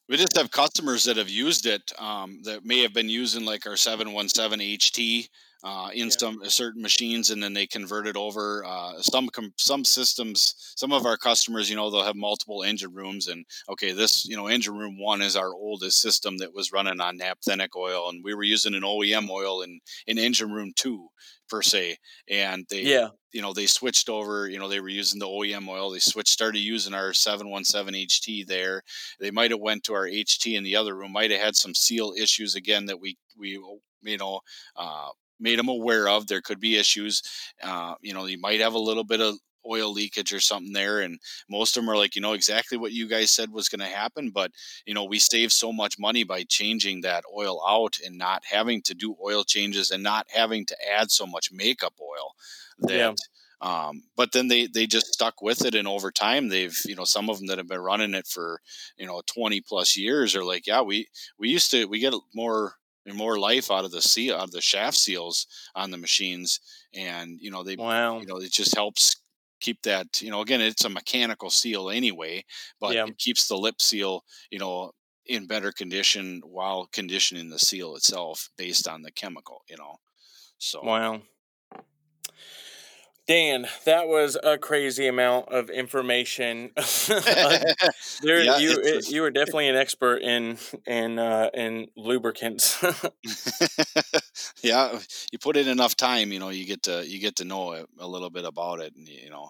We 0.07 0.18
just 0.18 0.38
have 0.38 0.51
customers 0.51 1.05
that 1.05 1.18
have 1.18 1.30
used 1.30 1.66
it 1.66 1.91
um, 1.99 2.41
that 2.43 2.63
may 2.63 2.82
have 2.84 2.93
been 2.93 3.09
using 3.09 3.43
like 3.43 3.66
our 3.66 3.76
717 3.76 4.78
HT 4.78 5.30
uh, 5.66 5.89
in 5.95 6.07
yeah. 6.07 6.16
some 6.18 6.39
uh, 6.43 6.47
certain 6.47 6.82
machines, 6.82 7.32
and 7.32 7.41
then 7.41 7.53
they 7.53 7.66
convert 7.66 8.05
it 8.05 8.16
over. 8.16 8.63
Uh, 8.63 9.01
some 9.01 9.28
com- 9.30 9.53
some 9.57 9.84
systems, 9.84 10.53
some 10.78 10.93
of 10.93 11.07
our 11.07 11.18
customers, 11.18 11.72
you 11.72 11.76
know, 11.76 11.89
they'll 11.89 12.03
have 12.03 12.16
multiple 12.16 12.61
engine 12.61 12.93
rooms, 12.93 13.28
and 13.28 13.43
okay, 13.68 13.91
this 13.91 14.26
you 14.26 14.38
know 14.38 14.45
engine 14.45 14.78
room 14.78 14.99
one 14.99 15.24
is 15.24 15.36
our 15.36 15.51
oldest 15.51 15.99
system 15.99 16.38
that 16.38 16.53
was 16.53 16.72
running 16.72 17.01
on 17.01 17.18
naphthenic 17.18 17.76
oil, 17.76 18.09
and 18.09 18.24
we 18.24 18.36
were 18.36 18.43
using 18.43 18.76
an 18.76 18.84
OEM 18.84 19.28
oil 19.30 19.63
in 19.63 19.80
in 20.05 20.20
engine 20.20 20.51
room 20.51 20.72
two 20.76 21.07
per 21.49 21.63
se, 21.63 21.97
and 22.30 22.66
they 22.70 22.84
yeah 22.84 23.09
you 23.34 23.41
know 23.41 23.51
they 23.51 23.66
switched 23.66 24.07
over 24.07 24.47
you 24.47 24.59
know 24.59 24.70
they 24.70 24.80
were 24.80 24.88
using 24.88 25.20
the 25.20 25.26
OEM 25.26 25.68
oil 25.68 25.89
they 25.89 25.99
switched 25.99 26.32
started 26.32 26.59
using 26.59 26.93
our 26.93 27.11
717 27.11 28.07
HT 28.07 28.47
there 28.47 28.82
they 29.20 29.30
might 29.30 29.51
have 29.51 29.59
went 29.59 29.84
to 29.84 29.93
our 29.93 30.07
HT 30.07 30.55
in 30.55 30.63
the 30.63 30.76
other 30.76 30.95
room 30.95 31.11
might 31.11 31.32
have 31.32 31.41
had 31.41 31.55
some 31.55 31.74
seal 31.74 32.13
issues 32.18 32.55
again 32.55 32.86
that 32.86 33.01
we 33.01 33.18
we 33.38 33.59
you 34.03 34.18
know 34.18 34.39
uh, 34.78 35.09
made 35.39 35.59
them 35.59 35.69
aware 35.69 36.07
of. 36.07 36.27
There 36.27 36.41
could 36.41 36.59
be 36.59 36.77
issues. 36.77 37.21
Uh, 37.63 37.95
you 38.01 38.13
know, 38.13 38.25
you 38.25 38.39
might 38.39 38.59
have 38.59 38.73
a 38.73 38.79
little 38.79 39.03
bit 39.03 39.21
of 39.21 39.36
oil 39.67 39.91
leakage 39.91 40.31
or 40.31 40.39
something 40.39 40.73
there 40.73 40.99
and 40.99 41.19
most 41.49 41.75
of 41.75 41.81
them 41.81 41.89
are 41.89 41.97
like 41.97 42.15
you 42.15 42.21
know 42.21 42.33
exactly 42.33 42.77
what 42.77 42.91
you 42.91 43.07
guys 43.07 43.31
said 43.31 43.51
was 43.51 43.67
going 43.67 43.79
to 43.79 43.86
happen 43.95 44.29
but 44.29 44.51
you 44.86 44.93
know 44.93 45.03
we 45.03 45.17
save 45.17 45.51
so 45.51 45.73
much 45.73 45.97
money 45.97 46.23
by 46.23 46.43
changing 46.43 47.01
that 47.01 47.23
oil 47.36 47.59
out 47.67 47.97
and 48.05 48.15
not 48.15 48.43
having 48.45 48.79
to 48.81 48.93
do 48.93 49.15
oil 49.23 49.43
changes 49.43 49.89
and 49.89 50.03
not 50.03 50.27
having 50.31 50.65
to 50.67 50.75
add 50.95 51.09
so 51.09 51.25
much 51.25 51.51
makeup 51.51 51.95
oil 51.99 52.36
that 52.79 52.93
yeah. 52.97 53.13
Um, 53.61 54.03
but 54.17 54.33
then 54.33 54.49
they 54.49 54.67
they 54.67 54.86
just 54.86 55.13
stuck 55.13 55.41
with 55.41 55.65
it, 55.65 55.75
and 55.75 55.88
over 55.88 56.11
time, 56.11 56.49
they've 56.49 56.77
you 56.86 56.95
know 56.95 57.05
some 57.05 57.29
of 57.29 57.38
them 57.38 57.47
that 57.47 57.57
have 57.57 57.67
been 57.69 57.79
running 57.79 58.13
it 58.13 58.27
for 58.27 58.59
you 58.97 59.07
know 59.07 59.21
twenty 59.25 59.61
plus 59.61 59.95
years 59.95 60.36
are 60.36 60.43
like, 60.43 60.67
yeah, 60.67 60.81
we 60.81 61.07
we 61.39 61.49
used 61.49 61.71
to 61.71 61.86
we 61.86 61.99
get 61.99 62.13
more 62.33 62.73
more 63.14 63.39
life 63.39 63.70
out 63.72 63.86
of 63.86 63.91
the 63.91 64.01
seal 64.01 64.36
out 64.36 64.45
of 64.45 64.51
the 64.51 64.62
shaft 64.62 64.97
seals 64.97 65.47
on 65.76 65.91
the 65.91 65.97
machines 65.97 66.60
and 66.93 67.38
you 67.39 67.51
know 67.51 67.64
they 67.64 67.76
wow. 67.76 68.20
you 68.20 68.26
know 68.26 68.38
it 68.38 68.51
just 68.51 68.76
helps 68.76 69.22
keep 69.62 69.82
that 69.84 70.22
you 70.22 70.30
know 70.30 70.41
again 70.41 70.62
it's 70.62 70.86
a 70.86 70.89
mechanical 70.89 71.49
seal 71.49 71.89
anyway 71.89 72.43
but 72.80 72.93
yeah. 72.93 73.06
it 73.06 73.18
keeps 73.18 73.47
the 73.47 73.56
lip 73.56 73.82
seal 73.82 74.24
you 74.51 74.60
know 74.60 74.91
in 75.28 75.47
better 75.47 75.72
condition 75.72 76.41
while 76.45 76.88
conditioning 76.91 77.49
the 77.49 77.60
seal 77.60 77.95
itself 77.95 78.49
based 78.58 78.88
on 78.88 79.01
the 79.01 79.12
chemical 79.12 79.62
you 79.70 79.78
know 79.78 79.95
so 80.58 80.82
wow 80.84 81.22
Dan, 83.28 83.67
that 83.86 84.07
was 84.07 84.38
a 84.43 84.57
crazy 84.57 85.07
amount 85.07 85.49
of 85.49 85.69
information. 85.69 86.71
there, 88.21 88.43
Yeah, 88.43 88.59
you 88.59 88.80
it's- 88.84 89.07
you 89.07 89.23
are 89.23 89.32
definitely 89.32 89.67
an 89.67 89.76
expert 89.76 90.17
in 90.21 90.57
in 90.86 91.17
uh, 91.17 91.49
in 91.53 91.88
lubricants. 91.95 92.84
yeah, 94.63 94.99
you 95.32 95.39
put 95.39 95.57
in 95.57 95.67
enough 95.67 95.95
time, 95.95 96.32
you 96.32 96.39
know, 96.39 96.49
you 96.49 96.65
get 96.65 96.84
to 96.84 97.05
you 97.07 97.19
get 97.19 97.36
to 97.38 97.45
know 97.45 97.73
a, 97.73 97.86
a 97.99 98.07
little 98.07 98.30
bit 98.30 98.45
about 98.45 98.80
it, 98.82 98.93
and 98.95 99.07
you 99.07 99.30
know, 99.30 99.49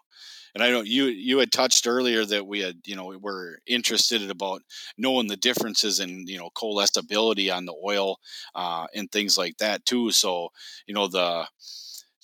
and 0.53 0.63
I 0.63 0.69
know 0.69 0.81
you 0.81 1.05
you 1.05 1.39
had 1.39 1.51
touched 1.51 1.87
earlier 1.87 2.25
that 2.25 2.47
we 2.47 2.59
had 2.61 2.81
you 2.85 2.95
know 2.95 3.05
we 3.05 3.17
were 3.17 3.59
interested 3.67 4.21
in 4.21 4.31
about 4.31 4.61
knowing 4.97 5.27
the 5.27 5.37
differences 5.37 5.99
in 5.99 6.27
you 6.27 6.37
know 6.37 6.49
coalescibility 6.55 7.53
on 7.55 7.65
the 7.65 7.75
oil 7.85 8.17
uh, 8.55 8.87
and 8.95 9.11
things 9.11 9.37
like 9.37 9.57
that 9.57 9.85
too. 9.85 10.11
So 10.11 10.49
you 10.87 10.93
know 10.93 11.07
the 11.07 11.47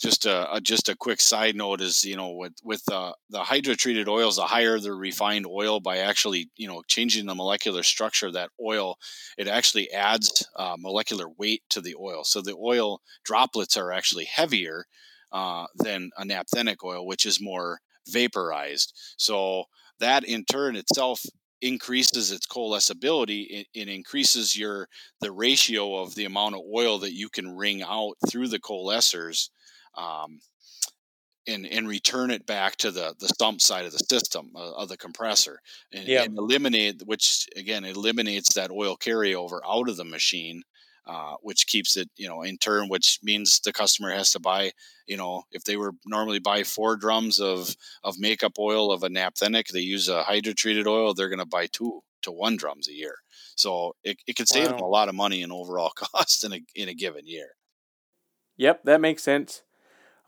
just 0.02 0.26
a, 0.26 0.54
a 0.54 0.60
just 0.60 0.90
a 0.90 0.96
quick 0.96 1.22
side 1.22 1.56
note 1.56 1.80
is 1.80 2.04
you 2.04 2.16
know 2.16 2.32
with 2.32 2.54
with 2.64 2.84
uh, 2.92 3.14
the 3.30 3.40
hydrotreated 3.40 4.08
oils 4.08 4.36
the 4.36 4.44
higher 4.44 4.80
the 4.80 4.94
refined 4.94 5.46
oil 5.46 5.80
by 5.80 5.98
actually 5.98 6.50
you 6.58 6.68
know 6.68 6.82
changing 6.88 7.26
the 7.28 7.36
molecular 7.36 7.84
structure 7.84 8.28
of 8.28 8.34
that 8.34 8.50
oil 8.60 8.98
it 9.38 9.48
actually 9.48 9.92
adds 9.92 10.48
uh, 10.56 10.76
molecular 10.80 11.26
weight 11.38 11.64
to 11.70 11.82
the 11.82 11.96
oil. 12.00 12.24
So 12.24 12.42
the 12.42 12.56
oil 12.56 13.02
droplets 13.24 13.78
are 13.78 13.92
actually 13.92 14.26
heavier 14.26 14.86
uh, 15.32 15.68
than 15.76 16.10
a 16.18 16.26
naphthenic 16.26 16.84
oil 16.84 17.06
which 17.06 17.26
is 17.26 17.42
more 17.42 17.80
vaporized. 18.10 18.94
So 19.18 19.66
that 20.00 20.24
in 20.24 20.46
turn 20.46 20.76
itself 20.76 21.24
increases 21.62 22.32
its 22.32 22.48
coalescibility 22.48 23.46
it, 23.52 23.68
it 23.76 23.88
increases 23.88 24.58
your 24.58 24.88
the 25.20 25.32
ratio 25.32 26.02
of 26.02 26.16
the 26.16 26.26
amount 26.26 26.56
of 26.56 26.62
oil 26.74 26.98
that 26.98 27.14
you 27.14 27.30
can 27.30 27.56
wring 27.56 27.84
out 27.84 28.14
through 28.28 28.48
the 28.48 28.60
coalescers 28.60 29.50
um, 29.96 30.40
and 31.48 31.66
and 31.66 31.88
return 31.88 32.30
it 32.30 32.46
back 32.46 32.76
to 32.78 32.92
the 32.92 33.16
the 33.20 33.28
sump 33.40 33.62
side 33.62 33.86
of 33.86 33.92
the 33.92 34.00
system 34.00 34.52
uh, 34.56 34.74
of 34.74 34.90
the 34.90 34.98
compressor 34.98 35.60
and, 35.92 36.06
Yeah. 36.06 36.26
and 36.26 36.38
eliminate 36.38 37.02
which 37.06 37.48
again 37.56 37.84
eliminates 37.84 38.54
that 38.54 38.70
oil 38.72 38.96
carryover 38.96 39.60
out 39.66 39.90
of 39.90 39.98
the 39.98 40.06
machine 40.06 40.62
uh, 41.08 41.36
which 41.42 41.66
keeps 41.66 41.98
it 41.98 42.10
you 42.16 42.28
know 42.28 42.44
in 42.44 42.58
turn 42.60 42.90
which 42.90 43.20
means 43.24 43.60
the 43.62 43.74
customer 43.74 44.12
has 44.12 44.32
to 44.32 44.40
buy 44.40 44.72
you 45.08 45.18
know 45.18 45.44
if 45.52 45.64
they 45.64 45.78
were 45.78 45.94
normally 46.06 46.40
buy 46.40 46.64
four 46.64 46.96
drums 46.96 47.40
of 47.40 47.76
of 48.04 48.20
makeup 48.20 48.60
oil 48.60 48.92
of 48.92 49.02
a 49.04 49.10
naphthenic 49.10 49.68
they 49.70 49.80
use 49.80 50.08
a 50.10 50.24
hydrotreated 50.24 50.86
oil 50.86 51.14
they're 51.14 51.30
going 51.30 51.40
to 51.40 51.46
buy 51.46 51.66
two 51.68 52.02
to 52.22 52.32
one 52.32 52.56
drums 52.56 52.88
a 52.88 52.94
year 52.94 53.16
so 53.56 53.96
it, 54.04 54.18
it 54.28 54.36
can 54.36 54.46
save 54.46 54.68
them 54.70 54.80
a 54.80 54.88
lot 54.88 55.10
of 55.10 55.16
money 55.16 55.42
in 55.42 55.52
overall 55.52 55.90
cost 55.96 56.44
in 56.44 56.54
a 56.54 56.62
in 56.76 56.88
a 56.88 56.94
given 56.94 57.26
year 57.26 57.56
Yep, 58.58 58.84
that 58.84 59.02
makes 59.02 59.24
sense. 59.24 59.64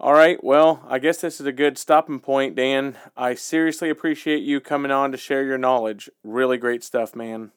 All 0.04 0.12
right, 0.12 0.43
well, 0.43 0.86
I 0.89 0.99
guess 0.99 1.22
this 1.22 1.39
is 1.39 1.45
a 1.45 1.54
good 1.54 1.78
stopping 1.78 2.20
point, 2.20 2.56
Dan. 2.56 2.97
I 3.16 3.36
seriously 3.36 3.89
appreciate 3.89 4.43
you 4.43 4.60
coming 4.60 4.91
on 4.91 5.14
to 5.14 5.18
share 5.18 5.45
your 5.45 5.58
knowledge. 5.58 6.10
Really 6.26 6.58
great 6.58 6.84
stuff, 6.84 7.16
man. 7.16 7.54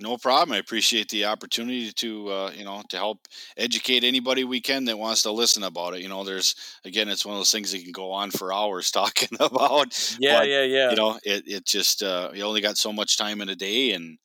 No 0.00 0.16
problem. 0.18 0.56
I 0.56 0.58
appreciate 0.58 1.08
the 1.08 1.26
opportunity 1.26 1.92
to, 1.92 2.28
uh, 2.32 2.50
you 2.56 2.64
know, 2.64 2.82
to 2.88 2.96
help 2.96 3.28
educate 3.56 4.02
anybody 4.02 4.42
we 4.42 4.60
can 4.60 4.86
that 4.86 4.98
wants 4.98 5.22
to 5.22 5.30
listen 5.30 5.62
about 5.62 5.94
it. 5.94 6.00
You 6.00 6.08
know, 6.08 6.24
there's 6.24 6.56
again, 6.84 7.08
it's 7.08 7.24
one 7.24 7.36
of 7.36 7.38
those 7.38 7.52
things 7.52 7.70
that 7.70 7.84
can 7.84 7.92
go 7.92 8.10
on 8.10 8.32
for 8.32 8.52
hours 8.52 8.90
talking 8.90 9.28
about. 9.38 9.96
Yeah, 10.18 10.40
But, 10.40 10.48
yeah, 10.48 10.62
yeah. 10.62 10.90
You 10.90 10.96
know, 10.96 11.20
it 11.22 11.44
it 11.46 11.64
just 11.64 12.02
uh, 12.02 12.30
you 12.34 12.42
only 12.42 12.60
got 12.60 12.76
so 12.76 12.92
much 12.92 13.16
time 13.16 13.40
in 13.40 13.48
a 13.48 13.54
day, 13.54 13.92
and 13.92 14.18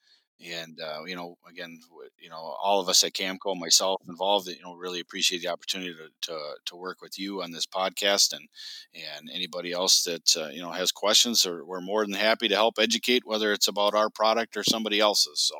and 0.43 0.79
uh, 0.79 1.03
you 1.05 1.15
know, 1.15 1.37
again, 1.49 1.79
you 2.19 2.29
know, 2.29 2.55
all 2.61 2.79
of 2.79 2.89
us 2.89 3.03
at 3.03 3.13
Camco, 3.13 3.57
myself 3.57 4.01
involved, 4.07 4.47
you 4.47 4.61
know, 4.63 4.75
really 4.75 4.99
appreciate 4.99 5.41
the 5.41 5.47
opportunity 5.47 5.93
to 5.93 6.09
to, 6.31 6.39
to 6.65 6.75
work 6.75 7.01
with 7.01 7.17
you 7.19 7.41
on 7.41 7.51
this 7.51 7.65
podcast, 7.65 8.33
and 8.33 8.47
and 8.93 9.29
anybody 9.33 9.71
else 9.71 10.03
that 10.03 10.35
uh, 10.37 10.47
you 10.49 10.61
know 10.61 10.71
has 10.71 10.91
questions, 10.91 11.45
or 11.45 11.65
we're 11.65 11.81
more 11.81 12.05
than 12.05 12.13
happy 12.15 12.47
to 12.47 12.55
help 12.55 12.75
educate, 12.79 13.23
whether 13.25 13.51
it's 13.51 13.67
about 13.67 13.93
our 13.95 14.09
product 14.09 14.55
or 14.57 14.63
somebody 14.63 14.99
else's. 14.99 15.41
So 15.41 15.55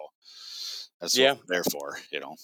that's 1.01 1.17
Yeah. 1.17 1.33
what 1.33 1.41
we're 1.47 1.55
there 1.55 1.63
for, 1.63 1.97
you 2.11 2.19
know. 2.19 2.35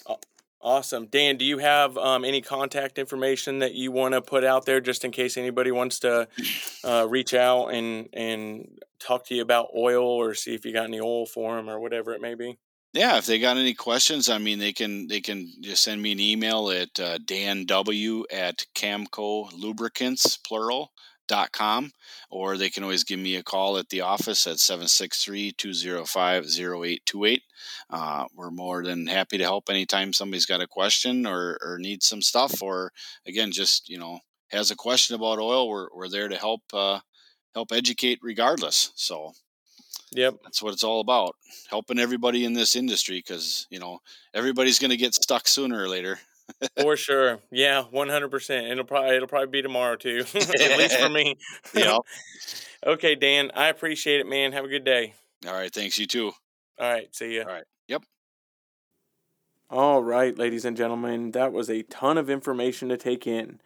Awesome. 0.62 1.08
Dan, 1.08 1.36
do 1.36 1.44
you 1.44 1.58
have 1.58 1.98
um, 1.98 2.24
any 2.24 2.40
contact 2.40 2.98
information 2.98 3.60
that 3.60 3.74
you 3.74 3.92
want 3.92 4.14
to 4.14 4.22
put 4.22 4.46
out 4.46 4.66
there 4.66 4.80
just 4.80 5.04
in 5.04 5.12
case 5.12 5.36
anybody 5.36 5.72
wants 5.72 6.00
to 6.00 6.30
uh, 6.86 7.06
reach 7.10 7.34
out 7.34 7.68
and, 7.68 8.08
and 8.14 8.80
talk 9.04 9.26
to 9.28 9.36
you 9.36 9.42
about 9.42 9.70
oil 9.76 10.06
or 10.06 10.34
see 10.34 10.54
if 10.54 10.66
you 10.66 10.74
got 10.74 10.86
any 10.86 11.00
oil 11.00 11.26
for 11.26 11.56
them 11.56 11.70
or 11.70 11.80
whatever 11.80 12.14
it 12.14 12.22
may 12.22 12.36
be? 12.36 12.58
Yeah, 12.94 13.18
if 13.18 13.26
they 13.26 13.40
got 13.40 13.58
any 13.58 13.74
questions, 13.74 14.30
I 14.30 14.38
mean, 14.38 14.60
they 14.60 14.72
can 14.72 15.08
they 15.08 15.20
can 15.20 15.52
just 15.62 15.84
send 15.84 16.02
me 16.02 16.12
an 16.12 16.20
email 16.20 16.70
at 16.70 17.00
uh, 17.00 17.18
danw 17.18 18.24
at 18.32 18.66
camco 18.76 19.52
lubricants 19.52 20.38
plural 20.38 20.92
dot 21.28 21.52
com 21.52 21.92
or 22.30 22.58
they 22.58 22.70
can 22.70 22.84
always 22.84 23.04
give 23.04 23.20
me 23.20 23.36
a 23.36 23.44
call 23.44 23.78
at 23.78 23.90
the 23.90 24.02
office 24.02 24.46
at 24.46 24.58
763-205-0828 24.58 27.40
uh, 27.90 28.26
we're 28.36 28.52
more 28.52 28.84
than 28.84 29.08
happy 29.08 29.38
to 29.38 29.44
help 29.44 29.70
anytime 29.70 30.12
somebody's 30.12 30.46
got 30.46 30.62
a 30.62 30.68
question 30.68 31.26
or, 31.26 31.58
or 31.62 31.78
needs 31.80 32.06
some 32.06 32.22
stuff 32.22 32.62
or 32.62 32.92
again 33.26 33.52
just 33.52 33.88
you 33.88 33.98
know 33.98 34.20
has 34.50 34.70
a 34.70 34.76
question 34.76 35.16
about 35.16 35.40
oil 35.40 35.70
we're, 35.70 35.88
we're 35.96 36.10
there 36.10 36.28
to 36.28 36.36
help 36.36 36.62
uh, 36.74 37.00
help 37.54 37.72
educate 37.72 38.20
regardless 38.22 38.92
so 38.96 39.34
Yep. 40.16 40.36
that's 40.44 40.62
what 40.62 40.74
it's 40.74 40.84
all 40.84 41.00
about 41.02 41.36
helping 41.70 41.98
everybody 41.98 42.46
in 42.46 42.54
this 42.54 42.76
industry 42.76 43.18
because 43.18 43.66
you 43.72 43.80
know 43.80 44.00
everybody's 44.34 44.78
going 44.80 44.92
to 44.92 44.98
get 44.98 45.16
stuck 45.16 45.48
sooner 45.48 45.82
or 45.84 45.88
later 45.90 46.20
For 46.80 46.96
sure. 47.08 47.40
Yeah, 47.52 47.84
100%. 47.92 48.72
It'll 48.72 48.84
probably 48.84 49.16
it'll 49.16 49.28
probably 49.28 49.48
be 49.48 49.62
tomorrow 49.64 49.96
too. 49.96 50.20
At 50.36 50.78
least 50.78 51.00
for 51.00 51.10
me. 51.20 51.38
you 51.74 51.84
know 51.86 52.04
okay, 52.86 53.16
Dan, 53.16 53.50
I 53.56 53.70
appreciate 53.70 54.20
it, 54.20 54.28
man. 54.28 54.52
Have 54.52 54.66
a 54.66 54.68
good 54.68 54.84
day. 54.84 55.14
all 55.48 55.54
right 55.54 55.74
thanks 55.74 55.98
you 55.98 56.06
too 56.06 56.32
All 56.80 56.92
right, 56.92 57.08
see 57.16 57.34
you. 57.36 57.42
all 57.42 57.48
right 57.48 57.66
yep 57.88 58.04
All 59.70 60.04
right, 60.04 60.38
ladies 60.38 60.66
and 60.66 60.78
gentlemen, 60.78 61.32
that 61.32 61.52
was 61.54 61.70
a 61.70 61.82
ton 61.84 62.18
of 62.20 62.30
information 62.30 62.90
to 62.90 62.98
take 62.98 63.26
in. 63.26 63.60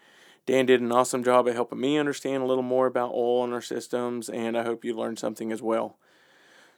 Dan 0.47 0.65
did 0.65 0.79
an 0.79 0.93
awesome 0.93 1.25
job 1.25 1.49
at 1.49 1.55
helping 1.55 1.81
me 1.81 1.97
understand 1.97 2.41
a 2.41 2.45
little 2.45 2.63
more 2.63 2.87
about 2.87 3.13
oil 3.13 3.43
in 3.43 3.51
our 3.51 3.61
systems, 3.61 4.29
and 4.29 4.57
I 4.57 4.63
hope 4.63 4.85
you 4.85 4.95
learned 4.95 5.19
something 5.19 5.51
as 5.51 5.61
well. 5.61 5.97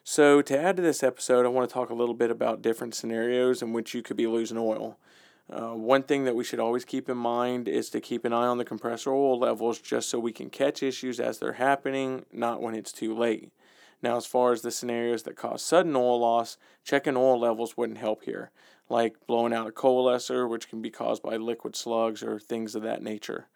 So, 0.04 0.42
to 0.42 0.60
add 0.60 0.78
to 0.78 0.82
this 0.82 1.04
episode, 1.04 1.46
I 1.46 1.50
want 1.50 1.70
to 1.70 1.74
talk 1.74 1.92
a 1.92 1.96
little 1.96 2.16
bit 2.16 2.32
about 2.32 2.64
different 2.64 2.96
scenarios 2.96 3.62
in 3.62 3.72
which 3.72 3.94
you 3.94 4.02
could 4.02 4.18
be 4.18 4.26
losing 4.26 4.58
oil. 4.58 4.98
Uh, 5.52 5.76
one 5.76 6.02
thing 6.02 6.24
that 6.24 6.36
we 6.36 6.44
should 6.44 6.60
always 6.60 6.84
keep 6.84 7.10
in 7.10 7.18
mind 7.18 7.68
is 7.68 7.92
to 7.92 8.02
keep 8.02 8.26
an 8.26 8.34
eye 8.34 8.48
on 8.48 8.58
the 8.58 8.66
compressor 8.66 9.12
oil 9.12 9.38
levels 9.38 9.80
just 9.80 10.10
so 10.10 10.18
we 10.18 10.32
can 10.32 10.50
catch 10.50 10.82
issues 10.82 11.20
as 11.20 11.38
they're 11.38 11.54
happening, 11.54 12.26
not 12.34 12.64
when 12.64 12.74
it's 12.74 12.92
too 12.92 13.16
late. 13.16 13.52
Now, 14.02 14.18
as 14.18 14.26
far 14.26 14.52
as 14.52 14.64
the 14.64 14.72
scenarios 14.72 15.24
that 15.24 15.36
cause 15.36 15.62
sudden 15.62 15.96
oil 15.96 16.20
loss, 16.20 16.58
checking 16.84 17.16
oil 17.18 17.40
levels 17.40 17.78
wouldn't 17.78 18.00
help 18.00 18.24
here, 18.24 18.50
like 18.90 19.28
blowing 19.28 19.54
out 19.54 19.68
a 19.68 19.72
coalescer, 19.72 20.50
which 20.50 20.70
can 20.70 20.82
be 20.82 20.90
caused 20.90 21.22
by 21.22 21.36
liquid 21.36 21.76
slugs 21.76 22.24
or 22.24 22.40
things 22.40 22.74
of 22.74 22.82
that 22.82 23.04
nature. 23.04 23.48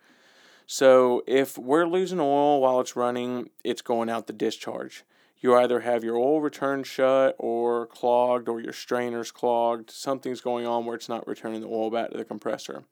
So, 0.65 1.23
if 1.27 1.57
we're 1.57 1.85
losing 1.85 2.19
oil 2.19 2.61
while 2.61 2.79
it's 2.79 2.95
running, 2.95 3.49
it's 3.63 3.81
going 3.81 4.09
out 4.09 4.27
the 4.27 4.33
discharge. 4.33 5.03
You 5.39 5.55
either 5.55 5.81
have 5.81 6.05
your 6.05 6.15
oil 6.15 6.39
return 6.39 6.83
shut 6.83 7.35
or 7.37 7.85
clogged, 7.87 8.47
or 8.47 8.61
your 8.61 8.71
strainer's 8.71 9.29
clogged. 9.29 9.91
Something's 9.91 10.39
going 10.39 10.65
on 10.65 10.85
where 10.85 10.95
it's 10.95 11.09
not 11.09 11.27
returning 11.27 11.59
the 11.59 11.67
oil 11.67 11.91
back 11.91 12.11
to 12.11 12.17
the 12.17 12.23
compressor. 12.23 12.85